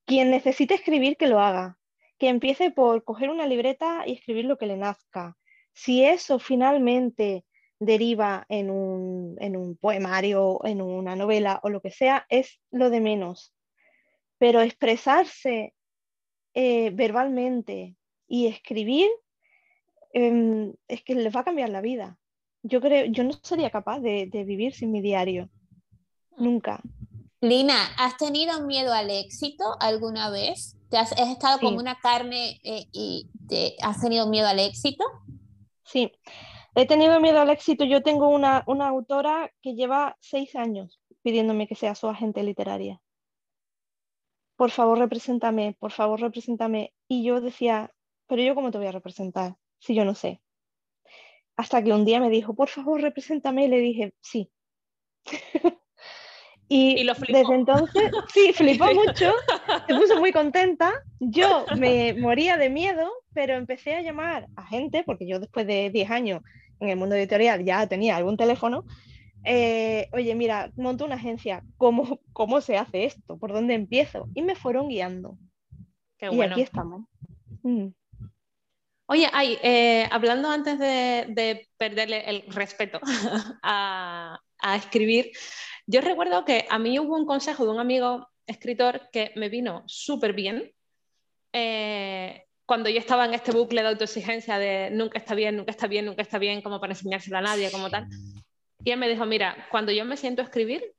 quien 0.06 0.30
necesite 0.30 0.74
escribir, 0.74 1.16
que 1.16 1.26
lo 1.26 1.40
haga, 1.40 1.77
que 2.18 2.28
empiece 2.28 2.70
por 2.70 3.04
coger 3.04 3.30
una 3.30 3.46
libreta 3.46 4.04
y 4.06 4.12
escribir 4.12 4.44
lo 4.44 4.58
que 4.58 4.66
le 4.66 4.76
nazca. 4.76 5.36
Si 5.72 6.04
eso 6.04 6.38
finalmente 6.38 7.44
deriva 7.78 8.44
en 8.48 8.70
un, 8.70 9.36
en 9.40 9.56
un 9.56 9.76
poemario, 9.76 10.64
en 10.64 10.82
una 10.82 11.14
novela 11.14 11.60
o 11.62 11.68
lo 11.68 11.80
que 11.80 11.90
sea, 11.90 12.26
es 12.28 12.60
lo 12.70 12.90
de 12.90 13.00
menos. 13.00 13.54
Pero 14.38 14.60
expresarse 14.60 15.74
eh, 16.54 16.90
verbalmente 16.90 17.96
y 18.26 18.46
escribir 18.46 19.08
em, 20.12 20.74
es 20.88 21.02
que 21.04 21.14
les 21.14 21.34
va 21.34 21.40
a 21.40 21.44
cambiar 21.44 21.68
la 21.68 21.80
vida. 21.80 22.18
Yo 22.62 22.80
creo, 22.80 23.06
yo 23.06 23.22
no 23.24 23.32
sería 23.42 23.70
capaz 23.70 24.00
de, 24.00 24.28
vivir 24.44 24.74
sin 24.74 24.90
mi 24.90 25.00
diario. 25.00 25.48
Nunca. 26.36 26.80
Lina, 27.40 27.94
¿has 27.98 28.16
tenido 28.16 28.66
miedo 28.66 28.92
al 28.92 29.10
éxito 29.10 29.64
alguna 29.78 30.28
vez? 30.30 30.76
¿Te 30.90 30.98
has, 30.98 31.12
estado 31.12 31.60
como 31.60 31.78
una 31.78 31.96
carne 32.00 32.58
eh, 32.64 32.86
y 32.92 33.30
te, 33.48 33.76
has 33.80 34.00
tenido 34.00 34.26
miedo 34.26 34.48
al 34.48 34.58
éxito? 34.58 35.04
Sí, 35.84 36.10
he 36.74 36.86
tenido 36.86 37.20
miedo 37.20 37.40
al 37.40 37.50
éxito. 37.50 37.84
Yo 37.84 38.02
tengo 38.02 38.28
una, 38.28 38.64
una 38.66 38.88
autora 38.88 39.52
que 39.62 39.74
lleva 39.74 40.16
seis 40.20 40.56
años 40.56 41.00
pidiéndome 41.22 41.68
que 41.68 41.76
sea 41.76 41.94
su 41.94 42.08
agente 42.08 42.42
literaria. 42.42 43.00
Por 44.56 44.70
favor, 44.70 44.98
represéntame, 44.98 45.76
por 45.78 45.92
favor, 45.92 46.20
represéntame. 46.20 46.92
Y 47.06 47.22
yo 47.22 47.40
decía, 47.40 47.92
pero 48.26 48.42
yo 48.42 48.56
cómo 48.56 48.72
te 48.72 48.78
voy 48.78 48.88
a 48.88 48.92
representar 48.92 49.56
si 49.78 49.94
yo 49.94 50.04
no 50.04 50.16
sé. 50.16 50.40
Hasta 51.56 51.84
que 51.84 51.92
un 51.92 52.04
día 52.04 52.18
me 52.18 52.30
dijo, 52.30 52.54
por 52.54 52.68
favor, 52.68 53.00
represéntame, 53.00 53.66
y 53.66 53.68
le 53.68 53.78
dije, 53.78 54.14
sí. 54.20 54.50
y, 56.68 57.04
desde 57.04 57.54
entonces, 57.54 58.10
sí, 58.32 58.52
flipó 58.54 58.92
mucho, 58.92 59.32
se 59.86 59.94
puso 59.94 60.18
muy 60.18 60.32
contenta. 60.32 60.92
Yo 61.18 61.64
me 61.76 62.14
moría 62.14 62.56
de 62.56 62.68
miedo, 62.68 63.10
pero 63.32 63.54
empecé 63.54 63.94
a 63.94 64.02
llamar 64.02 64.48
a 64.56 64.66
gente, 64.66 65.02
porque 65.04 65.26
yo 65.26 65.40
después 65.40 65.66
de 65.66 65.90
10 65.90 66.10
años 66.10 66.42
en 66.80 66.90
el 66.90 66.96
mundo 66.96 67.14
editorial 67.14 67.64
ya 67.64 67.86
tenía 67.86 68.16
algún 68.16 68.36
teléfono. 68.36 68.84
Eh, 69.44 70.08
oye, 70.12 70.34
mira, 70.34 70.70
monto 70.76 71.04
una 71.04 71.14
agencia, 71.14 71.62
¿Cómo, 71.76 72.20
¿cómo 72.32 72.60
se 72.60 72.76
hace 72.76 73.04
esto? 73.04 73.38
¿Por 73.38 73.52
dónde 73.52 73.74
empiezo? 73.74 74.28
Y 74.34 74.42
me 74.42 74.54
fueron 74.54 74.88
guiando. 74.88 75.38
Qué 76.18 76.28
y 76.32 76.40
aquí 76.42 76.62
estamos. 76.62 77.04
Mm. 77.62 77.88
Oye, 79.10 79.26
ay, 79.32 79.58
eh, 79.62 80.06
hablando 80.10 80.50
antes 80.50 80.78
de, 80.78 81.66
perderle 81.78 82.28
el 82.28 82.44
respeto 82.48 83.00
a, 83.62 84.38
escribir, 84.76 85.30
yo 85.88 86.02
recuerdo 86.02 86.44
que 86.44 86.66
a 86.68 86.78
mí 86.78 86.98
hubo 86.98 87.16
un 87.16 87.24
consejo 87.24 87.64
de 87.64 87.70
un 87.70 87.80
amigo 87.80 88.28
escritor 88.46 89.08
que 89.10 89.32
me 89.36 89.48
vino 89.48 89.82
súper 89.86 90.34
bien 90.34 90.72
eh, 91.52 92.44
cuando 92.66 92.90
yo 92.90 92.98
estaba 92.98 93.24
en 93.24 93.32
este 93.32 93.52
bucle 93.52 93.80
de 93.80 93.88
autoexigencia 93.88 94.58
de 94.58 94.90
nunca 94.90 95.18
está 95.18 95.34
bien, 95.34 95.56
nunca 95.56 95.70
está 95.70 95.86
bien, 95.86 96.04
nunca 96.04 96.20
está 96.20 96.38
bien, 96.38 96.60
como 96.60 96.78
para 96.78 96.92
enseñárselo 96.92 97.38
a 97.38 97.40
nadie, 97.40 97.70
como 97.70 97.88
tal. 97.88 98.06
Y 98.84 98.90
él 98.90 98.98
me 98.98 99.08
dijo, 99.08 99.24
mira, 99.24 99.66
cuando 99.70 99.90
yo 99.90 100.04
me 100.04 100.18
siento 100.18 100.42
a 100.42 100.44
escribir, 100.44 100.92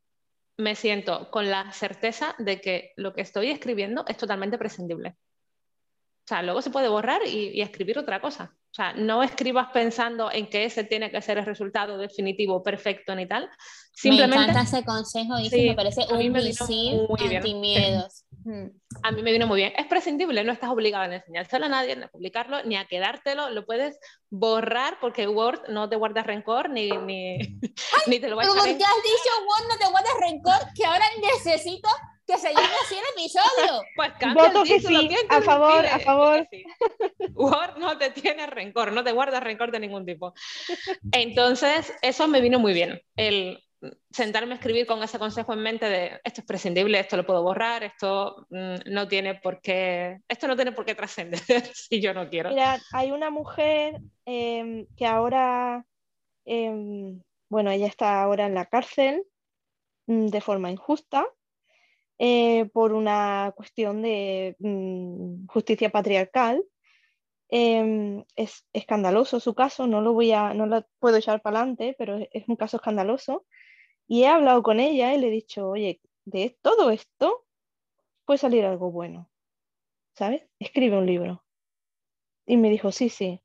me 0.57 0.73
siento 0.73 1.29
con 1.29 1.51
la 1.51 1.71
certeza 1.71 2.33
de 2.39 2.59
que 2.59 2.91
lo 2.95 3.13
que 3.13 3.21
estoy 3.21 3.51
escribiendo 3.51 4.03
es 4.07 4.17
totalmente 4.17 4.57
prescindible. 4.57 5.15
Sea, 6.30 6.43
luego 6.43 6.61
se 6.61 6.69
puede 6.69 6.88
borrar 6.89 7.25
y, 7.25 7.59
escribir 7.59 7.97
otra 7.97 8.21
cosa. 8.21 8.53
O 8.53 8.73
sea, 8.75 8.93
no 8.93 9.23
escribas 9.23 9.69
pensando 9.73 10.32
en 10.32 10.47
que 10.47 10.63
ese 10.63 10.84
tiene 10.84 11.09
que 11.09 11.23
ser 11.23 11.39
el 11.39 11.45
resultado 11.47 11.97
definitivo, 11.97 12.61
perfecto 12.61 13.15
ni 13.15 13.27
tal. 13.27 13.49
Simplemente, 13.95 14.38
me 14.38 14.43
encanta 14.43 14.61
ese 14.61 14.86
consejo 14.86 15.39
y 15.39 15.49
me 15.49 15.73
parece 15.73 16.05
un 16.11 16.32
misil 16.32 17.07
anti-miedos. 17.36 18.25
Mm. 18.45 18.67
A 19.01 19.11
mí 19.11 19.23
me 19.23 19.32
vino 19.32 19.47
muy 19.47 19.57
bien. 19.57 19.73
Es 19.75 19.88
prescindible, 19.88 20.43
no 20.43 20.51
estás 20.51 20.69
obligado 20.69 21.11
a 21.11 21.15
enseñárselo 21.15 21.65
a 21.65 21.69
nadie, 21.69 21.95
ni 21.95 22.03
a 22.03 22.09
publicarlo, 22.09 22.63
ni 22.63 22.75
a 22.75 22.86
quedártelo. 22.86 23.49
Lo 23.49 23.65
puedes 23.65 23.97
borrar 24.30 24.99
porque 25.01 25.27
Word 25.27 25.67
no 25.69 25.89
te 25.89 25.95
guarda 25.95 26.21
rencor, 26.21 26.69
ni, 26.69 26.91
ni, 26.91 27.39
ni 28.05 28.19
te 28.19 28.30
lo 28.30 28.36
va 28.36 28.43
a. 28.43 28.47
Como 28.47 28.63
ya 28.63 28.69
has 28.69 28.75
dicho 28.75 29.32
Word 29.47 29.67
no 29.67 29.77
te 29.80 29.89
guarda 29.89 30.09
rencor, 30.21 30.73
que 30.75 30.86
ahora 30.86 31.05
necesito 31.23 31.89
que 32.30 32.38
se 32.38 32.49
llame 32.53 32.75
así 32.84 32.95
el 32.95 33.23
episodio. 33.23 33.84
Pues 33.95 34.11
cambia 34.19 34.47
Voto 34.49 34.63
que 34.63 34.80
sí, 34.80 35.09
a 35.30 35.41
favor, 35.41 35.86
a 35.86 35.99
favor. 35.99 36.47
Word 37.34 37.77
no 37.77 37.97
te 37.97 38.11
tiene 38.11 38.45
rencor, 38.45 38.91
no 38.91 39.03
te 39.03 39.11
guarda 39.11 39.39
rencor 39.39 39.71
de 39.71 39.80
ningún 39.80 40.05
tipo. 40.05 40.34
Entonces, 41.11 41.91
eso 42.01 42.27
me 42.27 42.41
vino 42.41 42.59
muy 42.59 42.73
bien, 42.73 43.01
el 43.15 43.63
sentarme 44.11 44.53
a 44.53 44.57
escribir 44.57 44.86
con 44.86 45.01
ese 45.01 45.17
consejo 45.17 45.53
en 45.53 45.61
mente 45.61 45.86
de 45.88 46.19
esto 46.23 46.41
es 46.41 46.47
prescindible, 46.47 46.99
esto 46.99 47.15
lo 47.15 47.25
puedo 47.25 47.41
borrar, 47.41 47.84
esto 47.84 48.45
mm, 48.49 48.91
no 48.91 49.07
tiene 49.07 49.36
por 49.36 49.61
qué, 49.61 50.19
esto 50.27 50.47
no 50.47 50.55
tiene 50.57 50.73
por 50.73 50.86
qué 50.86 50.95
trascender 50.95 51.39
si 51.73 52.01
yo 52.01 52.13
no 52.13 52.30
quiero. 52.30 52.49
Mira, 52.49 52.80
hay 52.91 53.11
una 53.11 53.30
mujer 53.30 54.01
em, 54.25 54.86
que 54.97 55.05
ahora, 55.05 55.86
em, 56.45 57.21
bueno, 57.47 57.71
ella 57.71 57.88
está 57.88 58.21
ahora 58.21 58.45
en 58.45 58.53
la 58.53 58.65
cárcel 58.65 59.23
mm, 60.07 60.27
de 60.27 60.41
forma 60.41 60.69
injusta 60.69 61.25
eh, 62.22 62.65
por 62.74 62.91
una 62.91 63.53
cuestión 63.55 64.01
de 64.01 64.57
mm, 64.59 65.47
justicia 65.47 65.89
patriarcal. 65.89 66.61
Em, 67.47 68.26
es 68.36 68.67
escandaloso 68.74 69.39
su 69.39 69.55
caso, 69.55 69.88
no 69.88 70.01
lo 70.01 70.13
voy 70.13 70.34
a, 70.34 70.53
no 70.53 70.67
lo 70.67 70.86
puedo 70.99 71.15
echar 71.15 71.41
para 71.41 71.59
adelante, 71.59 71.95
pero 71.97 72.17
es, 72.32 72.47
un 72.47 72.57
caso 72.57 72.78
escandaloso. 72.78 73.45
Y 74.05 74.24
he 74.24 74.28
hablado 74.28 74.61
con 74.63 74.82
ella 74.82 75.13
y 75.13 75.20
le 75.20 75.28
he 75.28 75.32
dicho, 75.32 75.70
oye, 75.70 76.01
de 76.26 76.57
todo 76.61 76.91
esto 76.91 77.45
puede 78.26 78.38
salir 78.38 78.65
algo 78.65 78.91
bueno, 78.91 79.30
¿sabes? 80.13 80.45
Escribe 80.59 80.97
un 80.97 81.05
libro. 81.05 81.45
Y 82.45 82.57
me 82.57 82.70
dijo, 82.70 82.91
sí, 82.91 83.09
sí, 83.09 83.41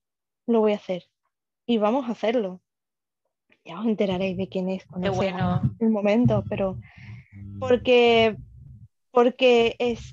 lo 0.46 0.60
voy 0.60 0.72
a 0.72 0.76
hacer. 0.76 1.04
Y 1.64 1.78
vamos 1.78 2.08
a 2.08 2.12
hacerlo. 2.12 2.60
Ya 3.64 3.78
os 3.80 3.86
enteraréis 3.86 4.36
de 4.36 4.48
quién 4.48 4.68
es 4.68 4.84
cuando 4.84 5.12
bueno. 5.12 5.62
el 5.78 5.90
momento, 5.90 6.42
pero 6.48 6.78
porque 7.60 8.36
porque 9.14 9.76
es, 9.78 10.12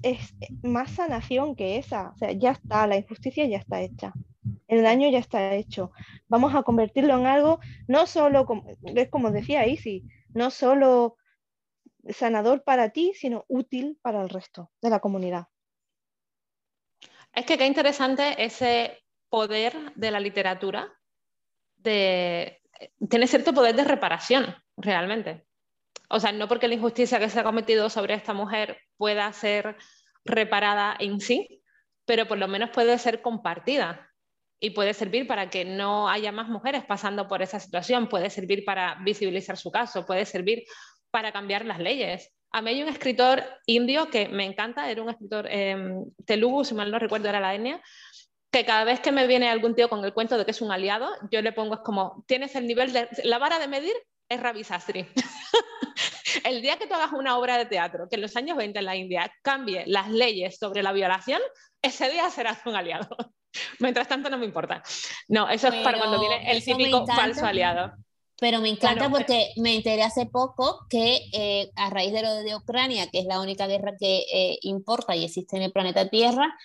más 0.61 0.91
sanación 0.91 1.55
que 1.55 1.77
esa. 1.77 2.11
O 2.11 2.17
sea, 2.17 2.31
ya 2.33 2.51
está, 2.51 2.85
la 2.85 2.97
injusticia 2.97 3.45
ya 3.47 3.57
está 3.57 3.81
hecha. 3.81 4.13
El 4.67 4.83
daño 4.83 5.09
ya 5.09 5.17
está 5.17 5.55
hecho. 5.55 5.91
Vamos 6.27 6.53
a 6.53 6.61
convertirlo 6.61 7.17
en 7.17 7.25
algo, 7.25 7.59
no 7.87 8.05
solo, 8.05 8.45
como, 8.45 8.63
es 8.83 9.09
como 9.09 9.31
decía 9.31 9.65
Isi, 9.65 10.03
no 10.35 10.51
solo 10.51 11.17
sanador 12.09 12.63
para 12.63 12.89
ti, 12.89 13.13
sino 13.15 13.43
útil 13.47 13.97
para 14.03 14.21
el 14.21 14.29
resto 14.29 14.71
de 14.81 14.91
la 14.91 14.99
comunidad. 14.99 15.47
Es 17.33 17.45
que 17.45 17.57
qué 17.57 17.65
interesante 17.65 18.43
ese 18.43 18.99
poder 19.29 19.93
de 19.95 20.11
la 20.11 20.19
literatura, 20.19 20.93
tiene 21.81 23.27
cierto 23.27 23.53
poder 23.53 23.75
de 23.75 23.83
reparación, 23.83 24.55
realmente. 24.77 25.47
O 26.09 26.19
sea, 26.19 26.31
no 26.31 26.47
porque 26.47 26.67
la 26.67 26.75
injusticia 26.75 27.19
que 27.19 27.29
se 27.29 27.39
ha 27.39 27.43
cometido 27.43 27.89
sobre 27.89 28.13
esta 28.13 28.33
mujer 28.33 28.77
pueda 28.97 29.31
ser 29.33 29.77
reparada 30.25 30.95
en 30.99 31.19
sí, 31.19 31.63
pero 32.05 32.27
por 32.27 32.37
lo 32.37 32.47
menos 32.47 32.69
puede 32.71 32.97
ser 32.97 33.21
compartida 33.21 34.09
y 34.59 34.71
puede 34.71 34.93
servir 34.93 35.25
para 35.25 35.49
que 35.49 35.65
no 35.65 36.07
haya 36.09 36.31
más 36.31 36.47
mujeres 36.47 36.85
pasando 36.85 37.27
por 37.27 37.41
esa 37.41 37.59
situación, 37.59 38.07
puede 38.07 38.29
servir 38.29 38.63
para 38.63 38.95
visibilizar 39.03 39.57
su 39.57 39.71
caso, 39.71 40.05
puede 40.05 40.25
servir 40.25 40.63
para 41.09 41.31
cambiar 41.31 41.65
las 41.65 41.79
leyes. 41.79 42.31
A 42.51 42.61
mí 42.61 42.71
hay 42.71 42.83
un 42.83 42.89
escritor 42.89 43.43
indio 43.65 44.09
que 44.09 44.27
me 44.27 44.45
encanta, 44.45 44.91
era 44.91 45.01
un 45.01 45.09
escritor 45.09 45.47
eh, 45.49 45.77
telugu, 46.25 46.63
si 46.63 46.75
mal 46.75 46.91
no 46.91 46.99
recuerdo 46.99 47.29
era 47.29 47.39
la 47.39 47.55
etnia, 47.55 47.81
que 48.51 48.65
cada 48.65 48.83
vez 48.83 48.99
que 48.99 49.11
me 49.11 49.25
viene 49.25 49.49
algún 49.49 49.73
tío 49.73 49.89
con 49.89 50.03
el 50.03 50.13
cuento 50.13 50.37
de 50.37 50.45
que 50.45 50.51
es 50.51 50.61
un 50.61 50.71
aliado, 50.71 51.09
yo 51.31 51.41
le 51.41 51.53
pongo 51.53 51.75
es 51.75 51.79
como, 51.81 52.23
tienes 52.27 52.53
el 52.55 52.67
nivel 52.67 52.91
de, 52.91 53.07
la 53.23 53.37
vara 53.39 53.57
de 53.57 53.69
medir 53.69 53.93
es 54.31 54.39
Ravi 54.39 54.63
el 56.45 56.61
día 56.61 56.77
que 56.77 56.87
tú 56.87 56.93
hagas 56.93 57.11
una 57.11 57.37
obra 57.37 57.57
de 57.57 57.65
teatro 57.65 58.07
que 58.09 58.15
en 58.15 58.21
los 58.21 58.35
años 58.37 58.57
20 58.57 58.79
en 58.79 58.85
la 58.85 58.95
India 58.95 59.31
cambie 59.41 59.83
las 59.87 60.09
leyes 60.09 60.57
sobre 60.57 60.81
la 60.81 60.93
violación, 60.93 61.41
ese 61.81 62.09
día 62.09 62.29
serás 62.29 62.59
un 62.65 62.75
aliado. 62.75 63.09
Mientras 63.79 64.07
tanto 64.07 64.29
no 64.29 64.37
me 64.37 64.45
importa. 64.45 64.81
No, 65.27 65.49
eso 65.49 65.67
es 65.67 65.75
para 65.83 65.97
cuando 65.97 66.19
viene 66.19 66.49
el 66.49 66.63
típico 66.63 67.05
falso 67.05 67.45
aliado. 67.45 67.91
Pero 68.39 68.59
me 68.61 68.69
encanta 68.69 69.09
porque 69.09 69.51
me 69.57 69.75
enteré 69.75 70.01
hace 70.01 70.25
poco 70.25 70.87
que 70.89 71.19
eh, 71.33 71.69
a 71.75 71.89
raíz 71.89 72.13
de 72.13 72.23
lo 72.23 72.33
de 72.35 72.55
Ucrania, 72.55 73.07
que 73.11 73.19
es 73.19 73.25
la 73.25 73.39
única 73.39 73.67
guerra 73.67 73.93
que 73.99 74.23
eh, 74.33 74.57
importa 74.61 75.15
y 75.15 75.25
existe 75.25 75.57
en 75.57 75.63
el 75.63 75.71
planeta 75.71 76.09
Tierra, 76.09 76.55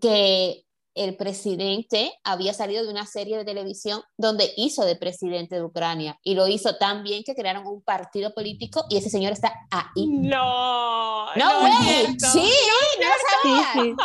que 0.00 0.64
el 0.94 1.16
presidente 1.16 2.12
había 2.24 2.52
salido 2.54 2.84
de 2.84 2.90
una 2.90 3.06
serie 3.06 3.36
de 3.36 3.44
televisión 3.44 4.02
donde 4.16 4.52
hizo 4.56 4.84
de 4.84 4.96
presidente 4.96 5.56
de 5.56 5.62
Ucrania 5.62 6.18
y 6.22 6.34
lo 6.34 6.48
hizo 6.48 6.76
tan 6.76 7.02
bien 7.02 7.22
que 7.24 7.34
crearon 7.34 7.66
un 7.66 7.82
partido 7.82 8.34
político 8.34 8.84
y 8.88 8.98
ese 8.98 9.10
señor 9.10 9.32
está 9.32 9.52
ahí. 9.70 10.06
No, 10.06 11.34
no, 11.34 11.60
güey, 11.60 12.06
sí, 12.18 12.52
no 13.00 13.08
sabía. 13.42 13.96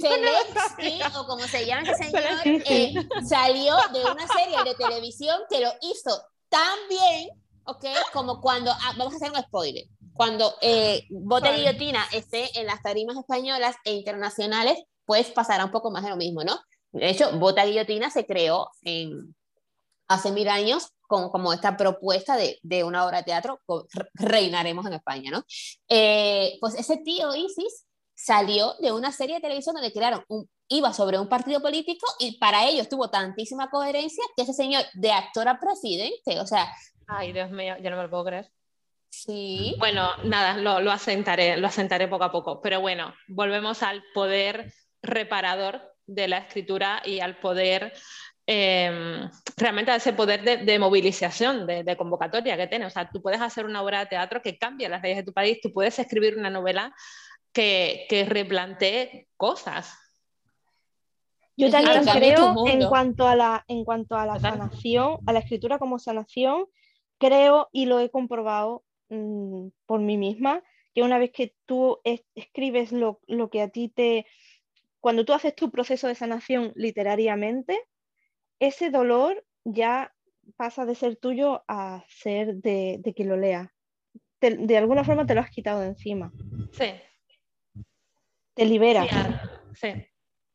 Zelensky, 0.00 1.02
o 1.16 1.26
como 1.26 1.46
se 1.46 1.66
llama 1.66 1.82
ese 1.82 2.04
señor, 2.04 2.62
eh, 2.66 2.94
salió 3.28 3.74
de 3.92 4.00
una 4.10 4.26
serie 4.28 4.62
de 4.64 4.74
televisión 4.74 5.40
que 5.50 5.60
lo 5.60 5.70
hizo 5.82 6.22
tan 6.48 6.78
bien, 6.88 7.30
¿ok? 7.64 7.84
Como 8.12 8.40
cuando, 8.40 8.70
ah, 8.70 8.94
vamos 8.96 9.14
a 9.14 9.16
hacer 9.16 9.30
un 9.32 9.42
spoiler, 9.42 9.84
cuando 10.14 10.54
eh, 10.62 11.04
Bote 11.10 11.52
Guillotina 11.52 12.02
esté 12.12 12.58
en 12.58 12.66
las 12.66 12.82
tarimas 12.82 13.16
españolas 13.18 13.76
e 13.84 13.92
internacionales, 13.92 14.78
pues 15.06 15.30
pasará 15.30 15.64
un 15.64 15.70
poco 15.70 15.90
más 15.90 16.02
de 16.02 16.10
lo 16.10 16.16
mismo, 16.16 16.44
¿no? 16.44 16.58
De 16.92 17.08
hecho, 17.08 17.38
Bota 17.38 17.64
Guillotina 17.64 18.10
se 18.10 18.26
creó 18.26 18.70
en, 18.82 19.34
hace 20.08 20.32
mil 20.32 20.48
años 20.48 20.92
con, 21.02 21.30
como 21.30 21.52
esta 21.52 21.76
propuesta 21.76 22.36
de, 22.36 22.58
de, 22.62 22.84
una 22.84 23.06
obra 23.06 23.18
de 23.18 23.24
teatro, 23.24 23.60
reinaremos 24.14 24.86
en 24.86 24.94
España, 24.94 25.30
¿no? 25.30 25.44
Eh, 25.88 26.56
pues 26.60 26.74
ese 26.74 26.98
tío 26.98 27.34
Isis 27.34 27.86
salió 28.14 28.74
de 28.80 28.92
una 28.92 29.12
serie 29.12 29.36
de 29.36 29.42
televisión 29.42 29.74
donde 29.74 29.92
crearon 29.92 30.24
un, 30.28 30.48
iba 30.68 30.92
sobre 30.92 31.18
un 31.18 31.28
partido 31.28 31.60
político 31.60 32.06
y 32.18 32.38
para 32.38 32.66
ellos 32.68 32.88
tuvo 32.88 33.10
tantísima 33.10 33.70
coherencia 33.70 34.24
que 34.36 34.42
ese 34.42 34.52
señor 34.52 34.82
de 34.94 35.12
actor 35.12 35.46
a 35.48 35.60
presidente, 35.60 36.40
o 36.40 36.46
sea... 36.46 36.72
Ay, 37.06 37.32
Dios 37.32 37.50
mío, 37.50 37.76
yo 37.80 37.90
no 37.90 37.96
me 37.96 38.04
lo 38.04 38.10
puedo 38.10 38.24
creer. 38.24 38.50
Sí. 39.10 39.76
Bueno, 39.78 40.10
nada, 40.24 40.56
lo, 40.56 40.80
lo 40.80 40.90
asentaré, 40.90 41.56
lo 41.56 41.68
asentaré 41.68 42.08
poco 42.08 42.24
a 42.24 42.32
poco, 42.32 42.60
pero 42.60 42.80
bueno, 42.80 43.14
volvemos 43.28 43.82
al 43.82 44.02
poder 44.12 44.72
reparador 45.02 45.82
de 46.06 46.28
la 46.28 46.38
escritura 46.38 47.02
y 47.04 47.20
al 47.20 47.38
poder, 47.38 47.92
em, 48.46 49.28
realmente 49.56 49.90
a 49.90 49.96
ese 49.96 50.12
poder 50.12 50.64
de, 50.64 50.78
movilización, 50.78 51.66
de, 51.66 51.96
convocatoria 51.96 52.56
que 52.56 52.66
tiene. 52.66 52.86
O 52.86 52.90
sea, 52.90 53.10
tú 53.10 53.20
puedes 53.20 53.40
hacer 53.40 53.66
una 53.66 53.82
obra 53.82 54.00
de 54.00 54.06
teatro 54.06 54.40
que 54.42 54.58
cambie 54.58 54.88
las 54.88 55.02
leyes 55.02 55.18
de 55.18 55.24
tu 55.24 55.32
país, 55.32 55.60
tú 55.60 55.72
puedes 55.72 55.98
escribir 55.98 56.36
una 56.36 56.50
novela 56.50 56.94
que, 57.52 58.06
que 58.08 58.24
replantee 58.24 59.28
cosas. 59.36 59.92
Yo 61.56 61.70
también 61.70 62.04
creo, 62.04 62.66
en 62.66 62.86
cuanto 62.86 63.26
a 63.26 63.34
la, 63.34 63.64
en 63.66 63.84
cuanto 63.84 64.14
a 64.14 64.26
la 64.26 64.38
sanación, 64.38 65.18
a 65.26 65.32
la 65.32 65.38
escritura 65.38 65.78
como 65.78 65.98
sanación, 65.98 66.66
creo 67.18 67.68
y 67.72 67.86
lo 67.86 67.98
he 67.98 68.10
comprobado 68.10 68.84
mm, 69.08 69.68
por 69.86 70.00
mí 70.00 70.18
misma, 70.18 70.62
que 70.94 71.02
una 71.02 71.18
vez 71.18 71.30
que 71.32 71.54
tú 71.64 71.98
escribes 72.34 72.92
lo, 72.92 73.20
lo 73.26 73.48
que 73.48 73.62
a 73.62 73.68
ti 73.68 73.88
te, 73.88 74.26
cuando 75.06 75.24
tú 75.24 75.34
haces 75.34 75.54
tu 75.54 75.70
proceso 75.70 76.08
de 76.08 76.16
sanación 76.16 76.72
literariamente, 76.74 77.80
ese 78.58 78.90
dolor 78.90 79.46
ya 79.62 80.12
pasa 80.56 80.84
de 80.84 80.96
ser 80.96 81.14
tuyo 81.14 81.62
a 81.68 82.04
ser 82.08 82.56
de, 82.56 82.96
de 82.98 83.14
que 83.14 83.22
lo 83.22 83.36
lea. 83.36 83.72
de 84.40 84.76
alguna 84.76 85.04
forma 85.04 85.24
te 85.24 85.36
lo 85.36 85.42
has 85.42 85.50
quitado 85.50 85.82
de 85.82 85.90
encima. 85.90 86.32
Sí. 86.72 86.92
Te 88.54 88.64
libera. 88.64 89.06
Sí, 89.74 89.90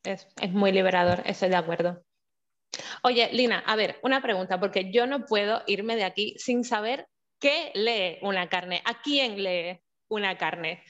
Es, 0.03 0.27
es 0.41 0.51
muy 0.51 0.73
liberador, 0.73 1.21
estoy 1.23 1.47
de 1.47 1.55
acuerdo. 1.55 2.03
Oye, 3.03 3.29
Lina, 3.31 3.59
a 3.59 3.77
ver, 3.77 4.01
una 4.03 4.21
pregunta, 4.21 4.59
porque 4.59 4.91
yo 4.91 5.07
no 5.07 5.23
puedo 5.27 5.63
irme 5.65 5.95
de 5.95 6.03
aquí 6.03 6.35
sin 6.37 6.65
saber 6.65 7.07
qué 7.39 7.71
lee 7.73 8.19
una 8.21 8.49
carne, 8.49 8.81
a 8.83 9.01
quién 9.01 9.41
lee 9.41 9.79
una 10.09 10.37
carne. 10.37 10.83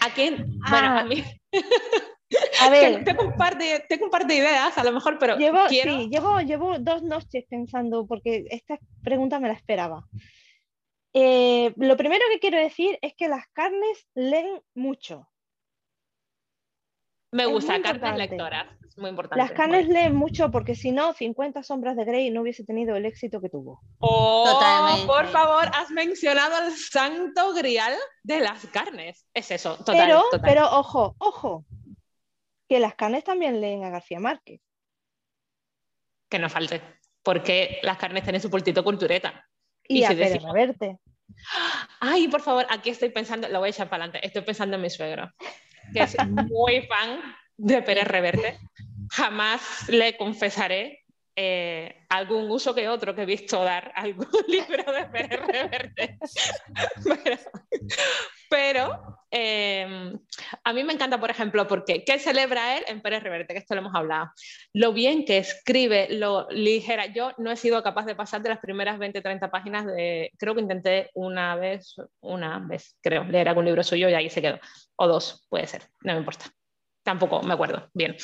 ¿A 0.00 0.12
quién? 0.12 0.58
Bueno, 0.68 0.88
a 0.88 0.98
ah. 0.98 1.04
mí. 1.04 1.22
A 2.60 2.70
ver. 2.70 3.04
tengo, 3.04 3.24
un 3.24 3.36
par 3.36 3.58
de, 3.58 3.84
tengo 3.88 4.06
un 4.06 4.10
par 4.10 4.26
de 4.26 4.36
ideas, 4.36 4.76
a 4.76 4.84
lo 4.84 4.92
mejor, 4.92 5.18
pero. 5.18 5.36
Llevo, 5.36 5.66
quiero... 5.68 5.98
sí, 5.98 6.08
llevo, 6.08 6.40
llevo 6.40 6.78
dos 6.78 7.02
noches 7.02 7.44
pensando, 7.48 8.06
porque 8.06 8.44
esta 8.50 8.78
pregunta 9.02 9.40
me 9.40 9.48
la 9.48 9.54
esperaba. 9.54 10.04
Eh, 11.12 11.72
lo 11.76 11.96
primero 11.96 12.24
que 12.32 12.40
quiero 12.40 12.58
decir 12.58 12.98
es 13.00 13.14
que 13.14 13.28
las 13.28 13.46
carnes 13.52 14.08
leen 14.14 14.60
mucho. 14.74 15.28
Me 17.30 17.46
gusta, 17.46 17.80
carnes 17.82 18.16
lectoras, 18.16 18.66
es 18.88 18.96
muy 18.96 19.10
importante. 19.10 19.42
Las 19.42 19.52
carnes 19.52 19.88
leen 19.88 20.14
mucho 20.14 20.52
porque 20.52 20.76
si 20.76 20.92
no, 20.92 21.12
50 21.12 21.64
sombras 21.64 21.96
de 21.96 22.04
Grey 22.04 22.30
no 22.30 22.42
hubiese 22.42 22.64
tenido 22.64 22.94
el 22.94 23.06
éxito 23.06 23.40
que 23.40 23.48
tuvo. 23.48 23.80
Oh, 23.98 24.44
Totalmente. 24.44 25.06
por 25.06 25.26
favor, 25.28 25.68
has 25.74 25.90
mencionado 25.90 26.66
el 26.66 26.72
santo 26.72 27.52
grial 27.54 27.92
de 28.22 28.40
las 28.40 28.66
carnes. 28.66 29.26
Es 29.34 29.50
eso, 29.50 29.76
total, 29.78 29.96
pero, 29.96 30.22
Pero 30.42 30.78
ojo, 30.78 31.16
ojo, 31.18 31.64
que 32.68 32.78
las 32.80 32.94
carnes 32.94 33.24
también 33.24 33.60
leen 33.60 33.84
a 33.84 33.90
García 33.90 34.20
Márquez. 34.20 34.60
Que 36.28 36.38
no 36.38 36.48
falte, 36.48 36.80
porque 37.22 37.78
las 37.82 37.98
carnes 37.98 38.22
tienen 38.22 38.40
su 38.40 38.50
pultito 38.50 38.82
cultureta. 38.82 39.46
Y, 39.86 40.00
y 40.00 40.04
a 40.04 40.08
si 40.08 40.38
Reverte. 40.38 40.98
Ay, 42.00 42.28
por 42.28 42.40
favor, 42.40 42.66
aquí 42.70 42.90
estoy 42.90 43.10
pensando, 43.10 43.48
lo 43.48 43.58
voy 43.58 43.68
a 43.68 43.70
echar 43.70 43.88
para 43.88 44.04
adelante, 44.04 44.26
estoy 44.26 44.42
pensando 44.42 44.76
en 44.76 44.82
mi 44.82 44.90
suegro, 44.90 45.30
que 45.92 46.02
es 46.02 46.16
muy 46.50 46.82
fan 46.82 47.20
de 47.56 47.82
Pérez 47.82 48.08
Reverte. 48.08 48.58
Jamás 49.10 49.88
le 49.88 50.16
confesaré 50.16 51.04
eh, 51.36 52.06
algún 52.08 52.50
uso 52.50 52.74
que 52.74 52.88
otro 52.88 53.14
que 53.14 53.22
he 53.22 53.26
visto 53.26 53.62
dar 53.62 53.92
algún 53.96 54.28
libro 54.48 54.92
de 54.92 55.04
Pérez 55.06 55.40
Reverte. 55.40 56.18
pero, 58.50 59.23
em, 59.36 60.18
a 60.62 60.72
mí 60.72 60.84
me 60.84 60.92
encanta, 60.92 61.18
por 61.18 61.30
ejemplo, 61.30 61.66
porque 61.66 62.04
¿qué 62.04 62.18
celebra 62.18 62.78
él 62.78 62.84
en 62.86 63.00
Pérez 63.02 63.22
Reverte? 63.22 63.52
Que 63.52 63.58
esto 63.58 63.74
lo 63.74 63.80
hemos 63.80 63.94
hablado. 63.94 64.30
Lo 64.72 64.92
bien 64.92 65.24
que 65.24 65.38
escribe, 65.38 66.08
lo 66.10 66.48
ligera. 66.50 67.06
Yo 67.06 67.32
no 67.38 67.50
he 67.50 67.56
sido 67.56 67.82
capaz 67.82 68.06
de 68.06 68.14
pasar 68.14 68.42
de 68.42 68.50
las 68.50 68.60
primeras 68.60 68.98
20, 68.98 69.20
30 69.20 69.50
páginas 69.50 69.86
de. 69.86 70.30
Creo 70.38 70.54
que 70.54 70.60
intenté 70.60 71.10
una 71.14 71.56
vez, 71.56 71.96
una 72.20 72.60
vez, 72.60 72.96
creo, 73.02 73.24
leer 73.24 73.48
algún 73.48 73.64
libro 73.64 73.82
suyo 73.82 74.08
y 74.08 74.14
ahí 74.14 74.30
se 74.30 74.40
quedó. 74.40 74.60
O 74.96 75.08
dos, 75.08 75.46
puede 75.48 75.66
ser, 75.66 75.82
no 76.02 76.12
me 76.12 76.18
importa. 76.20 76.46
Tampoco 77.02 77.42
me 77.42 77.54
acuerdo 77.54 77.90
bien. 77.92 78.16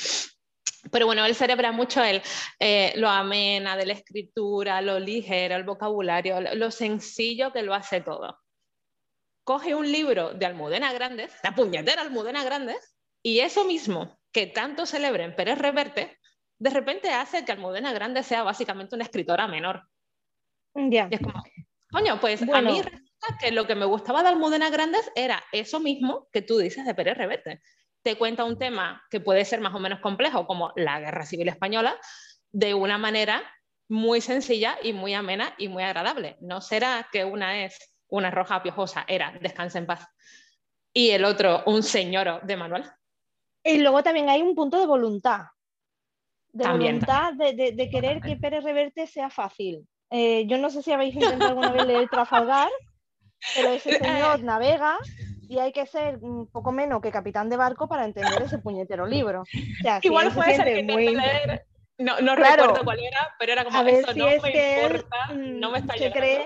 pero 0.91 1.05
bueno, 1.05 1.25
él 1.25 1.35
celebra 1.35 1.71
mucho 1.71 2.03
el, 2.03 2.21
eh, 2.59 2.93
lo 2.95 3.09
amena 3.09 3.77
de 3.77 3.85
la 3.85 3.93
escritura, 3.93 4.81
lo 4.81 4.99
ligero, 4.99 5.55
el 5.55 5.63
vocabulario, 5.63 6.41
lo 6.55 6.71
sencillo 6.71 7.51
que 7.51 7.63
lo 7.63 7.73
hace 7.73 8.01
todo. 8.01 8.39
Coge 9.51 9.75
un 9.75 9.91
libro 9.91 10.33
de 10.33 10.45
Almudena 10.45 10.93
Grandes, 10.93 11.29
la 11.43 11.53
puñetera 11.53 12.03
Almudena 12.03 12.41
Grandes, 12.41 12.95
y 13.21 13.41
eso 13.41 13.65
mismo 13.65 14.17
que 14.31 14.47
tanto 14.47 14.85
celebra 14.85 15.25
en 15.25 15.35
Pérez 15.35 15.57
Reverte, 15.57 16.17
de 16.57 16.69
repente 16.69 17.11
hace 17.11 17.43
que 17.43 17.51
Almudena 17.51 17.91
Grandes 17.91 18.27
sea 18.27 18.43
básicamente 18.43 18.95
una 18.95 19.03
escritora 19.03 19.49
menor. 19.49 19.83
Ya. 20.73 21.09
Es 21.11 21.19
como, 21.19 21.43
coño, 21.91 22.17
pues 22.21 22.41
a 22.43 22.61
mí 22.61 22.81
resulta 22.81 23.37
que 23.41 23.51
lo 23.51 23.67
que 23.67 23.75
me 23.75 23.83
gustaba 23.83 24.23
de 24.23 24.29
Almudena 24.29 24.69
Grandes 24.69 25.11
era 25.15 25.43
eso 25.51 25.81
mismo 25.81 26.29
que 26.31 26.41
tú 26.41 26.57
dices 26.57 26.85
de 26.85 26.95
Pérez 26.95 27.17
Reverte 27.17 27.61
te 28.03 28.15
cuenta 28.17 28.45
un 28.45 28.57
tema 28.57 29.03
que 29.09 29.19
puede 29.19 29.43
ser 29.43 29.59
más 29.59 29.75
o 29.75 29.79
menos 29.79 29.99
complejo, 29.99 30.47
como 30.47 30.71
la 30.77 31.01
Guerra 31.01 31.25
Civil 31.25 31.49
Española, 31.49 31.99
de 32.53 32.73
una 32.73 32.97
manera 32.97 33.43
muy 33.89 34.21
sencilla 34.21 34.77
y 34.81 34.93
muy 34.93 35.13
amena 35.13 35.53
y 35.57 35.67
muy 35.67 35.83
agradable. 35.83 36.37
No 36.39 36.61
será 36.61 37.09
que 37.11 37.25
una 37.25 37.65
es 37.65 37.90
una 38.11 38.29
roja 38.29 38.61
piojosa, 38.61 39.05
era 39.07 39.33
descansa 39.41 39.79
en 39.79 39.87
paz, 39.87 40.07
y 40.93 41.11
el 41.11 41.25
otro 41.25 41.63
un 41.65 41.81
señor 41.81 42.41
de 42.43 42.57
manual. 42.57 42.93
Y 43.63 43.79
luego 43.79 44.03
también 44.03 44.29
hay 44.29 44.41
un 44.41 44.55
punto 44.55 44.79
de 44.79 44.85
voluntad, 44.85 45.45
de 46.53 46.67
voluntad 46.67 47.33
De, 47.33 47.89
querer 47.91 48.21
que 48.21 48.35
Pérez 48.35 48.63
Reverte 48.63 49.07
sea 49.07 49.29
fácil. 49.29 49.87
Eh, 50.09 50.45
yo 50.47 50.57
no 50.57 50.69
sé 50.69 50.81
si 50.81 50.91
habéis 50.91 51.15
intentado 51.15 51.51
alguna 51.51 51.71
vez 51.71 51.85
leer 51.85 52.09
Trafalgar, 52.09 52.69
pero 53.55 53.69
ese 53.69 53.97
señor 53.99 54.43
navega 54.43 54.97
y 55.47 55.59
hay 55.59 55.71
que 55.71 55.85
ser 55.85 56.17
un 56.21 56.47
poco 56.47 56.71
menos 56.71 57.01
que 57.01 57.11
capitán 57.11 57.49
de 57.49 57.57
barco 57.57 57.87
para 57.87 58.05
entender 58.05 58.41
ese 58.41 58.59
puñetero 58.59 59.05
libro. 59.05 59.43
Igual 60.01 60.31
fue 60.31 60.51
ese 60.51 60.63
que 60.63 60.83
muy... 60.83 61.15
leer, 61.15 61.65
no, 61.97 62.19
no 62.19 62.35
recuerdo 62.35 62.83
cuál 62.83 62.99
era, 62.99 63.35
pero 63.37 63.51
era 63.51 63.63
como 63.63 63.77
a 63.77 63.83
ver 63.83 64.05
si 64.05 64.19
no 64.19 64.27
es 64.27 64.41
me 64.41 64.51
que 64.51 64.81
importa, 64.81 65.17
él, 65.29 65.59
no 65.59 65.71
me 65.71 65.79
está 65.79 65.97
se 65.97 66.11
cree, 66.11 66.45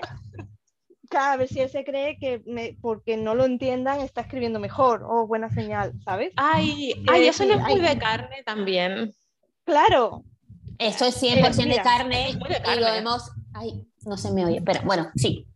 a 1.16 1.36
ver 1.38 1.48
si 1.48 1.60
él 1.60 1.70
se 1.70 1.84
cree 1.84 2.18
que 2.18 2.76
porque 2.82 3.18
no 3.18 3.36
lo 3.36 3.46
entiendan 3.46 4.02
está 4.02 4.22
escribiendo 4.22 4.60
mejor 4.60 5.04
o 5.04 5.28
buena 5.28 5.50
señal, 5.50 5.94
¿sabes? 6.04 6.32
Ay, 6.36 6.94
ay 7.08 7.28
eso 7.28 7.46
no 7.46 7.54
es 7.54 7.62
muy 7.62 7.80
de 7.80 7.98
carne 7.98 8.44
también. 8.46 9.14
Claro. 9.64 10.24
Esto 10.78 11.06
es 11.06 11.22
100% 11.22 11.66
eh, 11.66 11.70
de, 11.70 11.82
carne, 11.82 12.30
y 12.30 12.80
lo 12.80 12.88
hemos... 12.88 13.32
Ay, 13.54 13.88
no 14.06 14.18
se 14.18 14.32
me 14.32 14.46
oye, 14.46 14.62
pero 14.62 14.82
bueno, 14.84 15.10
sí. 15.16 15.48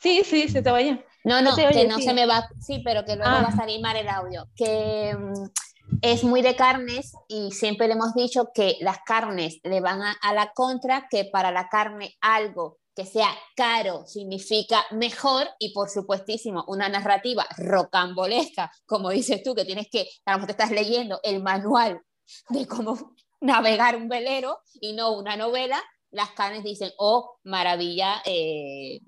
Sí, 0.00 0.22
sí, 0.24 0.48
se 0.48 0.62
te 0.62 0.70
oye. 0.70 1.04
No, 1.24 1.42
no, 1.42 1.54
que 1.54 1.86
no 1.86 1.98
se 1.98 2.14
me 2.14 2.26
va, 2.26 2.48
sí, 2.60 2.80
pero 2.84 3.04
que 3.04 3.16
luego 3.16 3.30
va 3.30 3.40
a 3.40 3.48
ah. 3.48 3.56
salir 3.56 3.80
mal 3.80 3.96
el 3.96 4.08
audio. 4.08 4.48
Que 4.56 5.14
mm, 5.14 5.98
es 6.02 6.24
muy 6.24 6.40
de 6.42 6.56
carnes 6.56 7.12
y 7.28 7.50
siempre 7.52 7.86
le 7.86 7.94
hemos 7.94 8.14
dicho 8.14 8.50
que 8.54 8.76
las 8.80 8.98
carnes 9.04 9.60
le 9.62 9.80
van 9.80 10.00
a, 10.02 10.32
la 10.32 10.52
contra, 10.54 11.08
que 11.10 11.26
para 11.26 11.50
la 11.50 11.68
carne 11.68 12.16
algo 12.20 12.78
que 13.00 13.06
sea 13.06 13.34
caro 13.56 14.04
significa 14.04 14.84
mejor 14.90 15.48
y 15.58 15.72
por 15.72 15.88
supuestísimo 15.88 16.64
una 16.68 16.86
narrativa 16.86 17.46
rocambolesca, 17.56 18.70
como 18.84 19.08
dices 19.08 19.42
tú, 19.42 19.54
que 19.54 19.64
tienes 19.64 19.88
que, 19.90 20.06
a 20.26 20.32
lo 20.32 20.38
mejor 20.38 20.48
te 20.48 20.62
estás 20.62 20.70
leyendo 20.70 21.18
el 21.22 21.42
manual 21.42 22.02
de 22.50 22.66
cómo 22.66 23.14
navegar 23.40 23.96
un 23.96 24.10
velero 24.10 24.58
y 24.82 24.92
no 24.92 25.12
una 25.12 25.38
novela, 25.38 25.82
las 26.10 26.32
carnes 26.32 26.62
dicen, 26.62 26.90
oh, 26.98 27.38
maravilla, 27.42 28.20
eh, 28.26 29.00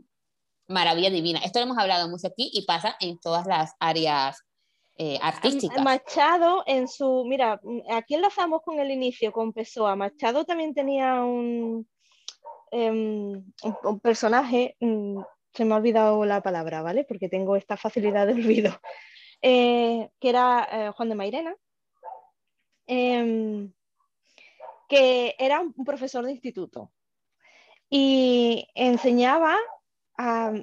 maravilla 0.68 1.11
divina. 1.11 1.40
Esto 1.40 1.59
lo 1.59 1.66
hemos 1.66 1.78
hablado 1.78 2.09
mucho 2.09 2.28
aquí 2.28 2.51
y 2.51 2.64
pasa 2.64 2.97
en 2.99 3.18
todas 3.18 3.47
las 3.47 3.74
áreas 3.78 4.38
eh, 4.97 5.18
artísticas. 5.20 5.84
Machado 5.84 6.62
en 6.66 6.88
su, 6.88 7.26
mira, 7.26 7.61
aquí 7.90 8.14
enlazamos 8.14 8.62
con 8.62 8.80
el 8.80 8.90
inicio, 8.90 9.32
con 9.32 9.53
Pessoa. 9.53 9.97
Machado 9.97 10.47
también 10.47 10.72
tenía 10.72 11.22
un, 11.24 11.86
em, 12.73 13.45
un, 13.62 14.01
personaje, 14.01 14.77
mm, 14.81 15.20
se 15.53 15.64
me 15.64 15.75
ha 15.75 15.77
olvidado 15.77 16.25
la 16.25 16.43
palabra, 16.43 16.83
¿vale? 16.83 17.05
Porque 17.05 17.29
tengo 17.29 17.55
esta 17.57 17.77
facilidad 17.77 18.27
de 18.27 18.33
olvido, 18.33 18.73
eh, 19.43 20.11
que 20.18 20.29
era 20.29 20.68
eh, 20.73 20.91
Juan 20.97 21.11
de 21.11 21.14
Mairena, 21.14 21.55
em, 22.87 23.73
que 24.89 25.37
era 25.39 25.61
un 25.61 25.85
profesor 25.85 26.25
de 26.25 26.33
instituto. 26.33 26.91
Y 27.91 28.66
enseñaba 28.75 29.59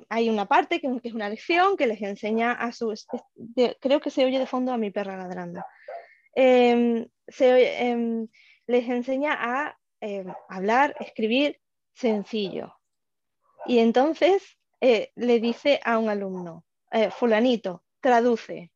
hay 0.10 0.30
una 0.30 0.46
parte 0.46 0.80
que, 0.80 1.00
es 1.04 1.14
una 1.14 1.30
lección 1.30 1.76
que 1.76 1.88
les 1.88 2.02
enseña 2.02 2.54
a 2.54 2.72
sus, 2.72 3.06
creo 3.82 4.00
que 4.00 4.10
se 4.10 4.24
oye 4.24 4.40
de 4.40 4.46
fondo 4.46 4.72
a 4.72 4.78
mi 4.78 4.90
perra 4.92 5.18
ladrando, 5.18 5.62
em, 6.34 7.06
em, 7.40 8.28
les 8.68 8.90
enseña 8.90 9.34
a 9.38 9.78
hablar, 10.48 10.96
escribir 11.00 11.60
sencillo. 12.00 12.74
Y 13.66 13.80
entonces 13.80 14.58
eh, 14.82 15.12
le 15.16 15.40
dice 15.40 15.80
a 15.84 15.98
un 15.98 16.10
alumno, 16.10 16.66
eh, 16.92 17.12
fulanito, 17.12 17.84
traduce, 18.00 18.72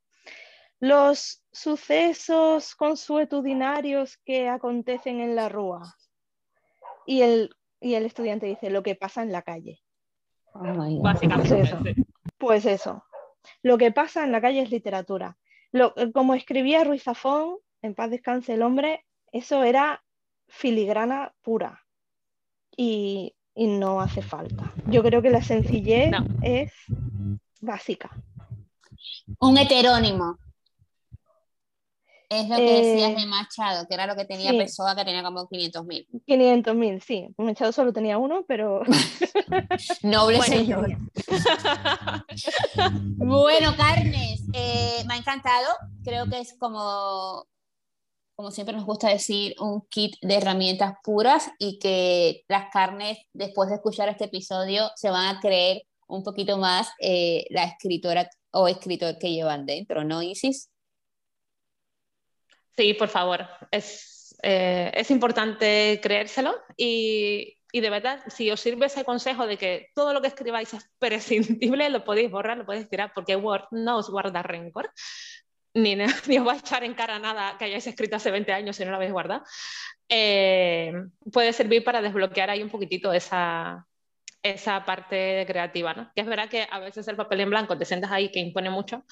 los 0.79 1.43
sucesos 1.51 2.75
consuetudinarios 2.75 4.17
que 4.17 4.49
acontecen 4.49 5.21
en 5.21 5.35
la 5.35 5.47
rúa. 5.47 5.95
Y 7.05 7.21
el, 7.21 7.55
y 7.79 7.93
el 7.95 8.05
estudiante 8.05 8.45
dice, 8.47 8.69
lo 8.69 8.83
que 8.83 8.95
pasa 8.95 9.21
en 9.23 9.31
la 9.31 9.41
calle. 9.41 9.81
Oh 10.53 11.01
Básicamente. 11.01 11.95
Pues 12.37 12.65
eso. 12.65 13.05
Lo 13.61 13.77
que 13.77 13.91
pasa 13.91 14.23
en 14.23 14.31
la 14.33 14.41
calle 14.41 14.61
es 14.61 14.69
literatura. 14.69 15.37
Lo, 15.71 15.93
eh, 15.95 16.11
como 16.11 16.33
escribía 16.33 16.83
Ruiz 16.83 17.03
Zafón, 17.03 17.57
en 17.81 17.95
paz 17.95 18.09
descanse 18.09 18.53
el 18.53 18.61
hombre, 18.61 19.05
eso 19.31 19.63
era 19.63 20.03
filigrana 20.47 21.33
pura. 21.41 21.82
Y, 22.75 23.35
no 23.55 24.01
hace 24.01 24.21
falta. 24.21 24.73
Yo 24.87 25.03
creo 25.03 25.21
que 25.21 25.29
la 25.29 25.43
sencillez 25.43 26.11
es 26.41 26.71
básica. 27.61 28.09
Un 29.39 29.57
heterónimo. 29.57 30.37
Es 32.29 32.49
lo 32.49 32.55
que 32.55 32.81
decías 32.81 33.11
eh, 33.11 33.15
de 33.15 33.25
Machado, 33.27 33.87
que 33.87 33.93
era 33.93 34.07
lo 34.07 34.15
que 34.15 34.25
tenía 34.25 34.49
sí. 34.51 34.57
Pessoa, 34.57 34.95
que 34.95 35.05
tenía 35.05 35.21
como 35.21 35.47
500 35.47 35.85
mil. 35.85 36.07
500 36.25 36.75
mil, 36.75 37.01
sí. 37.01 37.27
Machado 37.37 37.71
solo 37.71 37.93
tenía 37.93 38.17
uno, 38.17 38.43
pero... 38.47 38.81
Noble 40.01 40.41
señor. 40.41 40.97
bueno, 43.17 43.75
Carnes, 43.77 44.41
eh, 44.53 45.03
me 45.05 45.13
ha 45.13 45.17
encantado. 45.17 45.67
Creo 46.03 46.27
que 46.27 46.39
es 46.39 46.55
como, 46.57 47.45
como 48.43 48.51
siempre 48.51 48.75
nos 48.75 48.83
gusta 48.85 49.07
decir, 49.07 49.55
un 49.61 49.87
kit 49.87 50.17
de 50.21 50.35
herramientas 50.35 50.95
puras 51.01 51.49
y 51.59 51.79
que 51.79 52.43
las 52.49 52.69
carnes, 52.73 53.17
después 53.31 53.69
de 53.69 53.75
escuchar 53.75 54.09
este 54.09 54.25
episodio, 54.25 54.91
se 54.97 55.09
van 55.09 55.33
a 55.33 55.39
creer 55.39 55.83
un 56.07 56.23
poquito 56.23 56.57
más 56.57 56.91
eh, 56.99 57.45
la 57.51 57.63
escritora 57.63 58.29
o 58.51 58.67
escritor 58.67 59.17
que 59.17 59.31
llevan 59.31 59.65
dentro, 59.65 60.03
¿no, 60.03 60.21
Isis? 60.21 60.69
Sí, 62.75 62.93
por 62.95 63.07
favor. 63.07 63.47
Es, 63.71 64.35
eh, 64.43 64.91
es 64.93 65.09
importante 65.09 66.01
creérselo 66.03 66.53
y, 66.75 67.59
y, 67.71 67.79
de 67.79 67.89
verdad, 67.89 68.25
si 68.27 68.51
os 68.51 68.59
sirve 68.59 68.87
ese 68.87 69.05
consejo 69.05 69.47
de 69.47 69.57
que 69.57 69.87
todo 69.95 70.11
lo 70.11 70.21
que 70.21 70.27
escribáis 70.27 70.73
es 70.73 70.83
prescindible, 70.99 71.89
lo 71.89 72.03
podéis 72.03 72.29
borrar, 72.29 72.57
lo 72.57 72.65
podéis 72.65 72.89
tirar, 72.89 73.13
porque 73.15 73.37
Word 73.37 73.67
no 73.71 73.99
os 73.99 74.09
guarda 74.09 74.43
rencor, 74.43 74.91
ni, 75.73 75.95
ni 76.27 76.37
os 76.37 76.47
va 76.47 76.53
a 76.53 76.57
echar 76.57 76.83
en 76.83 76.93
cara 76.93 77.19
nada 77.19 77.57
que 77.57 77.65
hayáis 77.65 77.87
escrito 77.87 78.15
hace 78.15 78.31
20 78.31 78.51
años 78.53 78.75
si 78.75 78.85
no 78.85 78.91
lo 78.91 78.97
habéis 78.97 79.11
guardado. 79.11 79.43
Eh, 80.09 80.93
puede 81.31 81.53
servir 81.53 81.83
para 81.83 82.01
desbloquear 82.01 82.49
ahí 82.49 82.61
un 82.61 82.69
poquitito 82.69 83.13
esa, 83.13 83.87
esa 84.43 84.85
parte 84.85 85.45
creativa, 85.47 85.93
¿no? 85.93 86.11
Que 86.13 86.21
es 86.21 86.27
verdad 86.27 86.49
que 86.49 86.67
a 86.69 86.79
veces 86.79 87.07
el 87.07 87.15
papel 87.15 87.41
en 87.41 87.49
blanco 87.49 87.77
te 87.77 87.85
sientas 87.85 88.11
ahí 88.11 88.29
que 88.29 88.39
impone 88.39 88.69
mucho, 88.69 89.05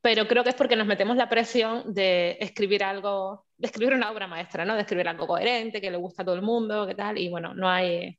pero 0.00 0.26
creo 0.26 0.42
que 0.42 0.50
es 0.50 0.56
porque 0.56 0.76
nos 0.76 0.86
metemos 0.86 1.16
la 1.16 1.28
presión 1.28 1.92
de 1.92 2.38
escribir 2.40 2.82
algo, 2.82 3.46
de 3.56 3.66
escribir 3.66 3.94
una 3.94 4.10
obra 4.10 4.26
maestra, 4.26 4.64
¿no? 4.64 4.74
De 4.74 4.80
escribir 4.80 5.08
algo 5.08 5.26
coherente, 5.26 5.80
que 5.80 5.90
le 5.90 5.96
gusta 5.96 6.22
a 6.22 6.24
todo 6.24 6.34
el 6.34 6.42
mundo, 6.42 6.86
qué 6.86 6.94
tal, 6.94 7.18
y 7.18 7.28
bueno, 7.28 7.54
no 7.54 7.68
hay... 7.68 8.18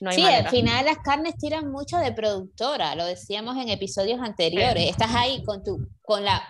No 0.00 0.10
sí, 0.10 0.24
al 0.24 0.48
final 0.48 0.86
las 0.86 0.98
carnes 0.98 1.36
tiran 1.36 1.70
mucho 1.70 1.98
de 1.98 2.12
productora, 2.12 2.96
lo 2.96 3.06
decíamos 3.06 3.56
en 3.56 3.68
episodios 3.68 4.18
anteriores. 4.20 4.90
Estás 4.90 5.14
ahí 5.14 5.44
con, 5.44 5.62
tu, 5.62 5.86
con 6.02 6.24
la 6.24 6.42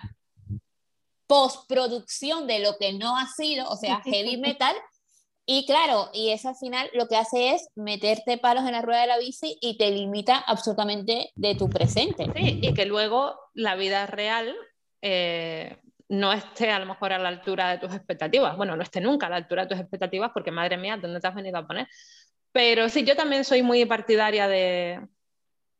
postproducción 1.27 2.47
de 2.47 2.59
lo 2.59 2.77
que 2.77 2.93
no 2.93 3.17
ha 3.17 3.27
sido, 3.27 3.67
o 3.69 3.75
sea, 3.75 4.01
heavy 4.05 4.37
metal, 4.37 4.75
y 5.47 5.65
claro, 5.67 6.09
y 6.11 6.31
eso 6.31 6.49
al 6.49 6.55
final 6.55 6.89
lo 6.93 7.07
que 7.07 7.17
hace 7.17 7.51
es 7.51 7.67
meterte 7.75 8.39
palos 8.39 8.65
en 8.65 8.71
la 8.71 8.81
rueda 8.81 9.01
de 9.01 9.07
la 9.07 9.19
bici 9.19 9.57
y 9.61 9.77
te 9.77 9.91
limita 9.91 10.37
absolutamente 10.37 11.29
de 11.35 11.53
tu 11.53 11.69
presente. 11.69 12.25
Sí, 12.35 12.59
y 12.63 12.73
que 12.73 12.85
luego 12.85 13.39
la 13.53 13.75
vida 13.75 14.07
real 14.07 14.55
eh, 15.03 15.77
no 16.09 16.33
esté 16.33 16.71
a 16.71 16.79
lo 16.79 16.87
mejor 16.87 17.13
a 17.13 17.19
la 17.19 17.29
altura 17.29 17.69
de 17.69 17.77
tus 17.77 17.93
expectativas. 17.93 18.57
Bueno, 18.57 18.75
no 18.75 18.81
esté 18.81 19.01
nunca 19.01 19.27
a 19.27 19.29
la 19.29 19.35
altura 19.35 19.63
de 19.63 19.69
tus 19.69 19.79
expectativas 19.79 20.31
porque, 20.33 20.49
madre 20.49 20.77
mía, 20.77 20.97
¿dónde 20.97 21.19
te 21.19 21.27
has 21.27 21.35
venido 21.35 21.59
a 21.59 21.67
poner? 21.67 21.87
Pero 22.51 22.89
sí, 22.89 23.03
yo 23.03 23.15
también 23.15 23.43
soy 23.43 23.61
muy 23.61 23.85
partidaria 23.85 24.47
de, 24.47 25.07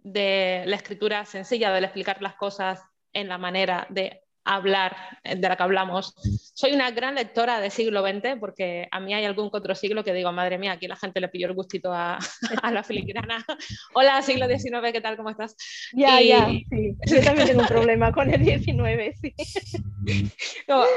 la 0.04 0.76
escritura 0.76 1.26
sencilla, 1.26 1.72
de 1.72 1.80
explicar 1.80 2.22
las 2.22 2.36
cosas 2.36 2.82
en 3.14 3.30
la 3.30 3.40
manera 3.40 3.88
de 3.90 4.25
hablar, 4.46 4.96
de 5.24 5.50
la 5.50 5.58
que 5.58 5.64
hablamos. 5.64 6.16
Soy 6.54 6.74
una 6.74 6.92
gran 6.92 7.16
lectora 7.16 7.60
de 7.60 7.70
siglo 7.72 8.02
XX 8.02 8.40
porque 8.40 8.88
a 8.92 9.00
mí 9.00 9.14
hay 9.14 9.26
algún 9.26 9.50
otro 9.52 9.76
siglo 9.76 10.04
que 10.04 10.14
digo, 10.14 10.32
madre 10.32 10.58
mía, 10.58 10.74
aquí 10.74 10.88
la 10.88 10.96
gente 10.96 11.20
le 11.20 11.28
pilló 11.28 11.48
el 11.48 11.54
gustito 11.54 11.92
a, 11.92 12.20
la 12.72 12.84
filigrana. 12.84 13.44
Hola, 13.94 14.22
siglo 14.22 14.48
XIX, 14.48 14.92
¿qué 14.94 15.02
tal? 15.02 15.18
¿Cómo 15.18 15.32
estás? 15.32 15.56
Ya, 15.94 16.22
ya, 16.22 16.48
sí. 16.48 16.96
Yo 17.08 17.24
también 17.24 17.48
tengo 17.48 17.62
un 17.62 17.68
problema 17.68 18.12
con 18.12 18.32
el 18.32 18.44
XIX, 18.44 19.20
sí. 19.20 19.36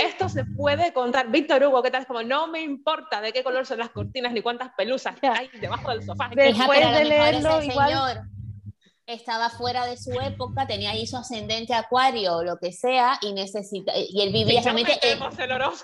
esto 0.05 0.29
se 0.29 0.45
puede 0.45 0.93
contar. 0.93 1.31
Víctor 1.31 1.65
Hugo, 1.65 1.83
¿qué 1.83 1.91
tal? 1.91 2.07
Como, 2.07 2.23
no 2.23 2.49
me 2.49 2.61
importa 2.61 3.21
de 3.21 3.33
qué 3.33 3.43
color 3.43 3.65
son 3.67 3.79
las 3.79 3.91
cortinas 3.91 4.33
ni 4.33 4.43
cuántas 4.43 4.71
pelusas 4.77 5.17
hay 5.23 5.49
debajo 5.61 5.91
del 5.91 6.03
sofá. 6.03 6.31
Después 6.35 6.93
de 6.93 7.05
leerlo, 7.05 7.63
igual 7.63 8.29
estaba 9.09 9.49
fuera 9.49 9.87
de 9.87 9.97
su 9.97 10.13
época, 10.21 10.67
tenía 10.67 10.91
ahí 10.91 11.07
su 11.07 11.17
ascendente 11.17 11.73
acuario 11.73 12.37
o 12.37 12.45
lo 12.45 12.59
que 12.59 12.73
sea, 12.73 13.19
y 13.23 13.33
necesita, 13.33 13.93
y 13.97 14.21
él 14.21 14.33
vivía 14.33 14.63
solamente. 14.63 14.99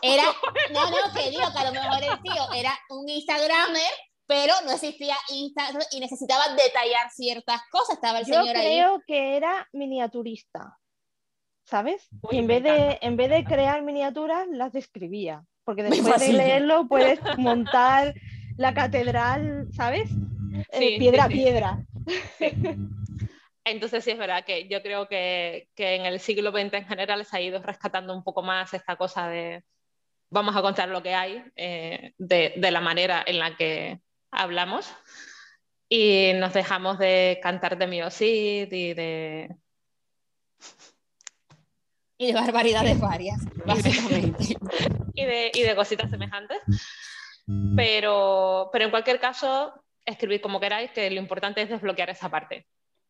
era, 0.02 0.24
no, 0.72 0.90
no, 0.90 0.96
que 1.14 1.30
digo 1.30 1.42
que 1.50 1.58
a 1.58 1.64
lo 1.64 1.72
mejor 1.72 2.02
el 2.02 2.22
tío 2.22 2.52
era 2.54 2.78
un 2.90 3.08
Instagramer, 3.08 3.90
pero 4.26 4.52
no 4.66 4.72
existía 4.72 5.16
Instagram 5.30 5.82
y 5.92 6.00
necesitaba 6.00 6.48
detallar 6.50 7.10
ciertas 7.10 7.62
cosas. 7.70 7.96
Estaba 7.96 8.20
el 8.20 8.26
Yo 8.26 8.42
señor 8.42 8.56
creo 8.56 9.02
que 9.06 9.36
era 9.36 9.68
miniaturista, 9.72 10.78
¿sabes? 11.64 12.06
y 12.30 12.38
en 12.38 12.46
vez, 12.46 12.62
de, 12.62 12.98
en 13.00 13.16
vez 13.16 13.30
de 13.30 13.44
crear 13.44 13.82
miniaturas, 13.82 14.46
las 14.50 14.70
describía, 14.70 15.42
porque 15.64 15.82
después 15.82 16.20
de 16.20 16.34
leerlo 16.34 16.88
puedes 16.88 17.20
montar 17.38 18.14
la 18.58 18.74
catedral, 18.74 19.68
¿sabes? 19.72 20.10
Eh, 20.72 20.98
piedra 20.98 21.24
a 21.24 21.28
piedra. 21.28 21.86
Entonces 23.64 24.04
sí 24.04 24.10
es 24.10 24.18
verdad 24.18 24.44
que 24.44 24.68
yo 24.68 24.82
creo 24.82 25.08
que, 25.08 25.68
en 25.76 26.04
el 26.04 26.20
siglo 26.20 26.50
XX 26.50 26.74
en 26.74 26.86
general 26.86 27.24
se 27.24 27.36
ha 27.36 27.40
ido 27.40 27.62
rescatando 27.62 28.14
un 28.14 28.22
poco 28.22 28.42
más 28.42 28.74
esta 28.74 28.96
cosa 28.96 29.28
de 29.28 29.64
vamos 30.30 30.54
a 30.56 30.62
contar 30.62 30.88
lo 30.88 31.02
que 31.02 31.14
hay 31.14 31.42
eh, 31.56 32.12
de, 32.18 32.70
la 32.70 32.80
manera 32.80 33.22
en 33.26 33.38
la 33.38 33.56
que 33.56 34.00
hablamos 34.30 34.92
y 35.88 36.32
nos 36.34 36.52
dejamos 36.52 36.98
de 36.98 37.38
cantar 37.42 37.78
de 37.78 37.86
miosid 37.86 38.72
y 38.72 38.94
de... 38.94 39.56
Y 42.18 42.26
de 42.28 42.32
barbaridades 42.34 42.98
varias, 43.00 43.38
básicamente. 43.66 44.56
y, 45.14 45.24
de, 45.24 45.50
y 45.54 45.62
de 45.62 45.74
cositas 45.74 46.10
semejantes. 46.10 46.58
Pero, 47.76 48.70
pero 48.72 48.84
en 48.86 48.90
cualquier 48.90 49.20
caso, 49.20 49.84
escribid 50.04 50.40
como 50.40 50.60
queráis, 50.60 50.90
que 50.92 51.10
lo 51.10 51.20
importante 51.20 51.62
es 51.62 51.68
desbloquear 51.68 52.10
esa 52.10 52.30
parte. 52.30 52.66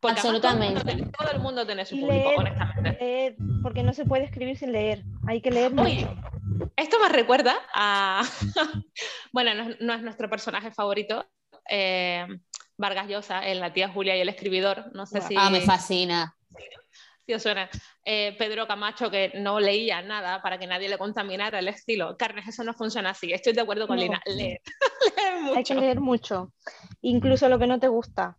Absolutamente. 0.09 1.11
Todo 1.17 1.31
el, 1.31 1.39
mundo 1.39 1.65
tiene, 1.65 1.85
su 1.85 1.99
público, 1.99 2.29
honestamente. 2.37 3.35
porque 3.61 3.83
no 3.83 3.93
se 3.93 4.05
puede 4.05 4.25
escribir 4.25 4.57
sin 4.57 4.71
leer. 4.71 5.03
Hay 5.27 5.41
que 5.41 5.51
leer 5.51 5.71
mucho. 5.71 6.15
Esto 6.75 6.97
me 6.99 7.09
recuerda 7.09 7.55
a. 7.73 8.23
bueno, 9.31 9.75
no, 9.79 9.93
es 9.93 10.01
nuestro 10.01 10.29
personaje 10.29 10.71
favorito. 10.71 11.25
Eh, 11.69 12.25
Vargas 12.77 13.07
Llosa, 13.07 13.47
en 13.47 13.59
La 13.59 13.73
tía 13.73 13.89
Julia 13.89 14.15
y 14.15 14.21
el 14.21 14.29
escribidor. 14.29 14.93
No 14.93 15.05
sé 15.05 15.21
si. 15.21 15.35
Ah, 15.37 15.49
me 15.49 15.61
fascina. 15.61 16.35
Si 17.25 17.33
os 17.33 17.41
suena. 17.41 17.69
Eh, 18.03 18.35
Pedro 18.37 18.67
Camacho, 18.67 19.09
que 19.09 19.31
no 19.35 19.59
leía 19.59 20.01
nada 20.01 20.41
para 20.41 20.59
que 20.59 20.67
nadie 20.67 20.89
le 20.89 20.97
contaminara 20.97 21.57
el 21.59 21.67
estilo. 21.67 22.15
Carnes, 22.17 22.47
eso 22.47 22.63
no 22.63 22.73
funciona 22.73 23.11
así. 23.11 23.33
Estoy 23.33 23.53
de 23.53 23.61
acuerdo 23.61 23.87
con 23.87 23.97
Lina. 23.97 24.21
Leer. 24.25 24.61
Hay 25.55 25.63
que 25.63 25.75
leer 25.75 25.99
mucho. 25.99 26.53
Incluso 27.01 27.49
lo 27.49 27.57
que 27.57 27.67
no 27.67 27.79
te 27.79 27.87
gusta. 27.87 28.37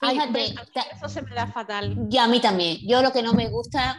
Fíjate, 0.00 0.54
eso 0.94 1.08
se 1.08 1.22
me 1.22 1.34
da 1.34 1.46
fatal. 1.46 2.08
Y 2.10 2.16
a 2.16 2.26
mí 2.26 2.40
también. 2.40 2.78
Yo 2.86 3.02
lo 3.02 3.12
que 3.12 3.22
no 3.22 3.34
me 3.34 3.48
gusta. 3.48 3.98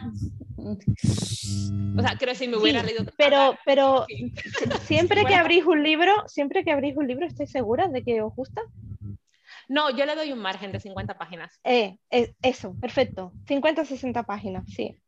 O 0.56 2.02
sea, 2.02 2.16
creo 2.18 2.32
que 2.32 2.34
si 2.34 2.48
me 2.48 2.56
hubiera 2.56 2.82
leído. 2.82 3.04
Pero, 3.16 3.56
pero 3.64 4.06
siempre 4.84 5.24
que 5.24 5.34
abrís 5.34 5.64
un 5.64 5.82
libro, 5.82 6.12
siempre 6.26 6.64
que 6.64 6.72
abrís 6.72 6.96
un 6.96 7.06
libro, 7.06 7.26
¿estáis 7.26 7.50
segura 7.50 7.88
de 7.88 8.02
que 8.02 8.20
os 8.20 8.34
gusta? 8.34 8.62
No, 9.68 9.90
yo 9.90 10.04
le 10.04 10.16
doy 10.16 10.32
un 10.32 10.40
margen 10.40 10.72
de 10.72 10.80
50 10.80 11.16
páginas. 11.16 11.60
Eh, 11.62 11.98
eh 12.10 12.34
eso, 12.42 12.74
perfecto. 12.80 13.32
50 13.46 13.84
60 13.84 14.24
páginas, 14.24 14.64
sí. 14.68 14.98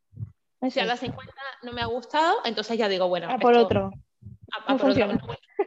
Si 0.70 0.80
a 0.80 0.86
las 0.86 1.00
50 1.00 1.32
no 1.62 1.72
me 1.72 1.82
ha 1.82 1.86
gustado, 1.86 2.36
entonces 2.44 2.78
ya 2.78 2.88
digo, 2.88 3.08
bueno. 3.08 3.30
A 3.30 3.38
por 3.38 3.54
otro. 3.54 3.90
A, 4.66 4.76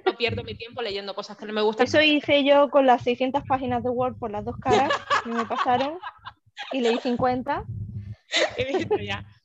no 0.06 0.18
pierdo 0.18 0.44
mi 0.44 0.56
tiempo 0.56 0.82
leyendo 0.82 1.14
cosas 1.16 1.38
que 1.38 1.46
no 1.46 1.54
me 1.54 1.62
gustan. 1.62 1.86
Eso 1.86 2.02
hice 2.02 2.44
yo 2.44 2.70
con 2.70 2.86
las 2.86 3.04
600 3.04 3.44
páginas 3.44 3.84
de 3.84 3.90
Word 3.90 4.18
por 4.18 4.32
las 4.32 4.46
dos 4.46 4.58
caras 4.58 4.92
que 5.24 5.30
me 5.30 5.46
pasaron 5.46 6.00
y 6.72 6.82
leí 6.82 6.98
50. 6.98 7.64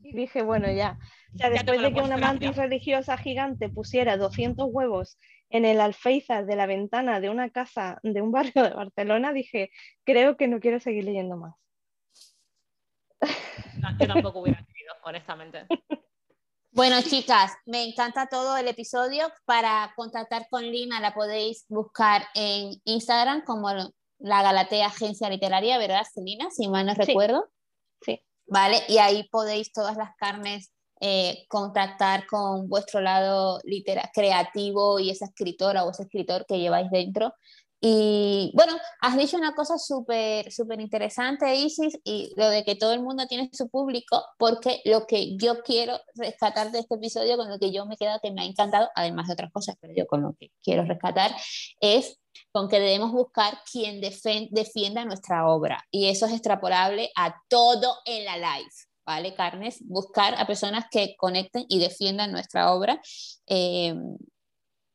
Y 0.03 0.17
dije, 0.17 0.43
bueno, 0.43 0.71
ya. 0.71 0.99
después 1.33 1.81
de 1.81 1.95
que 1.95 2.01
una 2.01 2.17
mantis 2.17 2.57
religiosa 2.57 3.17
gigante 3.17 3.69
pusiera 3.69 4.17
200 4.17 4.67
huevos 4.71 5.19
en 5.51 5.65
el 5.65 5.81
alféizar 5.81 6.47
de 6.47 6.57
la 6.57 6.67
ventana 6.67 7.21
de 7.21 7.31
una 7.31 7.51
casa 7.51 8.01
de 8.03 8.21
un 8.21 8.33
barrio 8.33 8.63
de 8.63 8.71
Barcelona, 8.71 9.33
dije, 9.33 9.71
creo 10.05 10.37
que 10.37 10.49
no 10.49 10.61
quiero 10.61 10.81
seguir 10.81 11.05
leyendo 11.05 11.37
más. 11.37 11.55
yo 14.01 14.07
tampoco 14.07 14.41
hubiera 14.41 14.65
querido, 14.65 14.95
honestamente. 15.05 15.67
Bueno, 16.75 17.03
chicas, 17.03 17.53
me 17.67 17.85
encanta 17.85 18.29
todo 18.29 18.57
el 18.57 18.67
episodio. 18.67 19.31
Para 19.45 19.93
contactar 19.95 20.47
con 20.51 20.63
Lina 20.63 21.01
la 21.01 21.13
podéis 21.13 21.67
buscar 21.69 22.25
en 22.35 22.81
Instagram 22.85 23.45
como 23.45 23.69
la 24.19 24.43
Galatea 24.43 24.87
Agencia 24.87 25.29
Literaria, 25.29 25.77
¿verdad, 25.77 26.01
Celina? 26.15 26.51
Si 26.51 26.69
mal 26.69 26.87
no 26.87 26.95
recuerdo. 26.95 27.47
Sí. 28.01 28.23
Vale, 28.47 28.79
y 28.89 28.97
ahí 28.97 29.29
podéis 29.29 29.71
todas 29.71 29.99
las 29.99 30.17
carnes 30.17 30.73
eh, 31.03 31.45
contactar 31.49 32.27
con 32.27 32.71
vuestro 32.71 33.03
lado 33.03 33.61
creativo 34.15 34.99
y 34.99 35.11
esa 35.11 35.27
escritora 35.27 35.85
o 35.85 35.91
ese 35.91 36.05
escritor 36.05 36.47
que 36.47 36.59
lleváis 36.59 36.91
dentro 36.91 37.35
y 37.85 38.53
bueno, 38.55 38.75
has 39.01 39.17
dicho 39.17 39.37
una 39.37 39.57
cosa 39.57 39.77
súper 39.77 40.53
súper 40.53 40.81
interesante, 40.81 41.53
Isis, 41.57 41.99
y 42.05 42.33
lo 42.37 42.49
de 42.49 42.63
que 42.65 42.77
todo 42.77 42.93
el 42.93 43.03
mundo 43.03 43.27
tiene 43.27 43.51
su 43.53 43.69
público, 43.69 44.25
porque 44.39 44.81
lo 44.85 45.05
que 45.05 45.37
yo 45.37 45.63
quiero 45.65 45.99
rescatar 46.15 46.71
de 46.71 46.79
este 46.79 46.95
episodio, 46.95 47.37
con 47.37 47.51
lo 47.51 47.59
que 47.59 47.73
yo 47.73 47.85
me 47.85 47.97
quedo 47.97 48.21
que 48.23 48.31
me 48.31 48.43
ha 48.43 48.45
encantado, 48.45 48.89
además 48.95 49.27
de 49.27 49.33
otras 49.33 49.51
cosas, 49.51 49.75
pero 49.81 49.93
yo 49.97 50.07
con 50.07 50.23
lo 50.23 50.33
que 50.39 50.53
quiero 50.63 50.85
rescatar, 50.85 51.35
es 51.81 52.21
con 52.53 52.69
que 52.69 52.79
debemos 52.79 53.11
buscar 53.11 53.59
quien 53.71 54.01
defienda 54.01 55.05
nuestra 55.05 55.49
obra. 55.49 55.85
Y 55.91 56.07
eso 56.07 56.27
es 56.27 56.33
extrapolable 56.35 57.11
a 57.17 57.35
todo 57.49 57.97
en 58.05 58.25
la 58.25 58.37
live. 58.37 58.71
¿Vale, 59.05 59.35
Carnes? 59.35 59.79
Buscar 59.89 60.37
a 60.37 60.47
personas 60.47 60.85
que 60.89 61.17
conecten 61.17 61.65
y 61.69 61.81
defiendan 61.81 62.31
nuestra 62.31 62.73
obra. 62.73 63.03
Eh, 63.49 63.97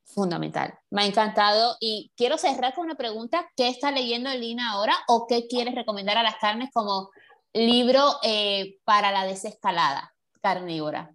fundamental. 0.07 0.73
Me 0.89 1.03
ha 1.03 1.05
encantado 1.05 1.75
y 1.79 2.11
quiero 2.15 2.37
cerrar 2.37 2.73
con 2.73 2.85
una 2.85 2.95
pregunta. 2.95 3.49
¿Qué 3.55 3.67
está 3.67 3.91
leyendo 3.91 4.33
Lina 4.33 4.71
ahora 4.71 4.95
o 5.07 5.27
qué 5.27 5.47
quieres 5.47 5.75
recomendar 5.75 6.17
a 6.17 6.23
las 6.23 6.37
carnes 6.37 6.69
como 6.73 7.09
libro 7.53 8.03
eh, 8.23 8.77
para 8.83 9.11
la 9.11 9.25
desescalada 9.25 10.13
carnívora? 10.41 11.11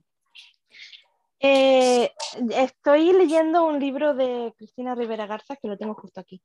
Eh, 1.40 2.12
estoy 2.50 3.12
leyendo 3.12 3.66
un 3.66 3.80
libro 3.80 4.14
de 4.14 4.52
Cristina 4.56 4.94
Rivera 4.94 5.26
Garza 5.26 5.56
que 5.56 5.68
lo 5.68 5.76
tengo 5.76 5.94
justo 5.94 6.20
aquí. 6.20 6.40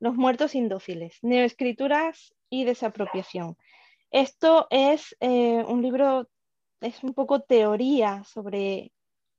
Los 0.00 0.16
muertos 0.16 0.56
indóciles, 0.56 1.18
neoescrituras 1.22 2.34
y 2.50 2.64
desapropiación. 2.64 3.56
Esto 4.10 4.66
es 4.70 5.16
eh, 5.20 5.62
un 5.68 5.80
libro, 5.80 6.28
es 6.80 7.04
un 7.04 7.14
poco 7.14 7.40
teoría 7.40 8.24
sobre 8.24 8.92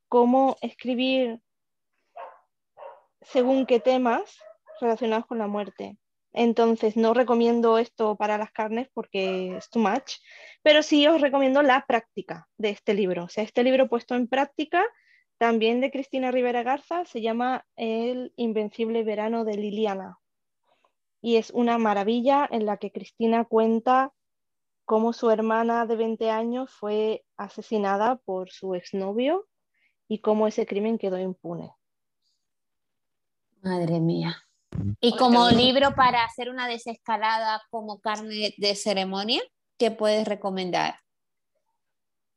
cómo 0.07 0.55
escribir 0.61 1.41
según 3.25 3.65
qué 3.65 3.79
temas 3.79 4.37
relacionados 4.79 5.25
con 5.25 5.37
la 5.37 5.47
muerte. 5.47 5.97
Entonces, 6.33 6.97
no 6.97 7.13
recomiendo 7.13 7.77
esto 7.77 8.15
para 8.15 8.39
las 8.39 8.51
carnes 8.51 8.89
porque 8.93 9.55
es 9.57 9.69
too 9.69 9.79
much, 9.79 10.13
pero 10.63 10.81
sí 10.81 11.05
os 11.07 11.21
recomiendo 11.21 11.61
la 11.61 11.85
práctica 11.85 12.47
de 12.57 12.71
este 12.71 12.95
libro. 12.95 13.25
O 13.25 13.29
sea, 13.29 13.43
este 13.43 13.63
libro 13.63 13.87
puesto 13.87 14.15
en 14.15 14.27
práctica, 14.27 14.83
también 15.37 15.79
de 15.79 15.91
Cristina 15.91 16.31
Rivera 16.31 16.63
Garza, 16.63 17.05
se 17.05 17.21
llama 17.21 17.67
El 17.75 18.33
Invencible 18.35 19.03
Verano 19.03 19.45
de 19.45 19.57
Liliana. 19.57 20.17
Y 21.21 21.37
es 21.37 21.51
una 21.51 21.77
maravilla 21.77 22.47
en 22.51 22.65
la 22.65 22.77
que 22.77 22.91
Cristina 22.91 23.45
cuenta 23.45 24.11
cómo 24.85 25.13
su 25.13 25.29
hermana 25.29 25.85
de 25.85 25.95
20 25.95 26.31
años 26.31 26.71
fue 26.71 27.23
asesinada 27.37 28.17
por 28.17 28.49
su 28.49 28.73
exnovio 28.73 29.47
y 30.07 30.19
cómo 30.19 30.47
ese 30.47 30.65
crimen 30.65 30.97
quedó 30.97 31.19
impune. 31.19 31.71
Madre 33.63 34.01
mía. 34.01 34.43
Y 34.99 35.15
como 35.15 35.49
libro 35.49 35.95
para 35.95 36.25
hacer 36.25 36.49
una 36.49 36.67
desescalada 36.67 37.61
como 37.69 38.01
carne 38.01 38.53
de 38.57 38.75
ceremonia, 38.75 39.41
¿qué 39.77 39.89
puedes 39.89 40.27
recomendar? 40.27 40.95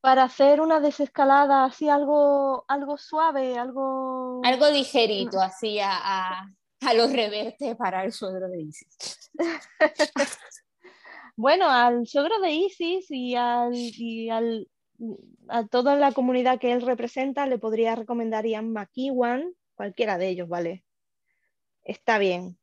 Para 0.00 0.22
hacer 0.22 0.60
una 0.60 0.78
desescalada 0.78 1.64
así 1.64 1.88
algo, 1.88 2.64
algo 2.68 2.96
suave, 2.96 3.58
algo... 3.58 4.40
Algo 4.44 4.70
ligerito, 4.70 5.40
así 5.40 5.80
a, 5.82 6.46
los 6.94 7.12
revertes 7.12 7.74
para 7.74 8.04
el 8.04 8.12
suegro 8.12 8.48
de 8.48 8.62
Isis. 8.62 9.32
bueno, 11.36 11.68
al 11.68 12.06
suegro 12.06 12.38
de 12.38 12.52
Isis 12.52 13.10
y 13.10 13.34
al, 13.34 13.74
y 13.74 14.30
al 14.30 14.68
a 15.48 15.66
toda 15.66 15.96
la 15.96 16.12
comunidad 16.12 16.58
que 16.58 16.72
él 16.72 16.82
representa 16.82 17.46
le 17.46 17.58
podría 17.58 17.96
recomendar 17.96 18.46
Ian 18.46 18.72
McEwan, 18.72 19.52
cualquiera 19.74 20.18
de 20.18 20.28
ellos, 20.28 20.48
¿vale? 20.48 20.85
Está 21.86 22.18
bien. 22.18 22.58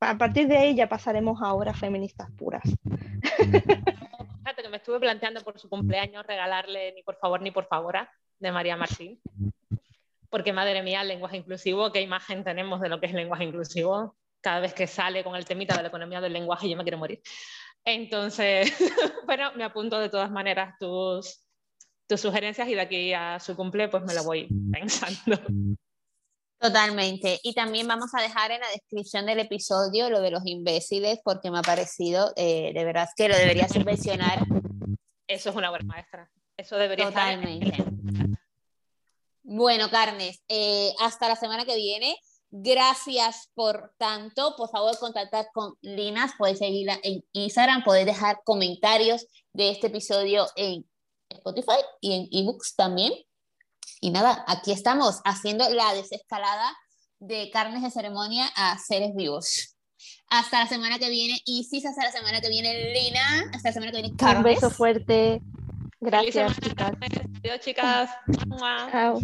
A 0.00 0.18
partir 0.18 0.48
de 0.48 0.56
ahí 0.56 0.74
ya 0.74 0.88
pasaremos 0.88 1.40
a 1.42 1.54
obras 1.54 1.78
feministas 1.78 2.28
puras. 2.32 2.62
Fíjate 3.38 4.62
que 4.62 4.68
me 4.68 4.78
estuve 4.78 4.98
planteando 5.00 5.42
por 5.42 5.58
su 5.58 5.68
cumpleaños 5.68 6.26
regalarle 6.26 6.92
ni 6.92 7.02
por 7.02 7.16
favor 7.16 7.40
ni 7.40 7.50
por 7.50 7.66
favor 7.66 7.96
de 8.38 8.52
María 8.52 8.76
Martín. 8.76 9.20
Porque 10.28 10.52
madre 10.52 10.82
mía, 10.82 11.04
lenguaje 11.04 11.38
inclusivo, 11.38 11.92
qué 11.92 12.02
imagen 12.02 12.44
tenemos 12.44 12.80
de 12.80 12.88
lo 12.88 13.00
que 13.00 13.06
es 13.06 13.14
lenguaje 13.14 13.44
inclusivo. 13.44 14.16
Cada 14.40 14.60
vez 14.60 14.74
que 14.74 14.86
sale 14.86 15.24
con 15.24 15.36
el 15.36 15.44
temita 15.44 15.76
de 15.76 15.82
la 15.82 15.88
economía 15.88 16.20
del 16.20 16.32
lenguaje, 16.32 16.68
yo 16.68 16.76
me 16.76 16.82
quiero 16.82 16.98
morir. 16.98 17.20
Entonces, 17.84 18.72
bueno, 19.26 19.52
me 19.54 19.64
apunto 19.64 19.98
de 19.98 20.08
todas 20.08 20.30
maneras 20.30 20.74
tus, 20.78 21.44
tus 22.08 22.20
sugerencias 22.20 22.68
y 22.68 22.74
de 22.74 22.80
aquí 22.80 23.12
a 23.12 23.38
su 23.38 23.54
cumple, 23.56 23.88
pues 23.88 24.02
me 24.04 24.14
lo 24.14 24.24
voy 24.24 24.48
pensando. 24.72 25.38
Totalmente. 26.58 27.38
Y 27.42 27.54
también 27.54 27.86
vamos 27.86 28.10
a 28.14 28.20
dejar 28.20 28.50
en 28.50 28.60
la 28.60 28.68
descripción 28.70 29.26
del 29.26 29.38
episodio 29.40 30.10
lo 30.10 30.20
de 30.20 30.32
los 30.32 30.44
imbéciles, 30.44 31.20
porque 31.24 31.50
me 31.50 31.58
ha 31.58 31.62
parecido, 31.62 32.32
eh, 32.36 32.72
de 32.74 32.84
verdad, 32.84 33.08
que 33.16 33.28
lo 33.28 33.36
debería 33.36 33.68
subvencionar. 33.68 34.40
Eso 35.28 35.50
es 35.50 35.56
una 35.56 35.70
buena 35.70 35.84
maestra. 35.84 36.30
Eso 36.56 36.76
debería 36.76 37.06
Totalmente. 37.06 37.84
Bueno, 39.44 39.88
Carnes, 39.90 40.42
eh, 40.48 40.92
hasta 41.00 41.28
la 41.28 41.36
semana 41.36 41.64
que 41.64 41.76
viene. 41.76 42.16
Gracias 42.50 43.50
por 43.54 43.92
tanto. 43.98 44.54
Por 44.56 44.68
favor, 44.70 44.98
contactar 44.98 45.48
con 45.52 45.74
Linas. 45.80 46.32
Podéis 46.36 46.58
seguirla 46.58 46.98
en 47.02 47.22
Instagram. 47.32 47.84
Podéis 47.84 48.06
dejar 48.06 48.40
comentarios 48.44 49.26
de 49.52 49.70
este 49.70 49.86
episodio 49.88 50.46
en 50.56 50.88
Spotify 51.28 51.78
y 52.00 52.14
en 52.14 52.28
ebooks 52.32 52.74
también. 52.74 53.12
Y 54.00 54.10
nada, 54.10 54.44
aquí 54.46 54.72
estamos 54.72 55.20
haciendo 55.24 55.68
la 55.70 55.92
desescalada 55.94 56.76
de 57.18 57.50
carnes 57.50 57.82
de 57.82 57.90
ceremonia 57.90 58.46
a 58.54 58.78
seres 58.78 59.14
vivos. 59.14 59.76
Hasta 60.30 60.60
la 60.60 60.68
semana 60.68 60.98
que 60.98 61.10
viene, 61.10 61.40
Isis, 61.44 61.84
hasta 61.86 62.04
la 62.04 62.12
semana 62.12 62.40
que 62.40 62.48
viene, 62.48 62.92
Lina, 62.92 63.50
hasta 63.52 63.70
la 63.70 63.72
semana 63.72 63.92
que 63.92 64.02
viene, 64.02 64.16
Carmen. 64.16 64.38
Un 64.38 64.42
beso 64.42 64.70
fuerte. 64.70 65.40
Gracias, 66.00 66.56
chicas. 66.60 66.92
Adiós, 67.42 67.60
chicas. 67.60 68.10
Chao. 68.92 69.18